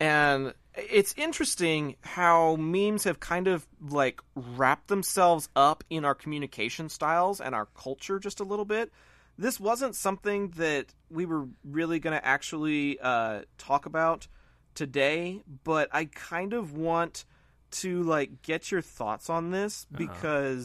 [0.00, 6.88] and it's interesting how memes have kind of like wrapped themselves up in our communication
[6.88, 8.90] styles and our culture just a little bit.
[9.38, 14.28] this wasn't something that we were really going to actually uh, talk about
[14.74, 17.24] today, but I kind of want
[17.72, 19.86] to like get your thoughts on this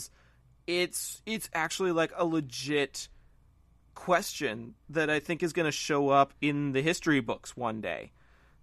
[0.06, 0.10] Uh-huh.
[0.68, 3.08] It's it's actually like a legit
[3.96, 8.12] question that I think is going to show up in the history books one day.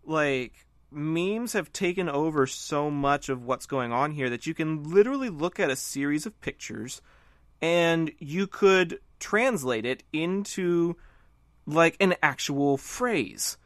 [0.05, 4.85] Like memes have taken over so much of what's going on here that you can
[4.85, 7.03] literally look at a series of pictures
[7.61, 10.97] and you could translate it into
[11.67, 13.57] like an actual phrase.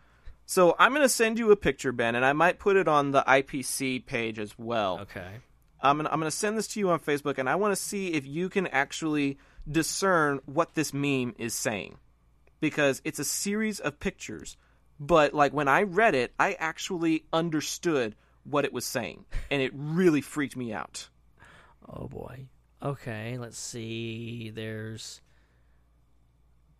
[0.47, 3.11] So I'm going to send you a picture, Ben, and I might put it on
[3.11, 5.01] the IPC page as well.
[5.01, 5.41] Okay.
[5.81, 8.09] I'm gonna, I'm to send this to you on Facebook, and I want to see
[8.09, 9.39] if you can actually
[9.71, 11.99] discern what this meme is saying,
[12.61, 14.57] because it's a series of pictures.
[15.01, 19.73] But like when I read it, I actually understood what it was saying, and it
[19.75, 21.09] really freaked me out.
[21.89, 22.49] Oh boy.
[22.83, 24.51] Okay, let's see.
[24.55, 25.21] There's.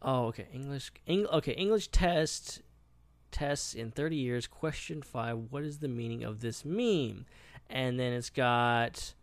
[0.01, 0.47] Oh, okay.
[0.53, 0.93] English.
[1.07, 2.63] Eng- okay, English test.
[3.31, 4.47] Tests in 30 years.
[4.47, 5.37] Question five.
[5.51, 7.27] What is the meaning of this meme?
[7.71, 9.15] And then it's got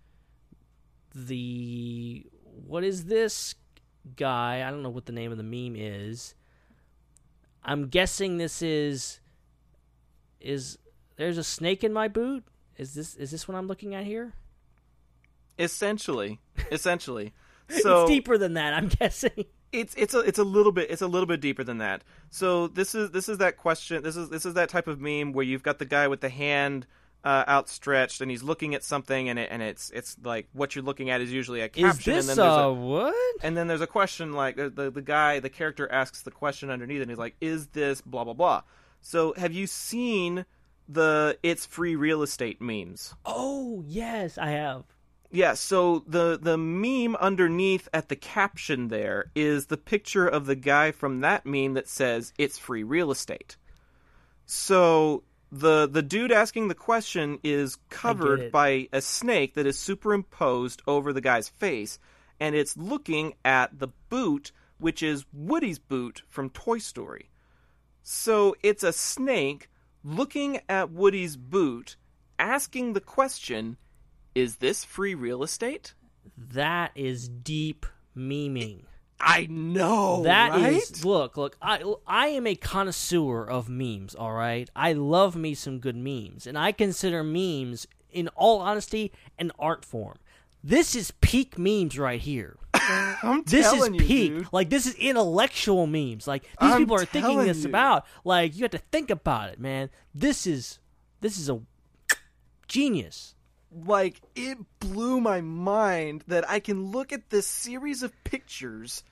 [1.13, 2.25] the.
[2.65, 3.55] What is this
[4.15, 4.63] guy?
[4.65, 6.35] I don't know what the name of the meme is.
[7.63, 9.19] I'm guessing this is.
[10.39, 10.77] Is
[11.17, 12.43] there's a snake in my boot?
[12.77, 14.33] Is this is this what I'm looking at here?
[15.57, 16.39] Essentially,
[16.71, 17.33] essentially.
[17.69, 19.45] So it's deeper than that, I'm guessing.
[19.71, 22.03] it's it's a it's a little bit it's a little bit deeper than that.
[22.29, 24.03] So this is this is that question.
[24.03, 26.29] This is this is that type of meme where you've got the guy with the
[26.29, 26.85] hand
[27.25, 30.83] uh, outstretched and he's looking at something and it and it's it's like what you're
[30.85, 33.35] looking at is usually a caption Is this and then there's a a what?
[33.41, 36.69] and then there's a question like the, the the guy the character asks the question
[36.69, 38.61] underneath and he's like is this blah blah blah.
[39.01, 40.45] So have you seen
[40.87, 43.15] the it's free real estate memes?
[43.25, 44.83] Oh yes, I have.
[45.31, 50.55] Yeah, so the the meme underneath at the caption there is the picture of the
[50.55, 53.57] guy from that meme that says it's free real estate.
[54.45, 55.23] So
[55.59, 61.13] the the dude asking the question is covered by a snake that is superimposed over
[61.13, 61.97] the guy's face
[62.39, 67.29] and it's looking at the boot which is Woody's boot from Toy Story.
[68.03, 69.69] So it's a snake
[70.03, 71.95] looking at Woody's boot
[72.37, 73.77] asking the question
[74.33, 75.93] is this free real estate?
[76.37, 78.83] That is deep memeing.
[79.19, 80.23] I know.
[80.23, 81.05] That is right?
[81.05, 81.57] look, look.
[81.61, 84.13] I I am a connoisseur of memes.
[84.15, 89.11] All right, I love me some good memes, and I consider memes, in all honesty,
[89.39, 90.17] an art form.
[90.63, 92.57] This is peak memes right here.
[92.73, 94.31] I'm this is telling you, peak.
[94.33, 94.47] dude.
[94.51, 96.27] Like this is intellectual memes.
[96.27, 97.69] Like these I'm people are thinking telling this you.
[97.69, 98.05] about.
[98.23, 99.89] Like you have to think about it, man.
[100.13, 100.79] This is
[101.21, 101.61] this is a
[102.67, 103.34] genius.
[103.85, 109.03] Like it blew my mind that I can look at this series of pictures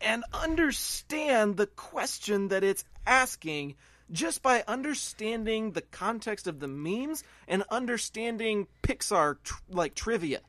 [0.00, 3.74] and understand the question that it's asking
[4.10, 10.40] just by understanding the context of the memes and understanding Pixar tr- like trivia.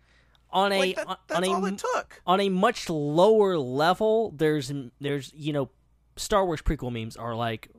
[0.52, 2.22] on a Like, that- on- that's on a all it took.
[2.28, 4.72] on a much lower level there's
[5.02, 5.70] there's you know
[6.16, 7.70] Star Wars prequel memes are like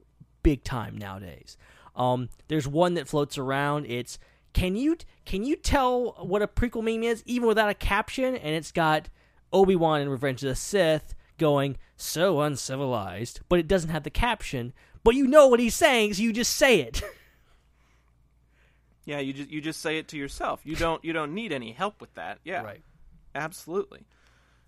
[0.43, 1.57] big time nowadays.
[1.97, 4.19] Um there's one that floats around it's
[4.53, 8.55] can you can you tell what a prequel meme is even without a caption and
[8.55, 9.09] it's got
[9.53, 14.73] Obi-Wan in Revenge of the Sith going so uncivilized but it doesn't have the caption
[15.05, 17.03] but you know what he's saying so you just say it.
[19.07, 20.61] Yeah, you just you just say it to yourself.
[20.63, 22.39] You don't you don't need any help with that.
[22.45, 22.63] Yeah.
[22.63, 22.83] Right.
[23.35, 24.05] Absolutely.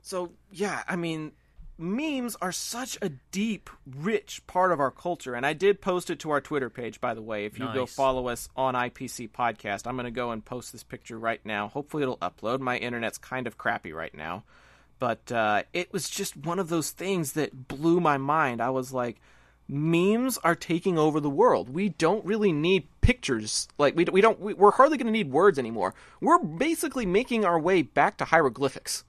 [0.00, 1.32] So, yeah, I mean,
[1.78, 6.18] memes are such a deep, rich part of our culture and I did post it
[6.20, 7.44] to our Twitter page by the way.
[7.44, 10.82] If you go follow us on IPC podcast, I'm going to go and post this
[10.82, 11.68] picture right now.
[11.68, 12.60] Hopefully it'll upload.
[12.60, 14.44] My internet's kind of crappy right now.
[14.98, 18.62] But uh, it was just one of those things that blew my mind.
[18.62, 19.20] I was like,
[19.68, 21.68] memes are taking over the world.
[21.70, 23.66] We don't really need pictures.
[23.78, 25.94] Like we we don't we, we're hardly going to need words anymore.
[26.20, 29.04] We're basically making our way back to hieroglyphics.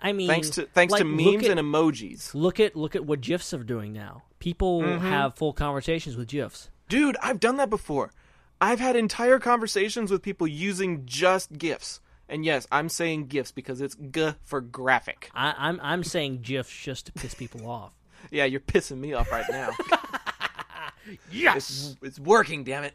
[0.00, 2.34] I mean, thanks to thanks like, to memes at- and emojis.
[2.34, 4.22] Look at look at what GIFs are doing now.
[4.38, 5.00] People Mhm.
[5.00, 6.68] have full conversations with GIFs.
[6.88, 8.12] Dude, I've done that before.
[8.60, 12.00] I've had entire conversations with people using just GIFs.
[12.28, 15.30] And yes, I'm saying GIFs because it's G for graphic.
[15.34, 17.92] I, I'm I'm saying GIFs just to piss people off.
[18.30, 19.70] Yeah, you're pissing me off right now.
[21.30, 22.64] yes, it's, it's working.
[22.64, 22.94] Damn it!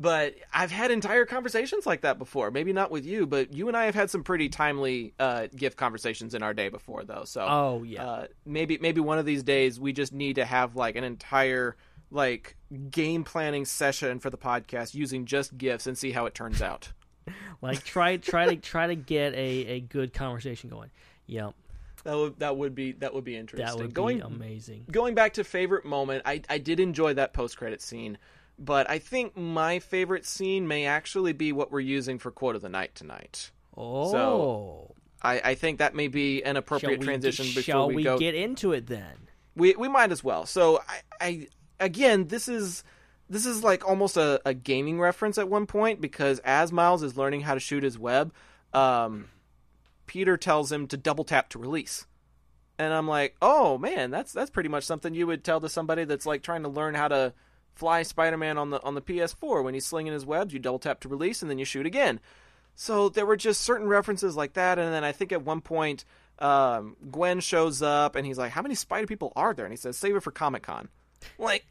[0.00, 2.50] But I've had entire conversations like that before.
[2.50, 5.76] Maybe not with you, but you and I have had some pretty timely uh, GIF
[5.76, 7.24] conversations in our day before, though.
[7.24, 8.06] So, Oh, yeah.
[8.06, 11.76] uh, maybe maybe one of these days we just need to have like an entire
[12.10, 12.56] like
[12.90, 16.92] game planning session for the podcast using just GIFs and see how it turns out.
[17.62, 19.36] Like try try to try to get a,
[19.66, 20.90] a good conversation going.
[21.26, 21.54] Yep.
[22.04, 23.66] That would that would be that would be interesting.
[23.66, 24.86] That would going, be amazing.
[24.90, 28.16] Going back to favorite moment, I I did enjoy that post credit scene,
[28.60, 32.62] but I think my favorite scene may actually be what we're using for quote of
[32.62, 33.50] the night tonight.
[33.76, 34.12] Oh.
[34.12, 37.88] So I, I think that may be an appropriate Shall we transition get- before shall
[37.88, 38.18] we, we go.
[38.18, 39.28] get into it then?
[39.56, 40.46] We we might as well.
[40.46, 41.48] So I, I
[41.80, 42.84] again, this is
[43.30, 47.16] this is like almost a, a gaming reference at one point because as Miles is
[47.16, 48.32] learning how to shoot his web,
[48.74, 49.28] um,
[50.06, 52.06] Peter tells him to double tap to release.
[52.78, 56.04] And I'm like, oh man, that's that's pretty much something you would tell to somebody
[56.04, 57.32] that's like trying to learn how to
[57.80, 60.52] fly Spider-Man on the on the PS4 when he's slinging his webs.
[60.52, 62.20] You double tap to release, and then you shoot again.
[62.74, 66.04] So there were just certain references like that, and then I think at one point
[66.38, 69.78] um, Gwen shows up and he's like, "How many Spider people are there?" And he
[69.78, 70.90] says, "Save it for Comic Con."
[71.38, 71.64] Like,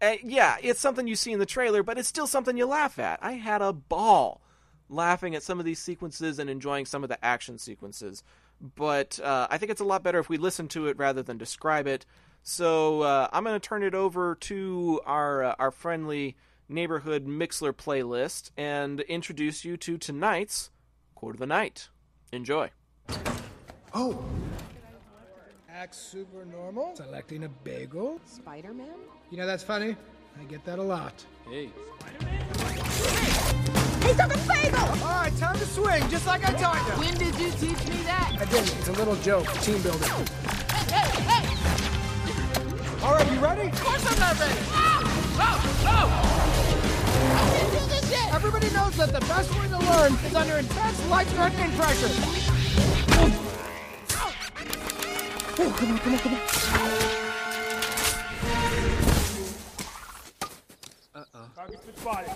[0.00, 3.00] uh, yeah, it's something you see in the trailer, but it's still something you laugh
[3.00, 3.18] at.
[3.20, 4.40] I had a ball
[4.88, 8.22] laughing at some of these sequences and enjoying some of the action sequences.
[8.60, 11.36] But uh, I think it's a lot better if we listen to it rather than
[11.36, 12.06] describe it.
[12.48, 16.34] So uh, I'm going to turn it over to our uh, our friendly
[16.66, 20.70] neighborhood Mixlr playlist and introduce you to tonight's
[21.14, 21.90] quote of the night.
[22.32, 22.70] Enjoy.
[23.92, 24.24] Oh.
[25.68, 26.96] Act super normal.
[26.96, 28.18] Selecting a bagel.
[28.24, 28.96] Spider Man?
[29.30, 29.94] You know, that's funny.
[30.40, 31.22] I get that a lot.
[31.50, 31.68] Hey.
[32.00, 32.46] Spider-Man?
[34.00, 34.80] He took a bagel!
[35.04, 37.04] All right, time to swing, just like I taught you.
[37.04, 38.36] When did you teach me that?
[38.40, 38.74] I didn't.
[38.78, 39.52] It's a little joke.
[39.60, 40.08] Team building.
[43.08, 43.68] All right, you ready?
[43.68, 44.60] Of course I'm not ready!
[44.68, 45.00] Oh!
[45.86, 46.08] Oh!
[47.36, 48.34] I can't do this yet!
[48.34, 52.10] Everybody knows that the best way to learn is under intense, life-threatening pressure.
[55.58, 56.40] Oh, come on, come on, come on.
[61.14, 61.48] Uh-oh.
[61.54, 62.28] Target's been spotted.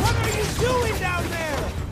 [0.00, 1.85] What are you doing down there?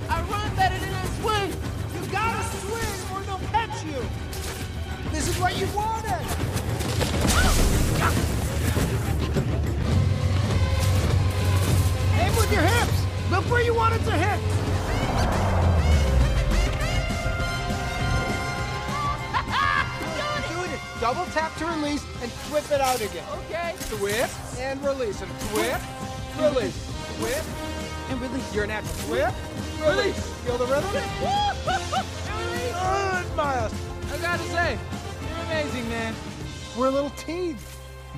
[5.45, 6.25] What you wanted.
[12.19, 13.05] Aim with your hips.
[13.31, 14.41] Look where you want it to hit.
[20.49, 20.81] Doing it.
[20.99, 23.27] Double tap to release and whip it out again.
[23.45, 23.75] Okay.
[24.01, 25.79] Whip and release and whip,
[26.41, 26.87] release,
[27.21, 27.45] whip
[28.09, 28.55] And release.
[28.55, 29.11] You're an natural.
[29.11, 29.35] Whip,
[29.87, 30.19] release.
[30.47, 30.91] Feel the rhythm?
[30.91, 31.05] Good,
[33.37, 33.75] Miles.
[34.11, 34.79] I gotta say,
[35.45, 36.15] amazing, man.
[36.77, 37.57] We're a little team.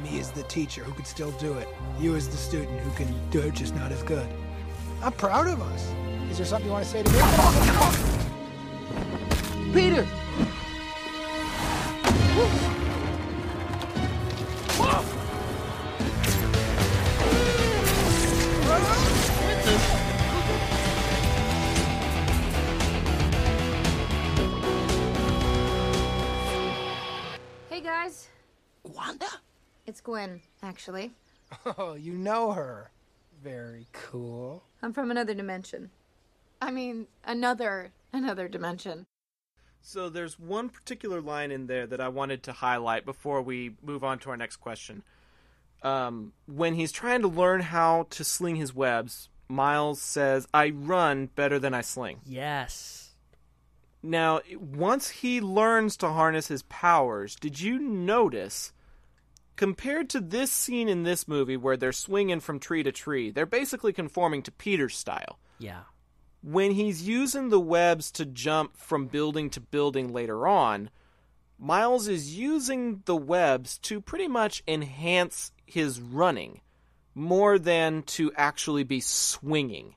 [0.03, 1.69] Me as the teacher who could still do it.
[1.99, 4.29] You as the student who can do it just not as good.
[5.03, 5.93] I'm proud of us.
[6.31, 7.19] Is there something you want to say to me?
[9.73, 10.07] Peter!
[28.07, 28.29] Guys,
[28.87, 29.27] Gwanda?
[29.85, 31.13] it's Gwen, actually.
[31.77, 32.93] Oh, you know her.
[33.43, 34.63] Very cool.
[34.81, 35.91] I'm from another dimension.
[36.63, 39.07] I mean, another, another dimension.
[39.83, 44.05] So there's one particular line in there that I wanted to highlight before we move
[44.05, 45.03] on to our next question.
[45.83, 51.27] Um, when he's trying to learn how to sling his webs, Miles says, "I run
[51.27, 52.96] better than I sling." Yes.
[54.03, 58.73] Now, once he learns to harness his powers, did you notice,
[59.57, 63.47] compared to this scene in this movie where they're swinging from tree to tree, they're
[63.47, 65.39] basically conforming to Peter's style.
[65.59, 65.83] Yeah.
[66.43, 70.91] When he's using the webs to jump from building to building later on,
[71.59, 76.61] Miles is using the webs to pretty much enhance his running
[77.15, 79.95] more than to actually be swinging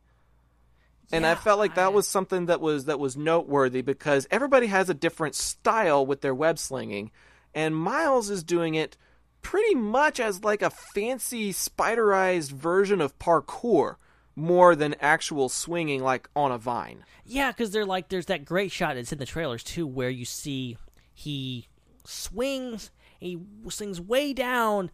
[1.11, 4.89] and I felt like that was something that was that was noteworthy because everybody has
[4.89, 7.11] a different style with their web slinging,
[7.53, 8.97] and Miles is doing it
[9.41, 13.95] pretty much as like a fancy spiderized version of parkour
[14.35, 17.03] more than actual swinging like on a vine.
[17.25, 18.97] Yeah, because they're like, there's that great shot.
[18.97, 20.77] It's in the trailers too, where you see
[21.13, 21.67] he
[22.05, 24.91] swings, he swings way down,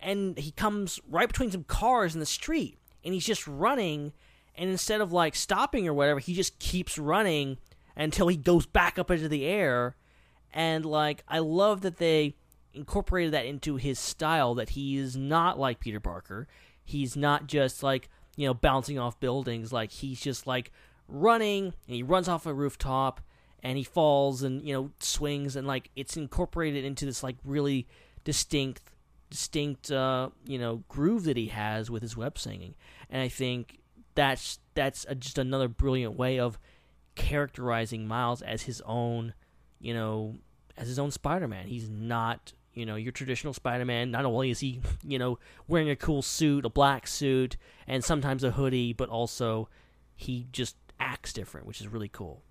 [0.00, 4.12] and he comes right between some cars in the street, and he's just running.
[4.56, 7.58] And instead of like stopping or whatever, he just keeps running
[7.96, 9.96] until he goes back up into the air.
[10.52, 12.36] And like, I love that they
[12.72, 14.54] incorporated that into his style.
[14.54, 16.48] That he is not like Peter Parker.
[16.84, 19.72] He's not just like you know bouncing off buildings.
[19.72, 20.72] Like he's just like
[21.08, 23.20] running and he runs off a rooftop
[23.62, 27.86] and he falls and you know swings and like it's incorporated into this like really
[28.24, 28.82] distinct
[29.30, 32.74] distinct uh you know groove that he has with his web singing
[33.10, 33.78] and i think
[34.16, 36.58] that's that's a, just another brilliant way of
[37.14, 39.34] characterizing Miles as his own,
[39.78, 40.34] you know,
[40.76, 41.68] as his own Spider-Man.
[41.68, 44.10] He's not, you know, your traditional Spider-Man.
[44.10, 45.38] Not only is he, you know,
[45.68, 47.56] wearing a cool suit, a black suit,
[47.86, 49.68] and sometimes a hoodie, but also
[50.16, 52.42] he just acts different, which is really cool.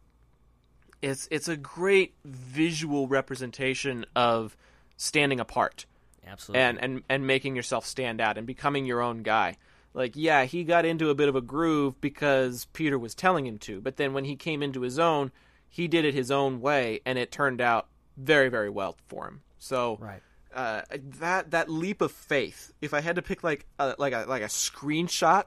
[1.01, 4.55] It's it's a great visual representation of
[4.97, 5.85] standing apart.
[6.25, 6.61] Absolutely.
[6.61, 9.57] And and and making yourself stand out and becoming your own guy.
[9.95, 13.57] Like, yeah, he got into a bit of a groove because Peter was telling him
[13.59, 15.31] to, but then when he came into his own,
[15.69, 19.41] he did it his own way and it turned out very very well for him.
[19.57, 20.21] So Right.
[20.53, 20.81] uh,
[21.19, 22.73] that that leap of faith.
[22.81, 25.45] If I had to pick like a, like a like a screenshot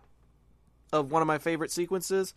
[0.92, 2.32] of one of my favorite sequences,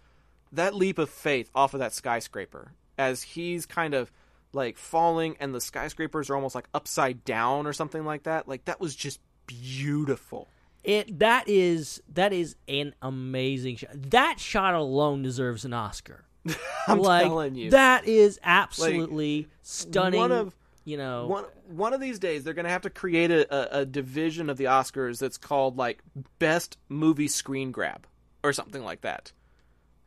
[0.51, 4.11] that leap of faith off of that skyscraper as he's kind of
[4.53, 8.49] like falling and the skyscrapers are almost like upside down or something like that.
[8.49, 10.49] Like that was just beautiful.
[10.83, 13.91] It that is that is an amazing shot.
[13.93, 16.25] That shot alone deserves an Oscar.
[16.87, 17.69] I'm like, telling you.
[17.71, 20.19] that is absolutely stunning.
[20.19, 23.77] One of you know, one one of these days they're gonna have to create a,
[23.77, 26.01] a, a division of the Oscars that's called like
[26.39, 28.07] best movie screen grab
[28.43, 29.33] or something like that.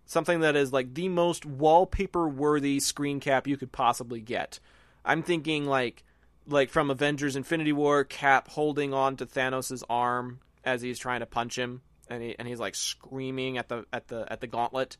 [0.06, 4.58] Something that is like the most wallpaper worthy screen cap you could possibly get.
[5.04, 6.02] I'm thinking like
[6.46, 11.26] like from Avengers Infinity War, Cap holding on to Thanos' arm as he's trying to
[11.26, 14.96] punch him and he and he's like screaming at the at the at the gauntlet.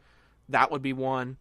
[0.48, 1.36] That would be one.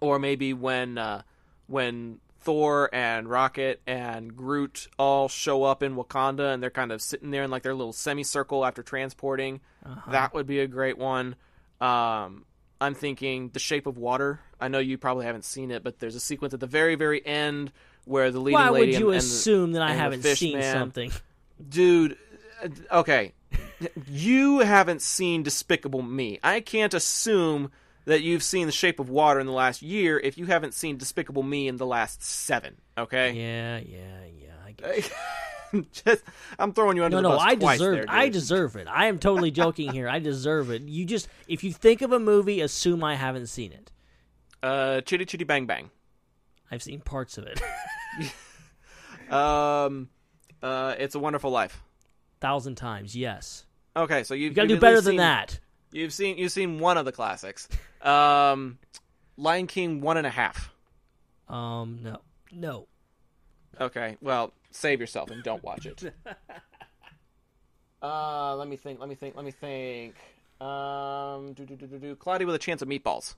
[0.00, 1.22] Or maybe when uh
[1.66, 7.02] when Thor and Rocket and Groot all show up in Wakanda and they're kind of
[7.02, 9.60] sitting there in like their little semicircle after transporting.
[9.84, 10.12] Uh-huh.
[10.12, 11.34] That would be a great one.
[11.80, 12.44] Um,
[12.80, 14.40] I'm thinking The Shape of Water.
[14.60, 17.24] I know you probably haven't seen it, but there's a sequence at the very, very
[17.24, 17.72] end
[18.04, 20.58] where the leading why lady would you and, and assume the, that I haven't seen
[20.58, 21.12] man- something?
[21.68, 22.16] Dude,
[22.92, 23.32] okay.
[24.08, 26.38] you haven't seen Despicable Me.
[26.42, 27.70] I can't assume
[28.04, 30.96] that you've seen The Shape of Water in the last year if you haven't seen
[30.96, 32.76] Despicable Me in the last seven.
[32.96, 33.32] Okay.
[33.32, 34.52] Yeah, yeah, yeah.
[34.64, 35.10] I guess.
[35.92, 36.24] Just,
[36.58, 37.94] I'm throwing you under No, the no, bus No, no, I deserve.
[37.94, 38.88] there, I deserve it.
[38.88, 40.08] I am totally joking here.
[40.08, 40.80] I deserve it.
[40.82, 43.92] You just, if you think of a movie, assume I haven't seen it.
[44.62, 45.90] Uh, Chitty Chitty Bang Bang.
[46.70, 47.60] I've seen parts of it.
[49.30, 50.08] Um,
[50.62, 51.82] uh, It's a Wonderful Life.
[52.40, 53.64] Thousand times, yes.
[53.96, 55.58] Okay, so you've You gotta do better than seen- that.
[55.90, 57.68] You've seen you've seen one of the classics.
[58.02, 58.78] Um,
[59.36, 60.70] Lion King one and a half.
[61.48, 62.20] Um, no,
[62.52, 62.86] no.
[63.80, 66.12] Okay, well, save yourself and don't watch it.
[68.02, 69.00] uh, let me think.
[69.00, 69.34] Let me think.
[69.36, 70.14] Let me think.
[70.60, 72.16] Um, do do do do do.
[72.16, 73.34] Cloudy with a Chance of Meatballs.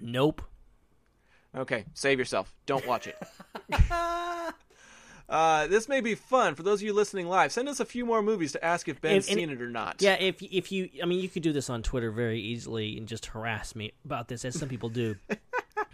[0.00, 0.42] Nope.
[1.56, 2.52] Okay, save yourself.
[2.66, 3.16] Don't watch it.
[5.28, 7.50] uh, this may be fun for those of you listening live.
[7.52, 9.68] Send us a few more movies to ask if Ben's If- and- seen it or
[9.68, 10.00] not.
[10.00, 13.08] Yeah, if if you, I mean, you could do this on Twitter very easily and
[13.08, 15.16] just harass me about this, as some people do.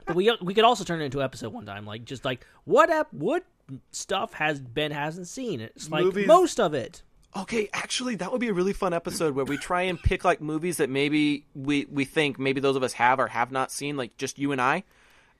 [0.05, 2.47] but we we could also turn it into an episode one time, like just like
[2.65, 3.45] what what
[3.91, 5.61] stuff has Ben hasn't seen.
[5.61, 7.03] It's like Movies- most of it.
[7.35, 10.43] Okay, actually, that would be a really fun episode where we try and pick like
[10.43, 13.97] movies that maybe we we think maybe those of us have or have not seen,
[13.97, 14.85] like just you and I.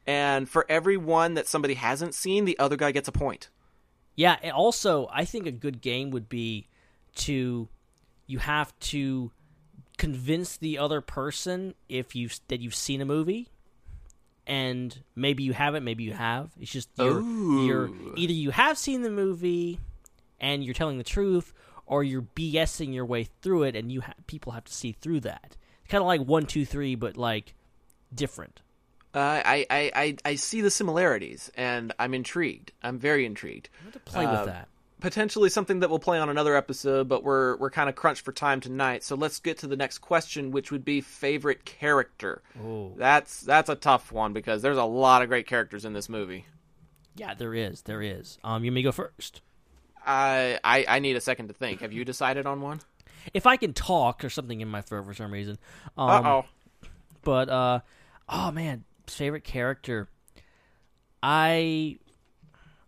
[0.07, 3.51] And for every one that somebody hasn't seen, the other guy gets a point.
[4.23, 4.51] Yeah.
[4.53, 6.69] Also, I think a good game would be
[7.17, 7.69] to
[8.27, 9.31] you have to
[9.99, 13.49] convince the other person if you that you've seen a movie,
[14.47, 16.51] and maybe you haven't, maybe you have.
[16.61, 17.21] It's just you're,
[17.67, 19.79] you're either you have seen the movie
[20.41, 21.53] and you're telling the truth,
[21.87, 25.21] or you're BSing your way through it, and you ha- people have to see through
[25.21, 25.57] that.
[25.83, 27.55] It's Kind of like one, two, three, but like
[28.15, 28.63] different.
[29.15, 32.73] Uh, I, I, I, I see the similarities, and I'm intrigued.
[32.83, 33.69] I'm very intrigued.
[33.87, 34.69] I to play with Uh, that.
[35.01, 38.31] Potentially something that we'll play on another episode, but we're we're kind of crunched for
[38.31, 39.03] time tonight.
[39.03, 42.41] So let's get to the next question, which would be favorite character.
[42.65, 42.95] Ooh.
[42.97, 46.47] That's that's a tough one because there's a lot of great characters in this movie.
[47.17, 48.39] Yeah, there is, there is.
[48.45, 49.41] Um, you may go first.
[50.07, 51.81] I, I I need a second to think.
[51.81, 52.81] Have you decided on one?
[53.35, 55.59] if I can talk, or something in my throat for some reason.
[55.99, 56.45] Um, Uh-oh.
[57.23, 57.81] But uh,
[58.29, 58.85] oh man,
[59.15, 60.09] favorite character.
[61.23, 61.99] I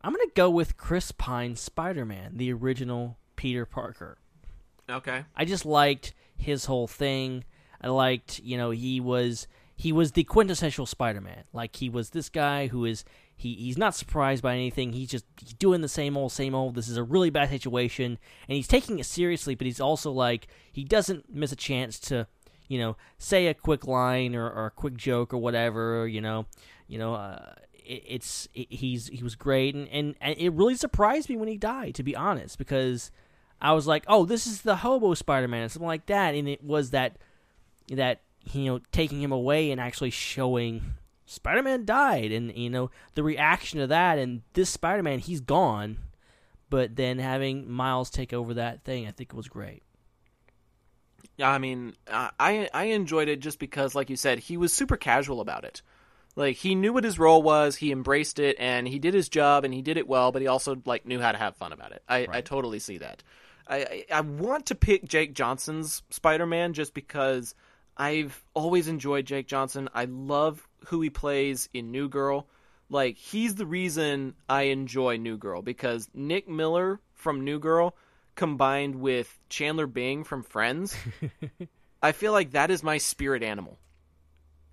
[0.02, 4.18] I'm gonna go with Chris Pine Spider-Man, the original Peter Parker.
[4.90, 5.24] Okay.
[5.36, 7.44] I just liked his whole thing.
[7.80, 9.46] I liked, you know, he was
[9.76, 11.44] he was the quintessential Spider-Man.
[11.52, 13.04] Like he was this guy who is
[13.36, 14.92] he he's not surprised by anything.
[14.92, 16.74] He's just he's doing the same old same old.
[16.74, 18.18] This is a really bad situation
[18.48, 22.26] and he's taking it seriously, but he's also like he doesn't miss a chance to,
[22.68, 26.46] you know, say a quick line or, or a quick joke or whatever, you know.
[26.86, 30.74] You know, uh, it, it's it, he's he was great and, and and it really
[30.74, 33.10] surprised me when he died to be honest because
[33.60, 36.48] I was like, oh, this is the hobo Spider Man, or something like that, and
[36.48, 37.16] it was that
[37.88, 38.20] that
[38.52, 40.82] you know taking him away and actually showing
[41.26, 45.98] Spider-Man died, and you know the reaction to that, and this Spider-Man he's gone,
[46.70, 49.82] but then having Miles take over that thing, I think was great.
[51.36, 54.96] Yeah, I mean, I I enjoyed it just because, like you said, he was super
[54.96, 55.82] casual about it.
[56.36, 59.64] Like he knew what his role was, he embraced it, and he did his job,
[59.64, 60.32] and he did it well.
[60.32, 62.02] But he also like knew how to have fun about it.
[62.08, 63.22] I, I totally see that.
[63.66, 67.54] I, I I want to pick Jake Johnson's Spider Man just because
[67.96, 69.88] I've always enjoyed Jake Johnson.
[69.94, 72.48] I love who he plays in New Girl.
[72.90, 77.96] Like he's the reason I enjoy New Girl because Nick Miller from New Girl
[78.34, 80.96] combined with Chandler Bing from Friends,
[82.02, 83.78] I feel like that is my spirit animal.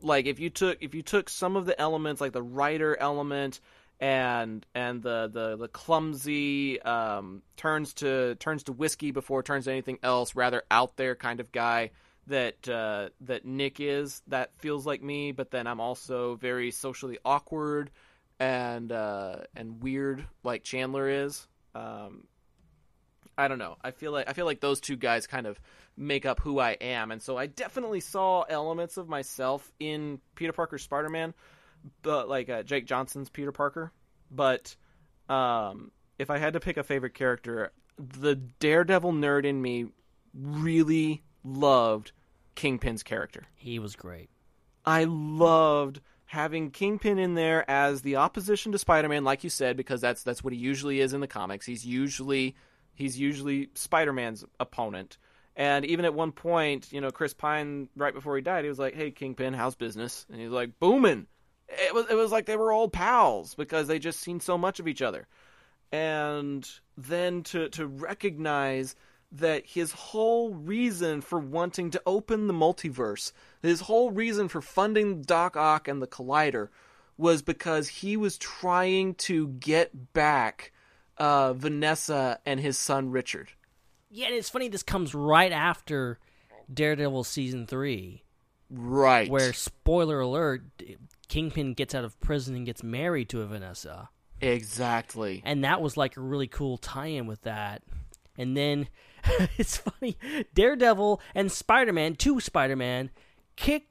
[0.02, 3.60] Like if you took if you took some of the elements like the writer element
[4.00, 9.72] and and the the the clumsy um, turns to turns to whiskey before turns to
[9.72, 11.92] anything else, rather out there kind of guy
[12.28, 14.24] that uh, that Nick is.
[14.28, 17.92] That feels like me, but then I'm also very socially awkward
[18.40, 21.48] and uh, and weird, like Chandler is.
[21.76, 22.26] Um,
[23.42, 23.76] I don't know.
[23.84, 25.60] I feel like I feel like those two guys kind of
[25.98, 30.54] make up who I am, and so I definitely saw elements of myself in Peter
[30.54, 31.34] Parker's Spider-Man,
[32.04, 33.92] but like uh, Jake Johnson's Peter Parker.
[34.30, 34.76] But
[35.28, 39.88] um, if I had to pick a favorite character, the Daredevil nerd in me
[40.36, 42.12] really loved
[42.54, 43.48] Kingpin's character.
[43.56, 44.30] He was great.
[44.86, 50.00] I loved having Kingpin in there as the opposition to Spider-Man, like you said, because
[50.00, 51.66] that's that's what he usually is in the comics.
[51.66, 52.56] He's usually
[52.94, 55.18] he's usually Spider-Man's opponent.
[55.56, 58.80] And even at one point, you know, Chris Pine, right before he died, he was
[58.80, 61.28] like, "Hey, Kingpin, how's business?" And he's like, "Booming."
[61.68, 64.80] It was it was like they were old pals because they just seen so much
[64.80, 65.28] of each other.
[65.92, 68.96] And then to to recognize
[69.34, 73.32] that his whole reason for wanting to open the multiverse,
[73.62, 76.70] his whole reason for funding Doc Ock and the Collider,
[77.18, 80.72] was because he was trying to get back
[81.22, 83.52] uh, Vanessa and his son Richard.
[84.10, 84.70] Yeah, and it's funny.
[84.70, 86.18] This comes right after
[86.74, 88.24] Daredevil season three,
[88.72, 89.30] right?
[89.30, 90.64] Where spoiler alert,
[91.28, 94.10] Kingpin gets out of prison and gets married to a Vanessa.
[94.42, 95.44] Exactly.
[95.46, 97.84] And that was like a really cool tie-in with that.
[98.36, 98.88] And then
[99.58, 100.18] it's funny,
[100.56, 103.12] Daredevil and Spider-Man, two Spider-Man,
[103.56, 103.90] kick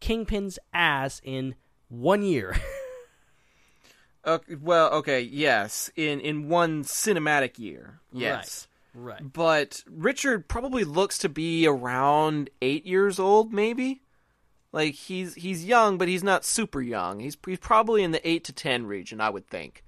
[0.00, 1.56] Kingpin's ass in
[1.88, 2.56] one year.
[4.28, 9.32] Okay, well, okay, yes, in in one cinematic year, yes, right, right.
[9.32, 14.02] But Richard probably looks to be around eight years old, maybe.
[14.70, 17.20] Like he's he's young, but he's not super young.
[17.20, 19.82] He's he's probably in the eight to ten region, I would think.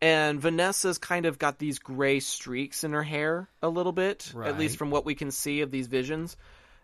[0.00, 4.48] And Vanessa's kind of got these gray streaks in her hair a little bit, right.
[4.48, 6.36] at least from what we can see of these visions.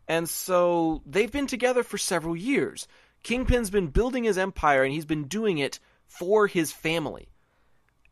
[0.08, 2.86] And so they've been together for several years.
[3.22, 5.78] Kingpin's been building his empire, and he's been doing it
[6.18, 7.28] for his family.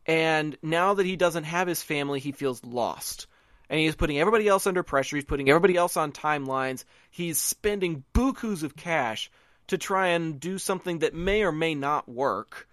[0.05, 3.27] And now that he doesn't have his family, he feels lost.
[3.69, 5.15] And he's putting everybody else under pressure.
[5.15, 6.83] He's putting everybody else on timelines.
[7.09, 9.31] He's spending bukus of cash
[9.67, 12.67] to try and do something that may or may not work.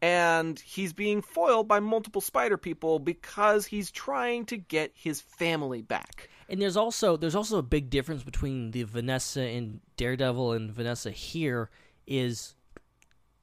[0.00, 5.82] And he's being foiled by multiple spider people because he's trying to get his family
[5.82, 6.30] back.
[6.48, 11.10] And there's also there's also a big difference between the Vanessa in Daredevil and Vanessa
[11.10, 11.68] here
[12.06, 12.54] is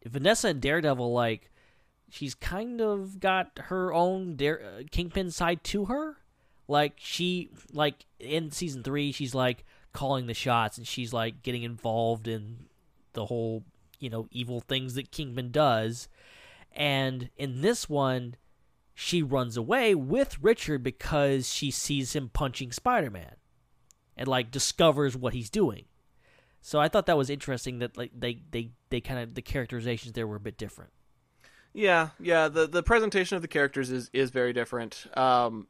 [0.05, 1.51] Vanessa and Daredevil, like,
[2.09, 6.17] she's kind of got her own Dare, uh, Kingpin side to her.
[6.67, 11.63] Like, she, like, in season three, she's, like, calling the shots and she's, like, getting
[11.63, 12.67] involved in
[13.13, 13.63] the whole,
[13.99, 16.07] you know, evil things that Kingpin does.
[16.73, 18.35] And in this one,
[18.93, 23.35] she runs away with Richard because she sees him punching Spider Man
[24.15, 25.85] and, like, discovers what he's doing.
[26.61, 30.13] So I thought that was interesting that like they they they kind of the characterizations
[30.13, 30.91] there were a bit different.
[31.73, 32.47] Yeah, yeah.
[32.47, 35.05] The the presentation of the characters is is very different.
[35.15, 35.67] Um,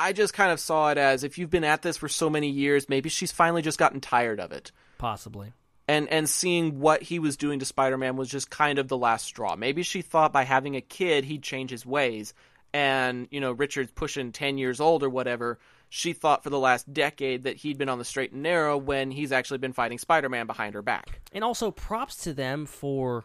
[0.00, 2.48] I just kind of saw it as if you've been at this for so many
[2.48, 4.72] years, maybe she's finally just gotten tired of it.
[4.96, 5.52] Possibly.
[5.86, 9.26] And and seeing what he was doing to Spider-Man was just kind of the last
[9.26, 9.56] straw.
[9.56, 12.32] Maybe she thought by having a kid he'd change his ways.
[12.72, 15.58] And, you know, Richard's pushing 10 years old or whatever.
[15.92, 19.10] She thought for the last decade that he'd been on the straight and narrow when
[19.10, 21.20] he's actually been fighting Spider-Man behind her back.
[21.32, 23.24] And also props to them for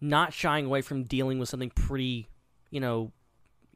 [0.00, 2.28] not shying away from dealing with something pretty,
[2.70, 3.10] you know,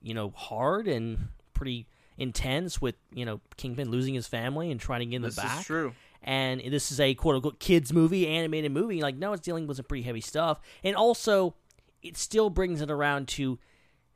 [0.01, 1.19] you know, hard and
[1.55, 5.35] pretty intense with, you know, Kingpin losing his family and trying to get in this
[5.35, 5.61] the back.
[5.61, 5.93] is true.
[6.23, 9.03] And this is a quote unquote kids movie, animated movie.
[9.03, 10.61] Like, no, it's dealing with some pretty heavy stuff.
[10.85, 11.57] And also,
[12.01, 13.59] it still brings it around to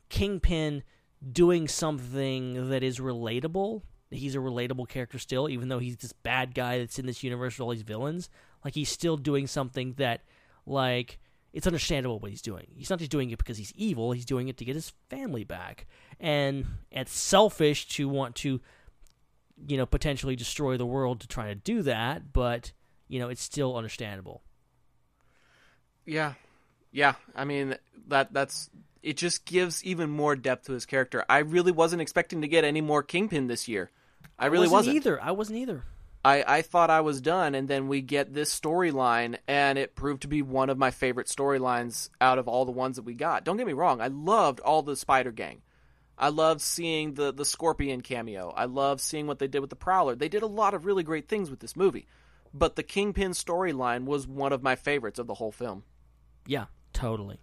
[0.09, 0.85] Kingpin
[1.33, 6.55] doing something that is relatable he's a relatable character still, even though he's this bad
[6.55, 8.31] guy that's in this universe with all these villains.
[8.65, 10.23] Like he's still doing something that,
[10.67, 11.19] like,
[11.53, 12.67] it's understandable what he's doing.
[12.75, 14.13] He's not just doing it because he's evil.
[14.13, 15.87] He's doing it to get his family back,
[16.21, 18.61] and it's selfish to want to,
[19.67, 22.33] you know, potentially destroy the world to try to do that.
[22.33, 22.73] But
[23.09, 24.43] you know, it's still understandable.
[26.05, 26.35] Yeah,
[26.93, 27.15] yeah.
[27.35, 27.77] I mean
[28.09, 28.69] that that's
[29.09, 29.17] it.
[29.17, 31.25] Just gives even more depth to his character.
[31.29, 33.91] I really wasn't expecting to get any more Kingpin this year.
[34.39, 34.97] I really wasn't, wasn't.
[34.97, 35.23] either.
[35.23, 35.85] I wasn't either.
[36.25, 40.23] I, I thought I was done, and then we get this storyline, and it proved
[40.23, 43.45] to be one of my favorite storylines out of all the ones that we got.
[43.45, 45.63] Don't get me wrong, I loved all the Spider Gang.
[46.19, 48.51] I loved seeing the the Scorpion cameo.
[48.51, 50.17] I loved seeing what they did with the Prowler.
[50.17, 52.07] They did a lot of really great things with this movie,
[52.53, 55.85] but the Kingpin storyline was one of my favorites of the whole film.
[56.45, 57.39] Yeah, totally.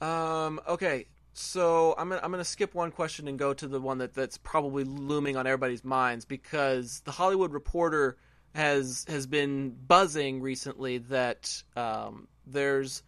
[0.00, 0.60] Um.
[0.68, 1.06] Okay.
[1.32, 4.38] So I'm gonna I'm gonna skip one question and go to the one that that's
[4.38, 8.16] probably looming on everybody's minds because the Hollywood Reporter
[8.54, 13.02] has has been buzzing recently that um, there's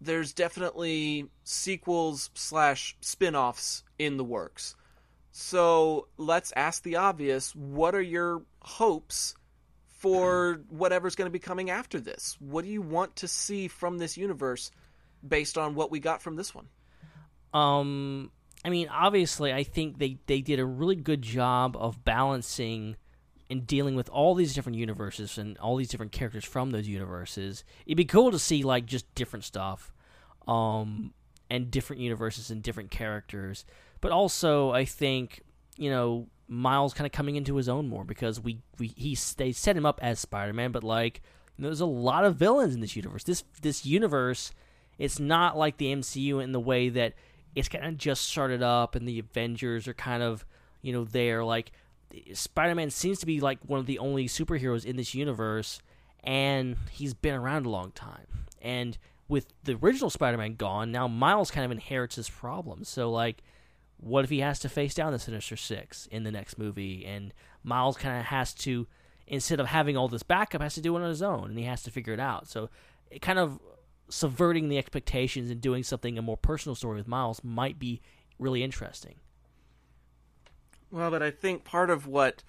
[0.00, 4.74] there's definitely sequels slash spin-offs in the works.
[5.32, 9.34] So let's ask the obvious: What are your hopes
[9.86, 12.36] for whatever's going to be coming after this?
[12.40, 14.70] What do you want to see from this universe
[15.28, 16.68] based on what we got from this one?
[17.52, 18.30] Um,
[18.64, 22.96] I mean, obviously, I think they, they did a really good job of balancing
[23.48, 27.64] and dealing with all these different universes and all these different characters from those universes.
[27.86, 29.92] It'd be cool to see like just different stuff,
[30.48, 31.12] um,
[31.48, 33.64] and different universes and different characters.
[34.00, 35.42] But also, I think
[35.76, 39.52] you know Miles kind of coming into his own more because we we he they
[39.52, 41.22] set him up as Spider Man, but like
[41.58, 43.24] there's a lot of villains in this universe.
[43.24, 44.52] This this universe,
[44.98, 47.14] it's not like the MCU in the way that
[47.54, 50.44] it's kind of just started up and the Avengers are kind of,
[50.82, 51.44] you know, there.
[51.44, 51.72] Like,
[52.34, 55.80] Spider Man seems to be like one of the only superheroes in this universe,
[56.22, 58.26] and he's been around a long time.
[58.60, 58.96] And
[59.28, 62.88] with the original Spider Man gone, now Miles kind of inherits his problems.
[62.88, 63.42] So, like,
[63.98, 67.04] what if he has to face down the Sinister Six in the next movie?
[67.06, 67.32] And
[67.64, 68.86] Miles kind of has to,
[69.26, 71.64] instead of having all this backup, has to do it on his own, and he
[71.64, 72.48] has to figure it out.
[72.48, 72.70] So,
[73.10, 73.58] it kind of
[74.08, 78.00] subverting the expectations and doing something a more personal story with Miles might be
[78.38, 79.16] really interesting.
[80.90, 82.42] Well, but I think part of what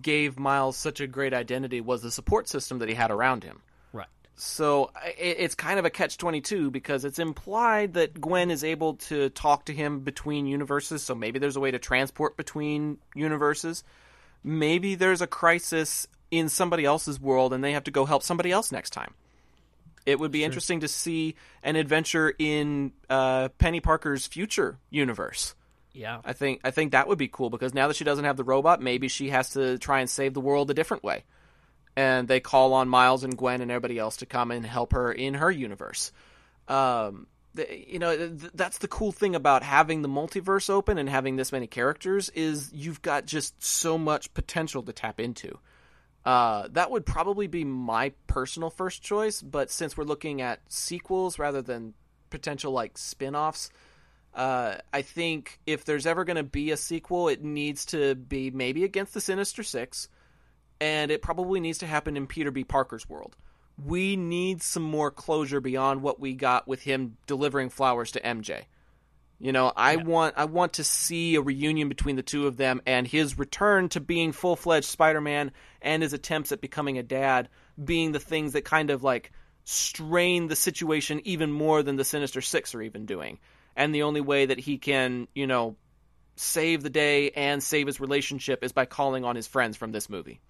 [0.00, 3.62] gave Miles such a great identity was the support system that he had around him.
[3.92, 4.08] Right.
[4.34, 9.30] So it's kind of a catch 22 because it's implied that Gwen is able to
[9.30, 13.84] talk to him between universes, so maybe there's a way to transport between universes.
[14.42, 18.50] Maybe there's a crisis in somebody else's world and they have to go help somebody
[18.50, 19.14] else next time.
[20.06, 20.46] It would be sure.
[20.46, 25.54] interesting to see an adventure in uh, Peni Parker's future universe.
[25.92, 28.36] Yeah, I think I think that would be cool because now that she doesn't have
[28.36, 31.24] the robot, maybe she has to try and save the world a different way.
[31.96, 35.10] And they call on Miles and Gwen and everybody else to come and help her
[35.10, 36.12] in her universe.
[36.68, 41.08] Um, the, you know, th- that's the cool thing about having the multiverse open and
[41.08, 45.58] having this many characters is you've got just so much potential to tap into.
[46.26, 51.38] Uh, that would probably be my personal first choice, but since we're looking at sequels
[51.38, 51.94] rather than
[52.30, 53.70] potential like spin-offs,
[54.34, 58.50] uh, I think if there's ever going to be a sequel, it needs to be
[58.50, 60.08] maybe against the Sinister Six,
[60.80, 62.64] and it probably needs to happen in Peter B.
[62.64, 63.36] Parker's world.
[63.82, 68.64] We need some more closure beyond what we got with him delivering flowers to MJ.
[69.38, 70.02] You know, I yeah.
[70.02, 73.90] want I want to see a reunion between the two of them and his return
[73.90, 75.52] to being full fledged Spider Man
[75.82, 77.50] and his attempts at becoming a dad
[77.82, 79.32] being the things that kind of like
[79.64, 83.38] strain the situation even more than the Sinister Six are even doing.
[83.76, 85.76] And the only way that he can, you know,
[86.36, 90.08] save the day and save his relationship is by calling on his friends from this
[90.08, 90.40] movie.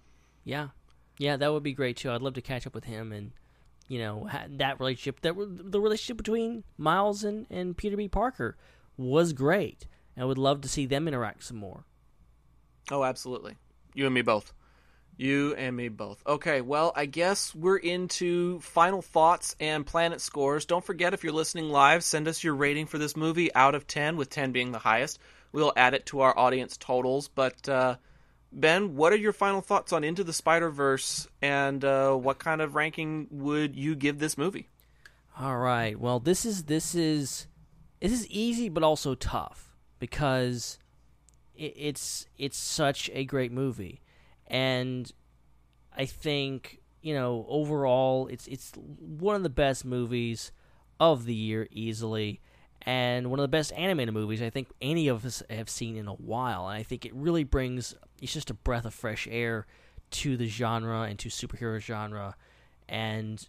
[0.45, 0.69] Yeah.
[1.17, 2.11] Yeah, that would be great too.
[2.11, 3.31] I'd love to catch up with him and
[3.89, 8.07] you know, that relationship that the relationship between Miles and, and Peter B.
[8.07, 8.57] Parker
[8.97, 9.87] was great.
[10.17, 11.85] I would love to see them interact some more.
[12.89, 13.55] Oh, absolutely.
[13.93, 14.53] You and me both.
[15.17, 16.21] You and me both.
[16.27, 20.65] Okay, well, I guess we're into final thoughts and planet scores.
[20.65, 23.87] Don't forget, if you're listening live, send us your rating for this movie out of
[23.87, 25.19] 10, with 10 being the highest.
[25.51, 27.29] We'll add it to our audience totals.
[27.29, 27.95] But, uh,
[28.51, 32.61] Ben, what are your final thoughts on Into the Spider Verse, and uh, what kind
[32.61, 34.69] of ranking would you give this movie?
[35.39, 35.99] All right.
[35.99, 37.47] Well, this is this is
[37.99, 40.77] this is easy but also tough because
[41.55, 44.01] it, it's it's such a great movie,
[44.47, 45.11] and
[45.95, 50.51] I think you know overall it's it's one of the best movies
[50.99, 52.41] of the year easily,
[52.83, 56.07] and one of the best animated movies I think any of us have seen in
[56.07, 56.67] a while.
[56.67, 59.65] And I think it really brings it's just a breath of fresh air
[60.09, 62.35] to the genre and to superhero genre,
[62.87, 63.47] and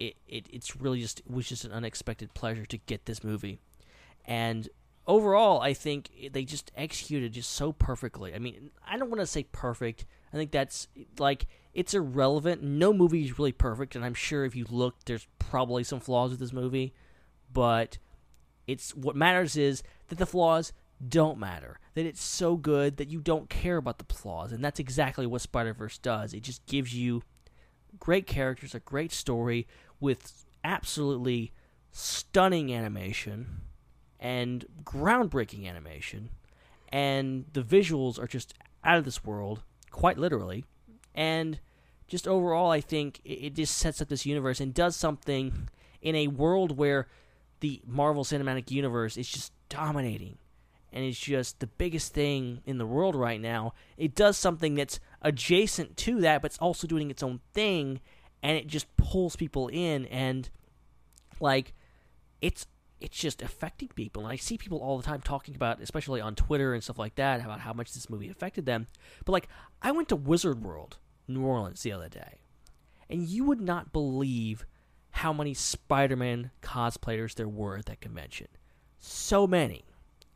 [0.00, 3.60] it, it it's really just it was just an unexpected pleasure to get this movie,
[4.24, 4.68] and
[5.06, 8.34] overall I think they just executed just so perfectly.
[8.34, 10.06] I mean I don't want to say perfect.
[10.32, 10.88] I think that's
[11.18, 12.62] like it's irrelevant.
[12.62, 16.30] No movie is really perfect, and I'm sure if you look, there's probably some flaws
[16.30, 16.94] with this movie,
[17.52, 17.98] but
[18.66, 20.72] it's what matters is that the flaws
[21.06, 21.80] don't matter.
[21.94, 25.40] That it's so good that you don't care about the flaws, and that's exactly what
[25.40, 26.32] Spider Verse does.
[26.32, 27.22] It just gives you
[27.98, 29.66] great characters, a great story
[30.00, 31.52] with absolutely
[31.90, 33.60] stunning animation
[34.24, 36.30] and groundbreaking animation,
[36.88, 40.64] and the visuals are just out of this world, quite literally.
[41.14, 41.60] And
[42.08, 45.68] just overall, I think it just sets up this universe and does something
[46.00, 47.06] in a world where
[47.60, 50.38] the Marvel Cinematic Universe is just dominating
[50.90, 53.74] and it's just the biggest thing in the world right now.
[53.98, 58.00] It does something that's adjacent to that, but it's also doing its own thing,
[58.42, 60.48] and it just pulls people in, and
[61.40, 61.74] like
[62.40, 62.68] it's
[63.04, 64.24] it's just affecting people.
[64.24, 67.14] And I see people all the time talking about, especially on Twitter and stuff like
[67.16, 68.86] that, about how much this movie affected them.
[69.24, 69.48] But like,
[69.82, 70.98] I went to Wizard World,
[71.28, 72.40] New Orleans, the other day,
[73.08, 74.66] and you would not believe
[75.10, 78.48] how many Spider-Man cosplayers there were at that convention.
[78.98, 79.84] So many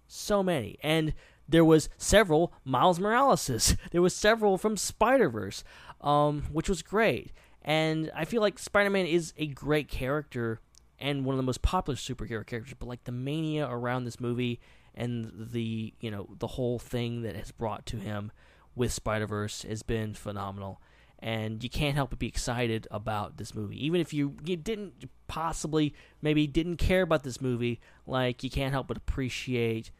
[0.08, 0.78] so many.
[0.82, 1.14] And
[1.48, 3.76] there was several Miles Moraleses.
[3.90, 5.62] There was several from Spider Verse,
[6.00, 7.32] um, which was great.
[7.62, 10.60] And I feel like Spider Man is a great character
[10.98, 12.74] and one of the most popular superhero characters.
[12.78, 14.60] But like the mania around this movie
[14.94, 18.32] and the you know the whole thing that has brought to him
[18.74, 20.80] with Spider Verse has been phenomenal.
[21.20, 25.10] And you can't help but be excited about this movie, even if you, you didn't
[25.26, 25.92] possibly
[26.22, 27.80] maybe didn't care about this movie.
[28.06, 29.90] Like you can't help but appreciate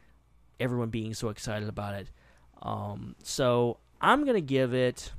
[0.61, 2.11] everyone being so excited about it.
[2.61, 5.11] Um, so I'm gonna give it.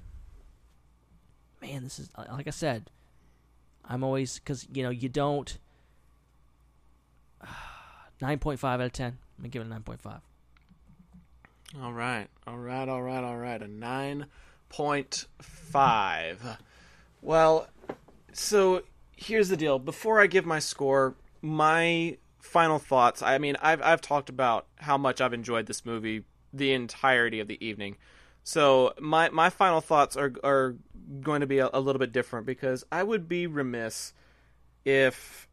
[1.60, 2.90] Man, this is like I said.
[3.84, 5.58] I'm always because you know you don't.
[8.20, 9.18] Nine point five out of ten.
[9.38, 10.20] I'm gonna give it a nine point five.
[11.80, 13.62] All right, all right, all right, all right.
[13.62, 14.26] A nine
[14.68, 16.58] point five.
[17.22, 17.68] Well,
[18.32, 18.82] so
[19.16, 19.78] here's the deal.
[19.78, 23.22] Before I give my score, my final thoughts.
[23.22, 27.48] I mean, I've I've talked about how much I've enjoyed this movie the entirety of
[27.48, 27.96] the evening.
[28.42, 30.76] So my my final thoughts are are
[31.20, 34.12] going to be a, a little bit different because I would be remiss
[34.84, 35.48] if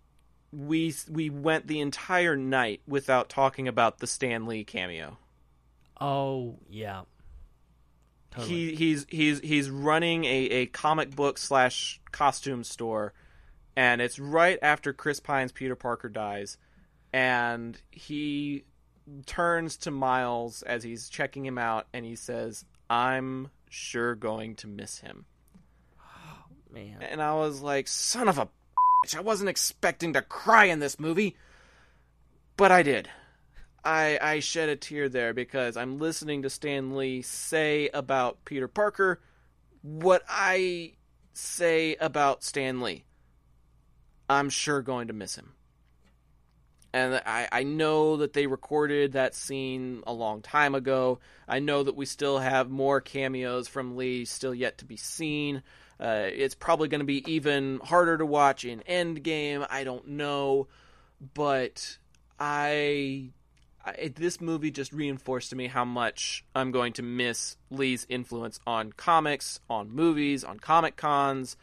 [0.52, 5.18] we we went the entire night without talking about the Stan Lee cameo.
[6.00, 7.04] Oh yeah.
[8.32, 8.56] Totally.
[8.56, 13.14] He he's he's he's running a, a comic book slash costume store,
[13.76, 16.58] and it's right after Chris Pine's Peter Parker dies,
[17.12, 18.64] and he
[19.26, 24.68] turns to Miles as he's checking him out and he says, "I'm sure going to
[24.68, 25.26] miss him."
[26.00, 27.02] Oh, man.
[27.02, 28.50] And I was like, "Son of a
[29.16, 31.36] I wasn't expecting to cry in this movie."
[32.56, 33.10] But I did.
[33.84, 38.68] I I shed a tear there because I'm listening to Stan Lee say about Peter
[38.68, 39.22] Parker
[39.82, 40.94] what I
[41.34, 43.06] say about Stan Lee.
[44.30, 45.54] I'm sure going to miss him
[46.98, 51.20] and I, I know that they recorded that scene a long time ago.
[51.48, 55.64] I know that we still have more cameos from Lee still yet to be seen.
[56.00, 59.66] Uh, it's probably going to be even harder to watch in Endgame.
[59.70, 60.68] I don't know,
[61.34, 61.98] but
[62.40, 63.30] I,
[63.84, 68.60] I this movie just reinforced to me how much I'm going to miss Lee's influence
[68.68, 71.58] on comics, on movies, on comic cons.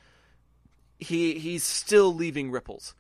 [0.99, 2.95] He he's still leaving ripples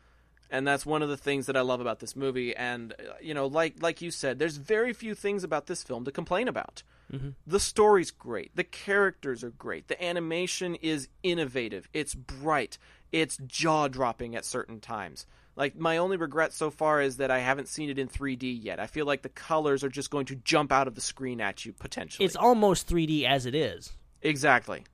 [0.54, 2.54] and that's one of the things that I love about this movie.
[2.54, 6.04] And uh, you know, like like you said, there's very few things about this film
[6.04, 6.84] to complain about.
[7.14, 7.28] Mm-hmm.
[7.46, 12.78] The story's great, the characters are great, the animation is innovative, it's bright,
[13.12, 15.26] it's jaw dropping at certain times.
[15.56, 18.80] Like my only regret so far is that I haven't seen it in 3D yet.
[18.80, 21.64] I feel like the colors are just going to jump out of the screen at
[21.64, 22.26] you potentially.
[22.26, 23.92] It's almost 3D as it is.
[24.20, 24.84] Exactly.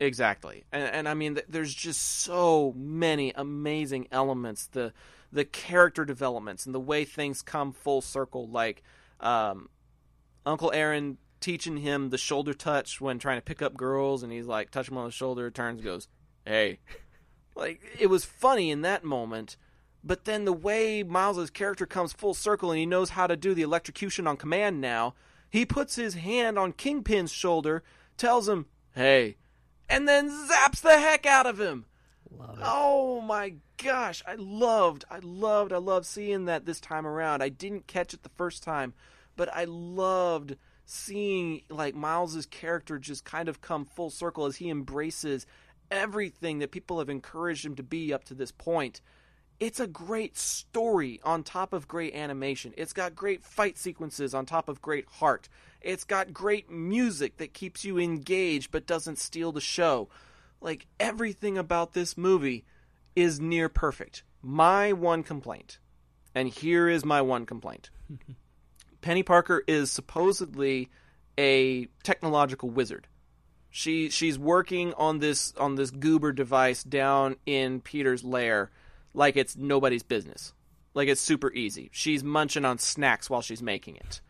[0.00, 4.66] Exactly, and, and I mean, there's just so many amazing elements.
[4.66, 4.92] The
[5.30, 8.82] the character developments and the way things come full circle, like
[9.20, 9.68] um,
[10.44, 14.46] Uncle Aaron teaching him the shoulder touch when trying to pick up girls, and he's
[14.46, 16.08] like, touch him on the shoulder, turns, goes,
[16.46, 16.78] "Hey,"
[17.54, 19.56] like it was funny in that moment.
[20.04, 23.54] But then the way Miles's character comes full circle and he knows how to do
[23.54, 25.14] the electrocution on command now,
[25.48, 27.84] he puts his hand on Kingpin's shoulder,
[28.16, 29.36] tells him, "Hey,
[29.88, 31.84] and then zaps the heck out of him.
[32.30, 32.64] love it.
[32.64, 37.42] Oh my gosh, I loved, I loved, I loved seeing that this time around.
[37.42, 38.94] I didn't catch it the first time,
[39.36, 40.56] but I loved
[40.92, 45.46] seeing like Miles's character just kind of come full circle as he embraces
[45.90, 49.00] everything that people have encouraged him to be up to this point.
[49.58, 52.74] It's a great story on top of great animation.
[52.76, 55.48] It's got great fight sequences on top of great heart.
[55.80, 60.08] It's got great music that keeps you engaged but doesn't steal the show.
[60.60, 62.64] Like everything about this movie
[63.16, 64.24] is near perfect.
[64.42, 65.78] My one complaint,
[66.34, 67.90] and here is my one complaint
[69.02, 70.88] Peni Parker is supposedly
[71.38, 73.08] a technological wizard.
[73.70, 78.70] She she's working on this on this goober device down in Peter's lair
[79.14, 80.52] like it's nobody's business.
[80.94, 81.90] Like it's super easy.
[81.92, 84.20] She's munching on snacks while she's making it.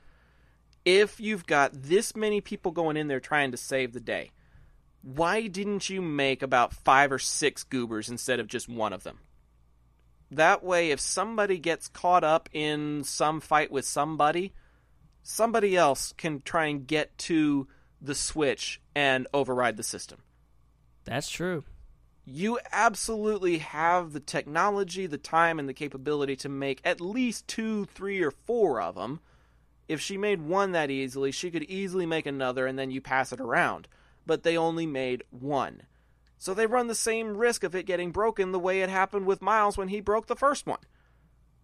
[0.85, 4.31] If you've got this many people going in there trying to save the day,
[5.03, 9.19] why didn't you make about 5 or 6 goobers instead of just one of them?
[10.31, 14.53] That way if somebody gets caught up in some fight with somebody,
[15.23, 17.69] somebody else can try and get to
[18.01, 20.19] the switch and override the system.
[21.05, 21.65] That's true.
[22.25, 27.87] You absolutely have the technology, the time, and the capability to make at least two,
[27.87, 29.21] three, or four of them.
[29.89, 33.33] If she made one that easily, she could easily make another and then you pass
[33.33, 33.89] it around.
[34.25, 35.83] But they only made one.
[36.39, 39.43] So they run the same risk of it getting broken the way it happened with
[39.43, 40.81] Miles when he broke the first one.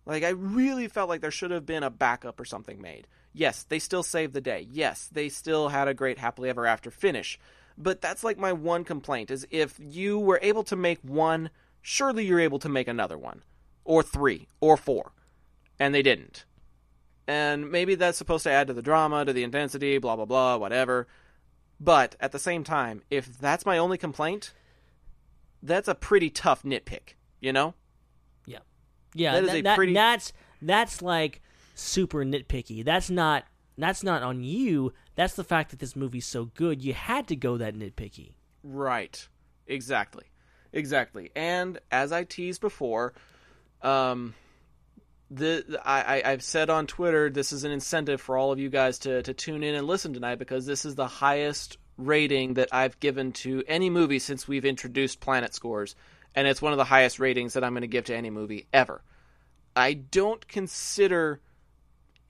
[0.06, 3.06] Like, I really felt like there should have been a backup or something made.
[3.32, 4.66] Yes, they still saved the day.
[4.70, 7.38] Yes, they still had a great happily ever after finish.
[7.76, 11.50] But that's like my one complaint is if you were able to make one,
[11.80, 13.42] surely you're able to make another one.
[13.84, 15.12] Or three, or four.
[15.78, 16.44] And they didn't.
[17.26, 20.56] And maybe that's supposed to add to the drama, to the intensity, blah, blah, blah,
[20.56, 21.06] whatever.
[21.78, 24.52] But at the same time, if that's my only complaint,
[25.62, 27.74] that's a pretty tough nitpick, you know?
[28.46, 28.58] Yeah.
[29.14, 31.40] Yeah, That is that- a that- pretty- that's that's like
[31.78, 32.84] super nitpicky.
[32.84, 33.44] That's not
[33.76, 34.92] that's not on you.
[35.14, 36.82] That's the fact that this movie's so good.
[36.82, 38.32] You had to go that nitpicky.
[38.62, 39.28] Right.
[39.66, 40.24] Exactly.
[40.72, 41.30] Exactly.
[41.36, 43.14] And as I teased before,
[43.82, 44.34] um,
[45.30, 48.68] the, I, I I've said on Twitter this is an incentive for all of you
[48.68, 52.68] guys to to tune in and listen tonight because this is the highest rating that
[52.72, 55.96] I've given to any movie since we've introduced Planet Scores,
[56.34, 58.66] and it's one of the highest ratings that I'm going to give to any movie
[58.72, 59.02] ever.
[59.76, 61.40] I don't consider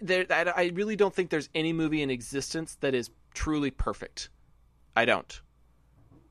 [0.01, 0.27] there.
[0.31, 4.31] I I really don't think there's any movie in existence that is truly perfect.
[4.97, 5.41] I don't.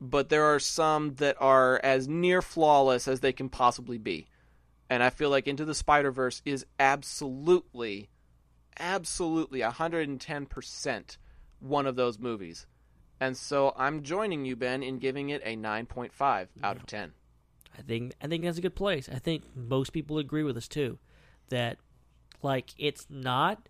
[0.00, 4.28] But there are some that are as near flawless as they can possibly be.
[4.90, 8.08] And I feel like Into the Spider Verse is absolutely,
[8.78, 11.16] absolutely 110%
[11.60, 12.66] one of those movies.
[13.20, 17.12] And so I'm joining you, Ben, in giving it a 9.5 out of 10.
[17.76, 19.08] I think I think that's a good place.
[19.08, 20.98] I think most people agree with us too
[21.48, 21.78] that
[22.42, 23.68] like it's not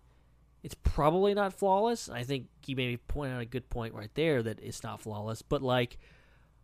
[0.61, 2.09] it's probably not flawless.
[2.09, 5.41] I think you maybe point out a good point right there that it's not flawless,
[5.41, 5.97] but like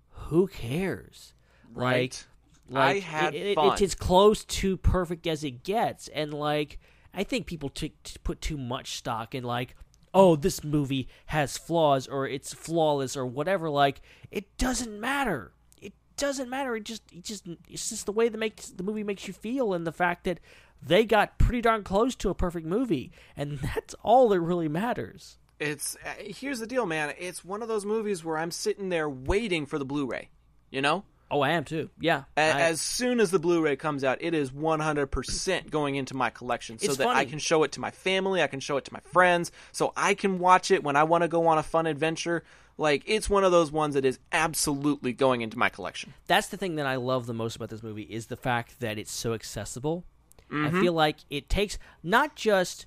[0.09, 1.33] who cares?
[1.73, 2.25] Right.
[2.69, 3.73] Like, I had it, it- fun.
[3.73, 6.79] it's as close to perfect as it gets and like
[7.13, 9.75] I think people t- t- put too much stock in like
[10.13, 14.01] oh this movie has flaws or it's flawless or whatever like
[14.31, 18.37] it doesn't matter it doesn't matter it just it just it's just the way the
[18.37, 20.39] makes the movie makes you feel and the fact that
[20.85, 25.37] they got pretty darn close to a perfect movie and that's all that really matters
[25.59, 27.13] It's uh, here's the deal, man.
[27.17, 30.29] It's one of those movies where I'm sitting there waiting for the Blu-ray.
[30.69, 31.03] You know?
[31.31, 34.35] oh i am too yeah A- I- as soon as the Blu-ray comes out, it
[34.35, 37.89] is 100% going into my collection so It's that I can show it to my
[37.91, 41.03] family, I can show it to my friends, so I can watch it when I
[41.03, 42.43] want to go on a fun adventure.
[42.77, 46.13] Like it's one of those ones that is absolutely going into my collection.
[46.27, 48.97] that's the thing that I love the most about this movie is the fact that
[48.99, 50.03] it's so accessible.
[50.51, 50.79] I Mhm.
[50.79, 52.85] feel like it takes not just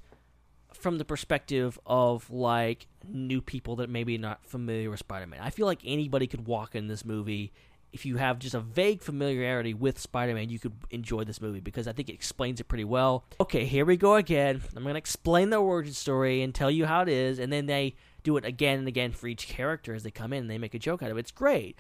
[0.73, 5.41] from the perspective of like new people that maybe not familiar with Spider-Man.
[5.41, 7.53] I feel like anybody could walk in this movie
[7.91, 11.89] if you have just a vague familiarity with Spider-Man, you could enjoy this movie because
[11.89, 13.25] I think it explains it pretty well.
[13.41, 14.63] Okay, here we go again.
[14.77, 17.65] I'm going to explain the origin story and tell you how it is and then
[17.65, 20.59] they do it again and again for each character as they come in and they
[20.59, 21.21] make a joke out of it.
[21.21, 21.77] It's great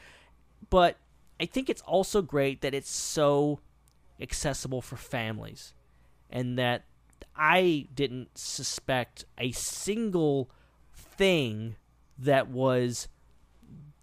[0.71, 0.97] but
[1.39, 3.61] I think it's also great that it's so
[4.21, 5.75] accessible for families
[6.31, 6.85] and that
[7.37, 10.51] I didn't suspect a single
[10.93, 11.77] thing
[12.19, 13.09] that was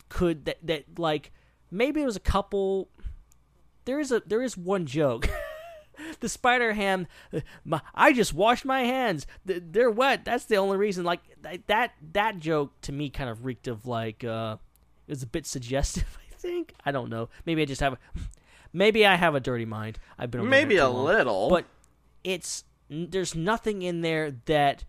[0.10, 1.32] could that that like
[1.70, 2.90] maybe there was a couple
[3.86, 5.30] there is a there is one joke.
[6.20, 7.08] The spider ham
[7.96, 9.26] i just washed my hands.
[9.46, 10.26] They're wet.
[10.26, 11.06] That's the only reason.
[11.06, 11.22] Like
[11.68, 14.58] that that joke to me kind of reeked of like uh
[15.08, 16.74] it was a bit suggestive i think.
[16.86, 17.30] I don't know.
[17.46, 17.98] Maybe i just have
[18.76, 19.98] maybe I have a dirty mind.
[20.20, 21.06] I've been Maybe a long.
[21.06, 21.50] little.
[21.50, 21.66] but
[22.24, 24.84] it's there's nothing in there that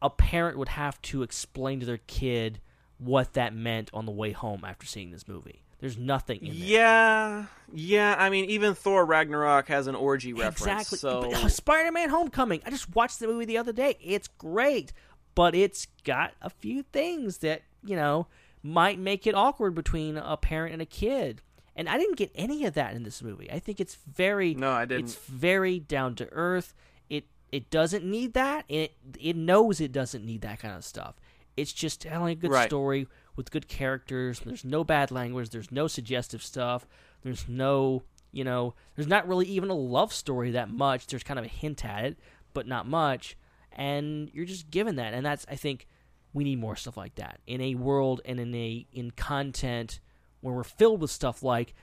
[0.00, 2.60] a parent would have to explain to their kid
[2.98, 5.62] what that meant on the way home after seeing this movie.
[5.80, 6.68] There's nothing in there.
[6.68, 8.14] Yeah, yeah.
[8.18, 10.60] I mean, even Thor Ragnarok has an orgy reference.
[10.60, 10.98] Exactly.
[10.98, 12.60] So uh, Spider-Man: Homecoming.
[12.66, 13.96] I just watched the movie the other day.
[14.02, 14.92] It's great,
[15.34, 18.26] but it's got a few things that you know
[18.62, 21.40] might make it awkward between a parent and a kid.
[21.80, 23.50] And I didn't get any of that in this movie.
[23.50, 25.04] I think it's very No, I didn't.
[25.06, 26.74] It's very down to earth.
[27.08, 28.66] It it doesn't need that.
[28.68, 31.14] And it it knows it doesn't need that kind of stuff.
[31.56, 32.68] It's just telling a good Right.
[32.68, 34.40] story with good characters.
[34.40, 35.48] There's no bad language.
[35.48, 36.86] There's no suggestive stuff.
[37.22, 41.06] There's no, you know, there's not really even a love story that much.
[41.06, 42.18] There's kind of a hint at it,
[42.52, 43.38] but not much.
[43.72, 45.86] And you're just given that, and that's I think
[46.34, 50.00] we need more stuff like that in a world and in a in content
[50.40, 51.74] where we're filled with stuff like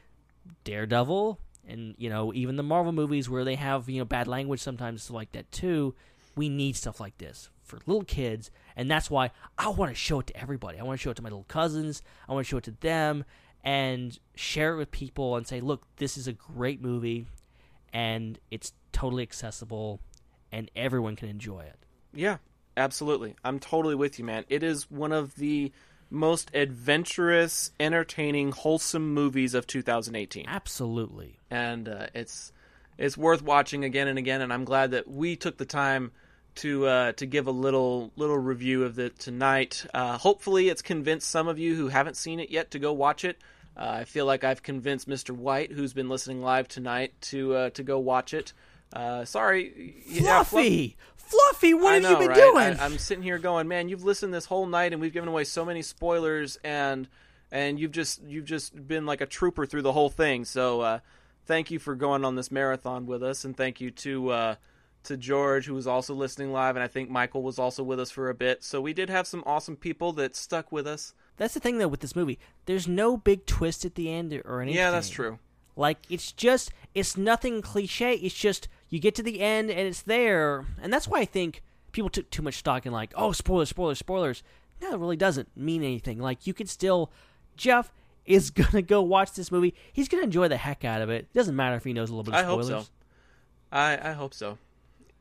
[0.64, 4.60] Daredevil and you know even the Marvel movies where they have you know bad language
[4.60, 5.96] sometimes like that too.
[6.36, 10.20] We need stuff like this for little kids, and that's why I want to show
[10.20, 10.80] it to everybody.
[10.80, 12.02] I want to show it to my little cousins.
[12.30, 13.26] I want to show it to them
[13.64, 17.26] and share it with people and say, look, this is a great movie,
[17.92, 20.00] and it's totally accessible,
[20.52, 21.76] and everyone can enjoy it.
[22.14, 22.38] Yeah,
[22.78, 23.36] absolutely.
[23.44, 24.46] I'm totally with you, man.
[24.48, 25.72] It is one of the
[26.10, 30.46] most adventurous, entertaining, wholesome movies of 2018.
[30.48, 31.40] Absolutely.
[31.50, 32.52] And uh, it's
[32.98, 34.42] it's worth watching again and again.
[34.42, 36.12] And I'm glad that we took the time
[36.56, 39.86] to uh, to give a little little review of it tonight.
[39.94, 43.24] Uh, hopefully, it's convinced some of you who haven't seen it yet to go watch
[43.24, 43.38] it.
[43.76, 45.32] Uh, I feel like I've convinced Mr.
[45.32, 48.54] White, who's been listening live tonight, to uh, to go watch it.
[48.92, 50.64] Uh, sorry, yeah, Fluff-
[51.28, 52.38] Fluffy, what have know, you been right?
[52.38, 52.80] doing?
[52.80, 55.44] I, I'm sitting here going, man, you've listened this whole night, and we've given away
[55.44, 57.08] so many spoilers, and
[57.52, 60.46] and you've just you've just been like a trooper through the whole thing.
[60.46, 61.00] So uh,
[61.46, 64.56] thank you for going on this marathon with us, and thank you to uh,
[65.04, 68.12] to George who was also listening live, and I think Michael was also with us
[68.12, 68.64] for a bit.
[68.64, 71.14] So we did have some awesome people that stuck with us.
[71.38, 72.40] That's the thing though with this movie.
[72.66, 74.78] There's no big twist at the end or anything.
[74.78, 75.40] Yeah, that's true.
[75.76, 78.14] Like it's just it's nothing cliche.
[78.14, 81.62] It's just you get to the end and it's there, and that's why I think
[81.92, 84.44] people took too much stock in like, oh, spoilers, spoilers, spoilers.
[84.82, 86.20] No, it really doesn't mean anything.
[86.20, 87.12] Like you can still,
[87.56, 87.92] Jeff
[88.26, 89.74] is gonna go watch this movie.
[89.92, 91.26] He's gonna enjoy the heck out of it.
[91.26, 92.70] It doesn't matter if he knows a little bit of spoilers.
[92.70, 92.90] I hope so.
[93.72, 94.58] I I hope so.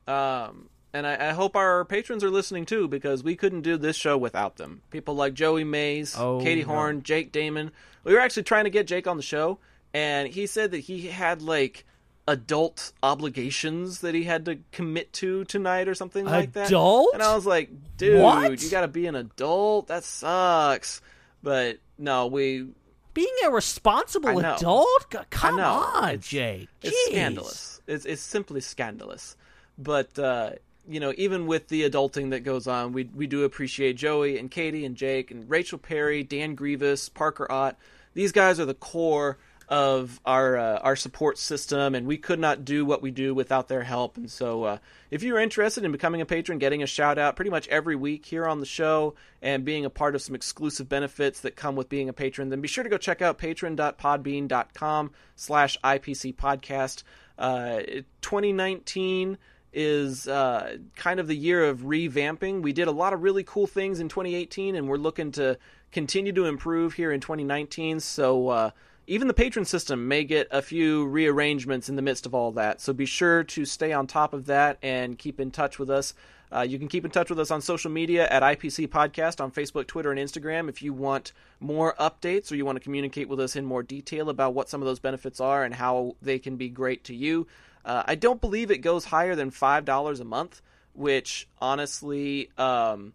[0.06, 3.96] Um, and I, I hope our patrons are listening too because we couldn't do this
[3.96, 4.82] show without them.
[4.90, 6.68] People like Joey Mays, Oh, Katie no.
[6.68, 7.72] Horn, Jake Damon.
[8.04, 9.58] We were actually trying to get Jake on the show,
[9.92, 11.84] and he said that he had like
[12.28, 16.68] adult obligations that he had to commit to tonight or something like that.
[16.68, 17.14] Adult?
[17.14, 18.62] And I was like, dude, What?
[18.62, 19.88] you got to be an adult.
[19.88, 21.00] That sucks.
[21.42, 22.66] But no, we
[23.14, 26.68] Being a responsible adult, come on, It's- Jake.
[26.82, 27.80] It's scandalous.
[27.86, 29.36] It's it's simply scandalous.
[29.78, 30.52] But uh,
[30.88, 34.50] you know, even with the adulting that goes on, we we do appreciate Joey and
[34.50, 37.76] Katie and Jake and Rachel Perry, Dan Grievous, Parker Ott.
[38.14, 42.64] These guys are the core of our uh, our support system, and we could not
[42.64, 44.16] do what we do without their help.
[44.16, 44.78] And so, uh,
[45.10, 48.26] if you're interested in becoming a patron, getting a shout out pretty much every week
[48.26, 51.88] here on the show, and being a part of some exclusive benefits that come with
[51.88, 57.02] being a patron, then be sure to go check out patron.podbean.com slash IPC podcast.
[57.38, 57.80] Uh,
[58.22, 59.36] 2019
[59.72, 62.62] is uh, kind of the year of revamping.
[62.62, 65.58] We did a lot of really cool things in 2018, and we're looking to
[65.92, 68.00] continue to improve here in 2019.
[68.00, 68.70] So uh,
[69.06, 72.80] even the patron system may get a few rearrangements in the midst of all that.
[72.80, 76.14] So be sure to stay on top of that and keep in touch with us.
[76.50, 79.50] Uh, you can keep in touch with us on social media at IPC Podcast on
[79.50, 83.40] Facebook, Twitter, and Instagram if you want more updates or you want to communicate with
[83.40, 86.56] us in more detail about what some of those benefits are and how they can
[86.56, 87.46] be great to you.
[87.84, 90.62] Uh, I don't believe it goes higher than $5 a month,
[90.94, 93.12] which honestly, um,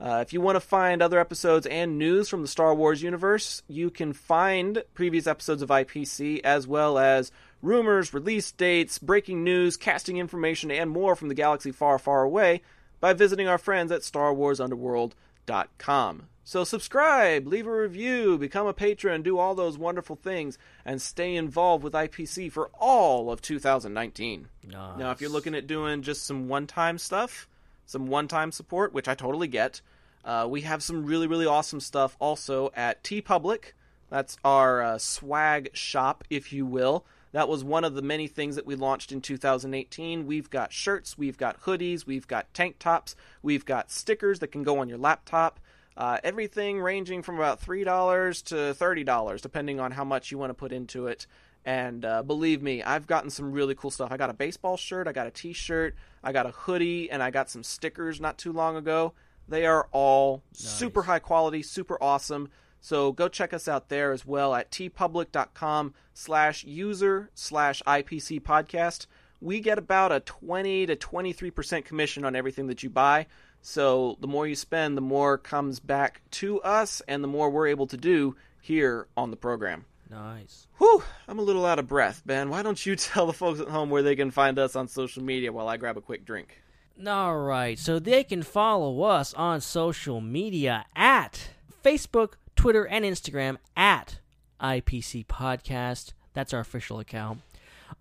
[0.00, 3.62] Uh, if you want to find other episodes and news from the Star Wars universe,
[3.68, 9.76] you can find previous episodes of IPC as well as rumors, release dates, breaking news,
[9.76, 12.62] casting information, and more from the galaxy far, far away
[12.98, 16.28] by visiting our friends at StarWarsUnderworld.com.
[16.44, 21.36] So subscribe, leave a review, become a patron, do all those wonderful things, and stay
[21.36, 24.48] involved with IPC for all of 2019.
[24.66, 24.98] Nice.
[24.98, 27.46] Now, if you're looking at doing just some one-time stuff,
[27.84, 29.82] some one-time support, which I totally get,
[30.24, 33.72] uh, we have some really, really awesome stuff also at TeePublic.
[34.08, 37.04] That's our uh, swag shop, if you will.
[37.32, 40.26] That was one of the many things that we launched in 2018.
[40.26, 44.64] We've got shirts, we've got hoodies, we've got tank tops, we've got stickers that can
[44.64, 45.60] go on your laptop.
[45.96, 50.54] Uh, everything ranging from about $3 to $30, depending on how much you want to
[50.54, 51.26] put into it.
[51.64, 54.10] And uh, believe me, I've gotten some really cool stuff.
[54.10, 55.94] I got a baseball shirt, I got a t shirt,
[56.24, 59.12] I got a hoodie, and I got some stickers not too long ago.
[59.50, 62.48] They are all super high quality, super awesome.
[62.80, 69.06] So go check us out there as well at teepublic.com slash user slash IPC podcast.
[69.40, 73.26] We get about a 20 to 23% commission on everything that you buy.
[73.60, 77.66] So the more you spend, the more comes back to us and the more we're
[77.66, 79.84] able to do here on the program.
[80.08, 80.68] Nice.
[80.78, 82.50] Whew, I'm a little out of breath, Ben.
[82.50, 85.22] Why don't you tell the folks at home where they can find us on social
[85.22, 86.62] media while I grab a quick drink?
[87.06, 91.48] All right, so they can follow us on social media at
[91.82, 94.18] Facebook, Twitter, and Instagram at
[94.60, 96.12] IPC Podcast.
[96.34, 97.40] That's our official account.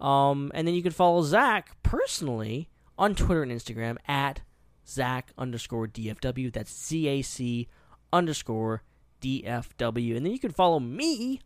[0.02, 2.68] Um, and then you can follow Zac personally
[2.98, 4.42] on Twitter and Instagram at
[4.86, 6.52] Zac underscore DFW.
[6.52, 7.70] That's Z A C
[8.12, 8.84] underscore
[9.22, 10.18] DFW.
[10.18, 11.40] And then you can follow me,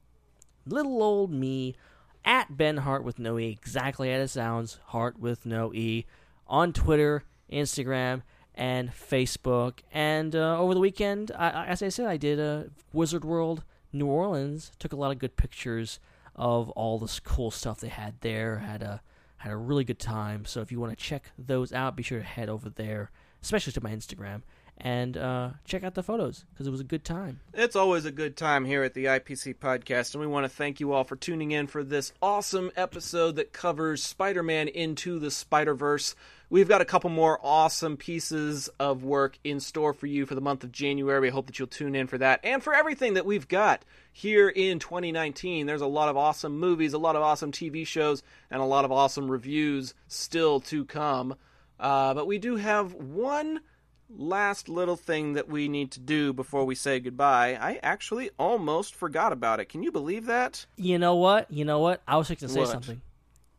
[0.66, 1.76] little old me,
[2.26, 6.08] at Ben Hart with no E, exactly as it sounds, Hart with no E,
[6.48, 7.24] on Twitter,
[7.54, 8.22] Instagram,
[8.56, 9.80] and Facebook.
[9.92, 14.08] And uh, over the weekend, I, as I said, I did a Wizard World New
[14.08, 14.72] Orleans.
[14.80, 16.00] Took a lot of good pictures
[16.36, 18.60] of all this cool stuff they had there.
[18.60, 19.02] Had a
[19.38, 20.46] had a really good time.
[20.46, 23.12] So if you want to check those out, be sure to head over there,
[23.42, 24.44] especially to my Instagram,
[24.78, 27.40] and uh, check out the photos because it was a good time.
[27.54, 30.80] It's always a good time here at the IPC podcast, and we want to thank
[30.80, 35.32] you all for tuning in for this awesome episode that covers Spider Man into the
[35.32, 36.16] Spider Verse.
[36.50, 40.42] We've got a couple more awesome pieces of work in store for you for the
[40.42, 41.20] month of January.
[41.20, 44.50] We hope that you'll tune in for that and for everything that we've got here
[44.50, 45.66] in 2019.
[45.66, 48.22] There's a lot of awesome movies, a lot of awesome TV shows,
[48.52, 51.36] and a lot of awesome reviews still to come.
[51.80, 53.60] Uh, but we do have one
[54.10, 57.58] last little thing that we need to do before we say goodbye.
[57.60, 59.66] I actually almost forgot about it.
[59.70, 60.66] Can you believe that?
[60.76, 61.50] You know what?
[61.52, 62.02] You know what?
[62.08, 62.70] I was fixing to say What?
[62.70, 63.02] something.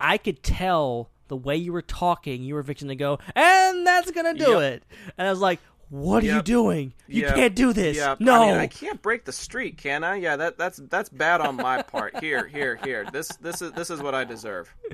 [0.01, 4.11] I could tell the way you were talking, you were fixing to go, and that's
[4.11, 4.63] gonna do Yep.
[4.63, 4.83] it.
[5.17, 6.93] And I was like, "What are you doing?
[7.09, 7.35] You Yep.
[7.35, 7.97] can't do this.
[7.97, 8.21] Yep.
[8.21, 10.17] No." I, mean, I can't break the streak, can I?
[10.17, 12.19] Yeah, that that's that's bad on my part.
[12.21, 13.07] Here, here, here.
[13.11, 14.73] This this is this is what I deserve.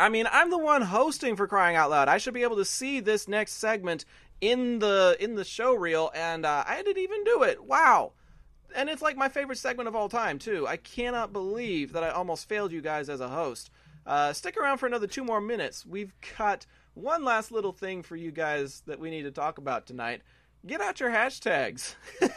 [0.00, 2.08] I mean, I'm the one hosting for crying out loud.
[2.08, 4.06] I should be able to see this next segment
[4.40, 7.62] in the in the show reel, and uh, I didn't even do it.
[7.62, 8.12] Wow.
[8.74, 10.66] And it's like my favorite segment of all time too.
[10.66, 13.70] I cannot believe that I almost failed you guys as a host.
[14.06, 15.84] Uh, stick around for another two more minutes.
[15.84, 19.86] We've got one last little thing for you guys that we need to talk about
[19.86, 20.22] tonight.
[20.66, 21.94] Get out your hashtags.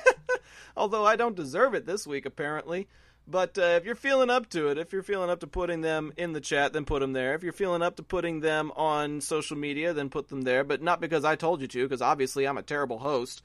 [0.77, 2.87] Although I don't deserve it this week, apparently.
[3.27, 6.11] But uh, if you're feeling up to it, if you're feeling up to putting them
[6.17, 7.35] in the chat, then put them there.
[7.35, 10.63] If you're feeling up to putting them on social media, then put them there.
[10.63, 13.41] But not because I told you to, because obviously I'm a terrible host.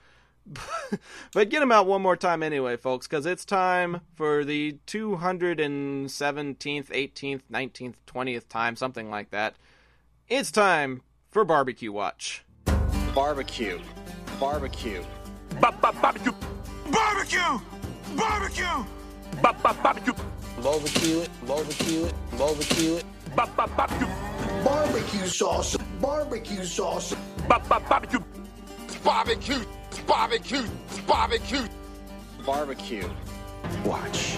[1.33, 6.89] but get them out one more time anyway, folks, because it's time for the 217th,
[6.89, 9.55] 18th, 19th, 20th time, something like that.
[10.27, 12.45] It's time for Barbecue Watch.
[13.15, 13.79] Barbecue.
[14.41, 15.05] Barbecue.
[15.61, 16.33] Barbecue!
[16.91, 17.59] Barbecue!
[18.17, 18.98] Barbecue!
[19.43, 20.13] Barbecue!
[20.63, 21.31] Barbecue it.
[21.47, 22.15] Barbecue it.
[22.37, 23.05] Barbecue it.
[23.37, 24.07] Barbecue!
[24.65, 25.77] Barbecue sauce.
[26.01, 27.15] Barbecue sauce.
[27.49, 28.21] Barbecue!
[29.05, 29.65] Barbecue!
[30.07, 30.63] Barbecue!
[31.07, 31.67] Barbecue!
[32.45, 33.09] Barbecue.
[33.85, 34.37] Watch.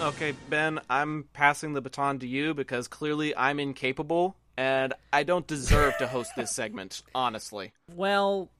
[0.00, 5.46] Okay, Ben, I'm passing the baton to you because clearly I'm incapable and I don't
[5.46, 7.72] deserve to host this segment, honestly.
[7.94, 8.50] Well,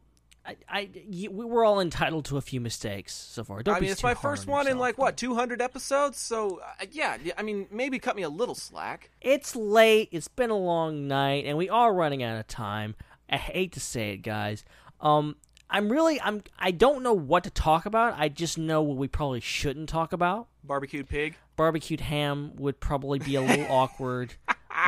[0.47, 3.63] I, I, y- we we're all entitled to a few mistakes so far.
[3.63, 6.87] Don't I mean, it's my first on one in like what 200 episodes, so uh,
[6.91, 9.11] yeah, I mean, maybe cut me a little slack.
[9.21, 10.09] It's late.
[10.11, 12.95] It's been a long night, and we are running out of time.
[13.29, 14.65] I hate to say it, guys.
[15.03, 15.37] Um,
[15.69, 18.15] I'm really I'm I don't know what to talk about.
[18.19, 20.49] I just know what we probably shouldn't talk about.
[20.65, 21.35] Barbecued pig.
[21.57, 24.33] Barbecued ham would probably be a little awkward.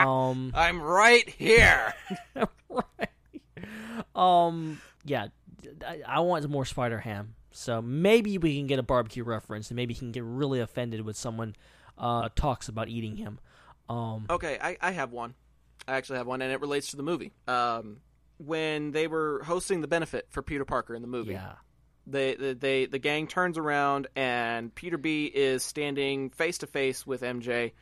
[0.00, 1.94] Um, I'm right here.
[4.14, 5.28] um, yeah,
[5.86, 7.34] I, I want more spider ham.
[7.52, 11.04] So maybe we can get a barbecue reference, and maybe he can get really offended
[11.04, 11.54] when someone
[11.98, 13.38] uh, talks about eating him.
[13.88, 15.34] Um, Okay, I, I have one.
[15.86, 17.32] I actually have one, and it relates to the movie.
[17.46, 17.98] Um,
[18.38, 21.52] when they were hosting the benefit for Peter Parker in the movie, Yeah.
[22.06, 27.06] they, they, they the gang turns around, and Peter B is standing face to face
[27.06, 27.72] with MJ,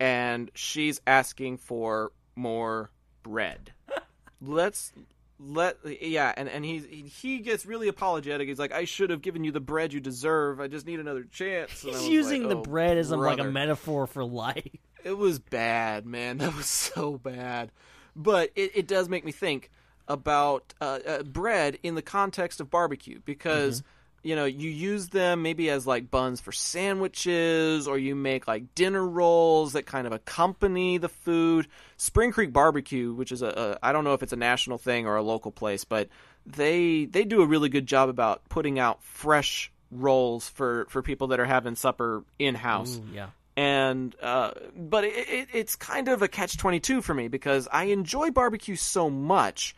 [0.00, 2.90] and she's asking for more
[3.22, 3.72] bread.
[4.40, 4.92] Let's
[5.40, 8.48] let yeah, and and he he gets really apologetic.
[8.48, 10.60] He's like, "I should have given you the bread you deserve.
[10.60, 13.38] I just need another chance." And he's using like, the "Oh, bread as a, like
[13.38, 14.64] a metaphor for life.
[15.04, 16.38] It was bad, man.
[16.38, 17.70] That was so bad.
[18.16, 19.70] But it, it does make me think
[20.08, 23.84] about uh, uh, bread in the context of barbecue because
[24.22, 28.74] you know you use them maybe as like buns for sandwiches or you make like
[28.74, 31.68] dinner rolls that kind of accompany the food.
[31.96, 35.06] Spring Creek Barbecue, which is a, a I don't know if it's a national thing
[35.06, 36.08] or a local place, but
[36.46, 41.28] they they do a really good job about putting out fresh rolls for for people
[41.28, 43.28] that are having supper in house yeah.
[43.56, 47.68] and uh, but it, it, it's kind of a catch twenty two for me because
[47.70, 49.74] I enjoy barbecue so much,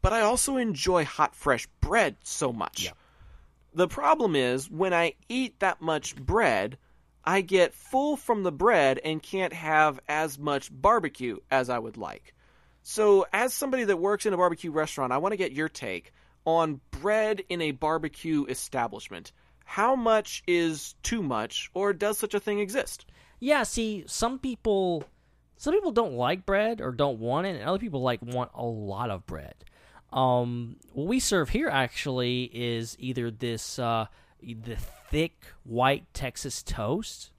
[0.00, 2.84] but I also enjoy hot fresh bread so much.
[3.74, 6.78] The problem is when I eat that much bread,
[7.24, 11.96] I get full from the bread and can't have as much barbecue as I would
[11.96, 12.34] like.
[12.82, 16.12] So, as somebody that works in a barbecue restaurant, I want to get your take
[16.44, 19.32] on bread in a barbecue establishment.
[19.64, 23.06] How much is too much, or does such a thing exist?
[23.40, 25.04] Yeah, see, some people
[25.56, 28.64] some people don't like bread or don't want it, and other people like want a
[28.64, 29.54] lot of bread.
[30.14, 34.06] Um, what we serve here actually is either this uh,
[34.40, 34.76] the
[35.10, 37.32] thick white Texas toast,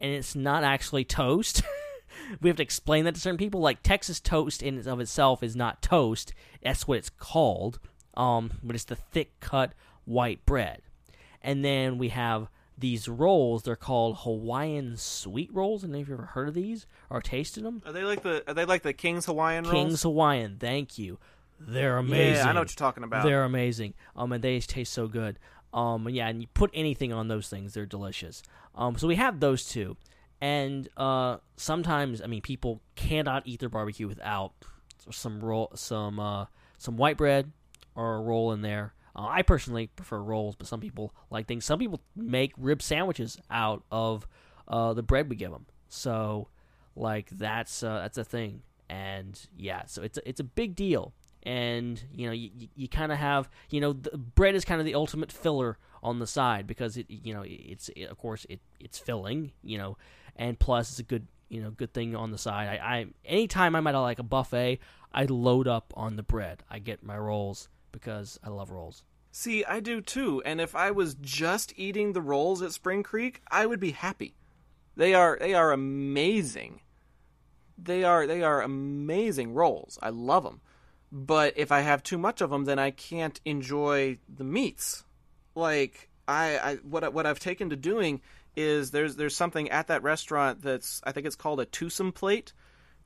[0.00, 1.62] and it's not actually toast.
[2.40, 3.60] we have to explain that to certain people.
[3.60, 6.32] Like Texas toast in and of itself is not toast.
[6.62, 7.78] That's what it's called.
[8.14, 9.72] Um, but it's the thick cut
[10.04, 10.82] white bread.
[11.42, 13.62] And then we have these rolls.
[13.62, 15.84] They're called Hawaiian sweet rolls.
[15.84, 17.82] And have you ever heard of these or tasted them?
[17.86, 19.74] Are they like the Are they like the King's Hawaiian rolls?
[19.74, 20.56] King's Hawaiian.
[20.58, 21.18] Thank you.
[21.58, 22.34] They're amazing.
[22.34, 23.24] Yeah, I know what you're talking about.
[23.24, 23.94] They're amazing.
[24.14, 25.38] Um, and they taste so good.
[25.72, 28.42] Um, yeah, and you put anything on those things, they're delicious.
[28.74, 29.96] Um, so we have those two,
[30.40, 34.52] and uh, sometimes I mean people cannot eat their barbecue without
[35.10, 36.46] some roll, some uh,
[36.78, 37.52] some white bread
[37.94, 38.94] or a roll in there.
[39.14, 41.64] Uh, I personally prefer rolls, but some people like things.
[41.64, 44.26] Some people make rib sandwiches out of
[44.68, 45.66] uh, the bread we give them.
[45.88, 46.48] So,
[46.94, 51.12] like that's uh, that's a thing, and yeah, so it's a, it's a big deal.
[51.46, 54.84] And you know, you, you, kind of have you know, the bread is kind of
[54.84, 58.60] the ultimate filler on the side because it you know it's it, of course it
[58.80, 59.96] it's filling you know,
[60.34, 62.68] and plus it's a good you know good thing on the side.
[62.68, 64.80] I, I anytime I'm at a, like a buffet,
[65.14, 66.64] I load up on the bread.
[66.68, 69.04] I get my rolls because I love rolls.
[69.30, 70.42] See, I do too.
[70.44, 74.34] And if I was just eating the rolls at Spring Creek, I would be happy.
[74.96, 76.80] They are they are amazing.
[77.78, 79.98] They are they are amazing rolls.
[80.02, 80.60] I love them.
[81.12, 85.04] But if I have too much of them, then I can't enjoy the meats.
[85.54, 88.20] Like I, I what what I've taken to doing
[88.56, 92.52] is there's there's something at that restaurant that's I think it's called a twosome plate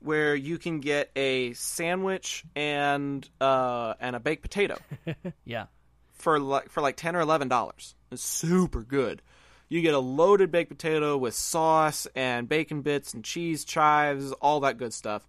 [0.00, 4.76] where you can get a sandwich and uh, and a baked potato
[5.44, 5.66] yeah.
[6.12, 7.94] for like for like ten or eleven dollars.
[8.10, 9.22] It's super good.
[9.68, 14.60] You get a loaded baked potato with sauce and bacon bits and cheese chives, all
[14.60, 15.28] that good stuff,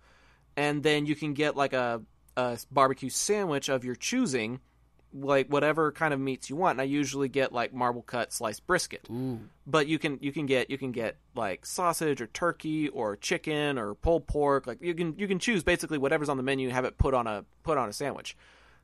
[0.56, 2.02] and then you can get like a,
[2.38, 4.60] a barbecue sandwich of your choosing,
[5.14, 6.76] like whatever kind of meats you want.
[6.76, 9.08] And I usually get like marble cut sliced brisket,
[9.68, 13.78] but you can you can get you can get like sausage or turkey or chicken
[13.78, 14.68] or pulled pork.
[14.68, 17.28] Like you can you can choose basically whatever's on the menu, have it put on
[17.28, 18.38] a put on a sandwich.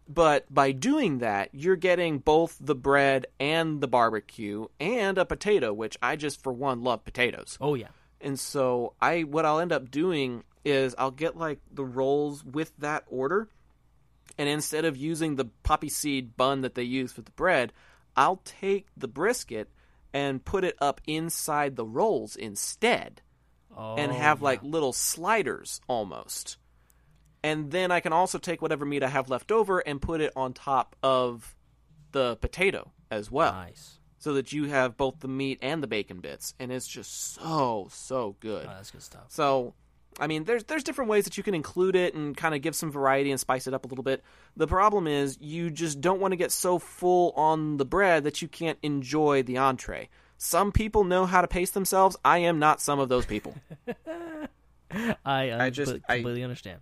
[0.09, 5.73] But by doing that, you're getting both the bread and the barbecue and a potato,
[5.73, 7.57] which I just for one love potatoes.
[7.59, 7.89] Oh yeah.
[8.21, 12.75] And so I what I'll end up doing is I'll get like the rolls with
[12.77, 13.49] that order
[14.37, 17.73] and instead of using the poppy seed bun that they use for the bread,
[18.15, 19.69] I'll take the brisket
[20.13, 23.21] and put it up inside the rolls instead
[23.75, 24.43] and Oh, have yeah.
[24.45, 26.57] like little sliders almost.
[27.43, 30.33] And then I can also take whatever meat I have left over and put it
[30.35, 31.55] on top of
[32.11, 33.53] the potato as well.
[33.53, 33.99] Nice.
[34.19, 37.87] So that you have both the meat and the bacon bits and it's just so
[37.91, 38.65] so good.
[38.65, 39.25] Oh, that's good stuff.
[39.29, 39.73] So
[40.19, 42.75] I mean, there's there's different ways that you can include it and kind of give
[42.75, 44.23] some variety and spice it up a little bit.
[44.55, 48.41] The problem is you just don't want to get so full on the bread that
[48.41, 50.09] you can't enjoy the entree.
[50.39, 52.15] Some people know how to pace themselves.
[52.25, 53.55] I am not some of those people.
[54.91, 56.79] I, I, I just- just I- completely understand.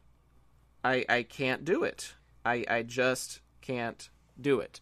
[0.83, 2.14] I, I can't do it.
[2.45, 4.07] I, I just can't
[4.39, 4.81] do it.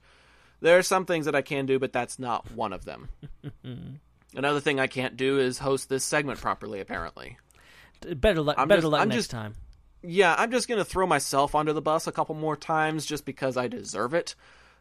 [0.59, 3.07] There are some things that I can do, but that's not one of them.
[4.35, 7.37] Another thing I can't do is host this segment properly, apparently.
[8.15, 8.55] Better luck.
[8.57, 9.55] I'm Better just- luck I'm next just- time.
[10.05, 13.23] Yeah, I'm just going to throw myself under the bus a couple more times just
[13.25, 14.35] because I deserve it.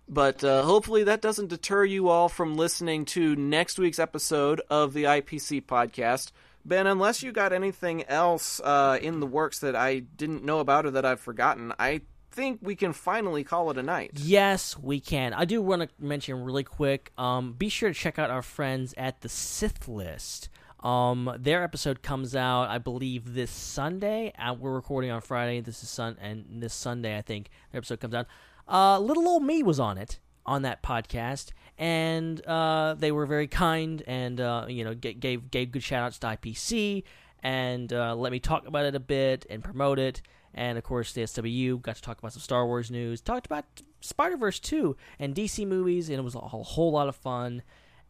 [0.09, 4.95] But uh, hopefully that doesn't deter you all from listening to next week's episode of
[4.95, 6.33] the IPC podcast.
[6.65, 10.87] Ben, unless you got anything else uh, in the works that I didn't know about
[10.87, 12.01] or that I've forgotten, I
[12.33, 14.11] think we can finally call it a night.
[14.17, 15.35] Yes, we can.
[15.35, 17.13] I do want to mention really quick.
[17.17, 20.49] Um, be sure to check out our friends at the Sith List.
[20.83, 24.33] Um, their episode comes out, I believe, this Sunday.
[24.39, 25.61] Uh, we're recording on Friday.
[25.61, 28.27] This is Sun, and this Sunday, I think their episode comes out.
[28.69, 33.47] Uh, little old me was on it on that podcast, and uh, they were very
[33.47, 37.05] kind and uh, you know g- gave gave good shout outs to IPC
[37.43, 40.23] and uh, let me talk about it a bit and promote it.
[40.55, 43.65] And of course, the SWU got to talk about some Star Wars news, talked about
[44.01, 47.63] Spider Verse 2 and DC movies, and it was a whole, whole lot of fun.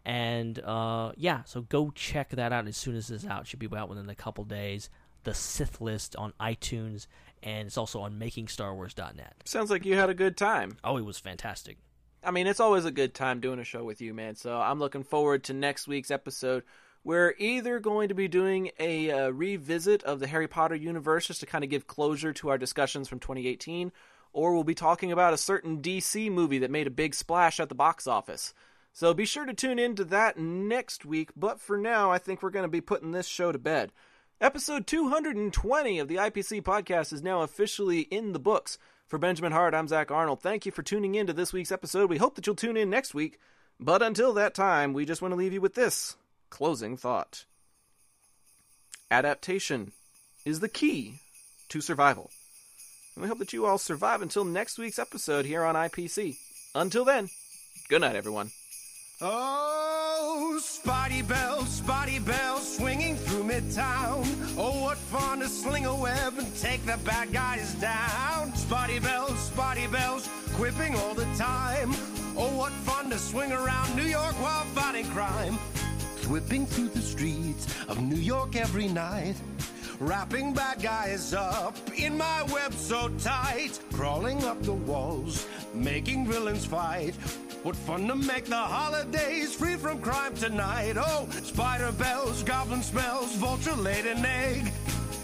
[0.05, 3.43] And uh, yeah, so go check that out as soon as it's out.
[3.43, 4.91] It should be out within a couple days.
[5.25, 7.07] The Sith List on iTunes,
[7.45, 9.35] and it's also on MakingStarWars.net.
[9.45, 10.79] Sounds like you had a good time.
[10.83, 11.79] Oh, it was fantastic.
[12.25, 14.35] I mean, it's always a good time doing a show with you, man.
[14.35, 16.65] So I'm looking forward to next week's episode.
[17.05, 21.41] We're either going to be doing a uh, revisit of the Harry Potter universe just
[21.41, 23.91] to kind of give closure to our discussions from 2018,
[24.33, 27.69] or we'll be talking about a certain DC movie that made a big splash at
[27.69, 28.55] the box office.
[28.93, 31.31] So be sure to tune in to that next week.
[31.35, 33.93] But for now, I think we're going to be putting this show to bed.
[34.41, 38.79] Episode 220 of the IPC podcast is now officially in the books.
[39.07, 40.41] For Benjamin Hart, I'm Zac Arnold.
[40.41, 42.09] Thank you for tuning in to this week's episode.
[42.09, 43.39] We hope that you'll tune in next week.
[43.79, 46.17] But until that time, we just want to leave you with this
[46.49, 47.45] closing thought
[49.11, 49.93] Adaptation
[50.47, 51.21] is the key
[51.69, 52.31] to survival.
[53.15, 56.37] And we hope that you all survive until next week's episode here on IPC.
[56.75, 57.29] Until then,
[57.91, 58.51] good night, everyone.
[59.25, 64.27] Oh, Spidey Bell, Spidey Bell, swinging through Midtown.
[64.59, 68.51] Oh, what fun to sling a web and take the bad guys down.
[68.51, 71.93] Spidey Bells, Spidey Bells, quipping all the time.
[72.37, 75.55] Oh, what fun to swing around New York while fighting crime.
[76.29, 79.37] Whipping through the streets of New York every night.
[80.03, 83.79] Wrapping bad guys up in my web so tight.
[83.93, 87.15] Crawling up the walls, making villains fight.
[87.63, 90.97] What fun to make the holidays free from crime tonight.
[90.99, 94.73] Oh, spider bells, goblin smells, vulture laid an egg.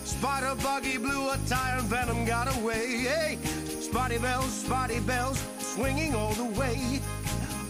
[0.04, 2.98] Spider buggy blew a tire and venom got away.
[2.98, 7.00] Hey, spidey bells, spidey bells, swinging all the way.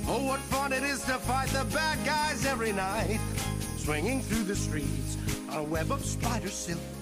[0.07, 3.19] Oh, what fun it is to fight the bad guys every night.
[3.79, 5.17] Swinging through the streets
[5.53, 6.98] a web of spider silk.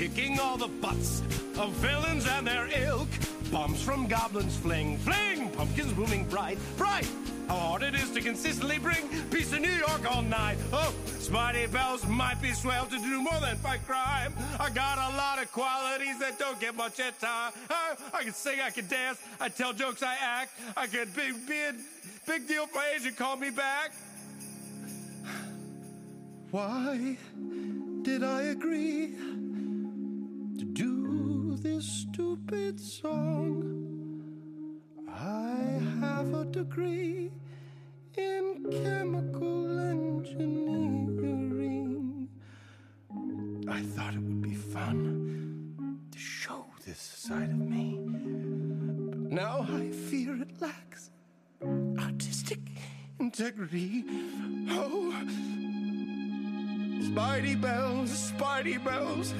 [0.00, 1.20] Kicking all the butts
[1.58, 3.06] of villains and their ilk.
[3.52, 7.06] Bombs from goblins fling, fling, pumpkins booming bright, bright.
[7.48, 10.56] How hard it is to consistently bring peace to New York all night.
[10.72, 14.32] Oh, Spidey Bells might be swell to do more than fight crime.
[14.58, 17.52] I got a lot of qualities that don't get much at time.
[17.68, 20.58] I, oh, I can sing, I can dance, I tell jokes, I act.
[20.78, 21.74] I could be, be a
[22.26, 23.92] big deal for Asia, call me back.
[26.50, 27.18] Why
[28.00, 29.39] did I agree
[31.80, 33.64] this stupid song?
[35.08, 37.30] I have a degree
[38.18, 40.68] in chemical engineering.
[43.66, 47.98] I thought it would be fun to show this side of me.
[47.98, 51.10] But now I fear it lacks
[51.98, 52.60] artistic
[53.18, 54.04] integrity.
[54.68, 55.14] Oh,
[57.08, 59.32] Spidey bells, Spidey bells.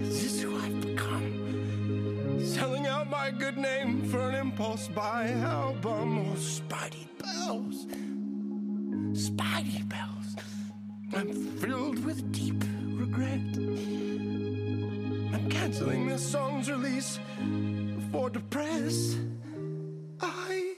[0.00, 2.40] This is this who I've become?
[2.42, 6.20] Selling out my good name for an impulse buy album.
[6.20, 7.84] Oh, Spidey bells,
[9.12, 10.36] Spidey bells.
[11.14, 12.64] I'm filled with deep
[12.94, 13.40] regret.
[15.34, 17.18] I'm canceling this song's release
[18.10, 19.16] for the press.
[20.22, 20.76] I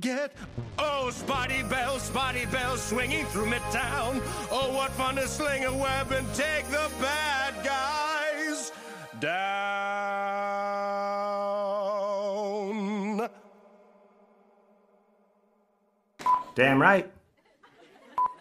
[0.00, 0.32] get
[0.78, 4.22] oh Spidey bells, Spidey bells swinging through midtown.
[4.50, 8.13] Oh, what fun to sling a web and take the bad guys
[9.24, 9.54] down.
[16.54, 17.10] Damn right.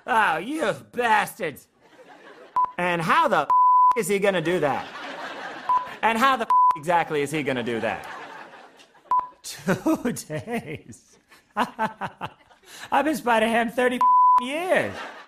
[0.06, 1.68] Oh, you bastards.
[2.78, 3.48] And how the
[3.98, 4.86] is he gonna do that?
[6.02, 8.08] And how the exactly is he gonna do that?
[9.42, 11.18] Two days.
[11.56, 14.00] I've been Spider Ham 30
[14.42, 14.94] years.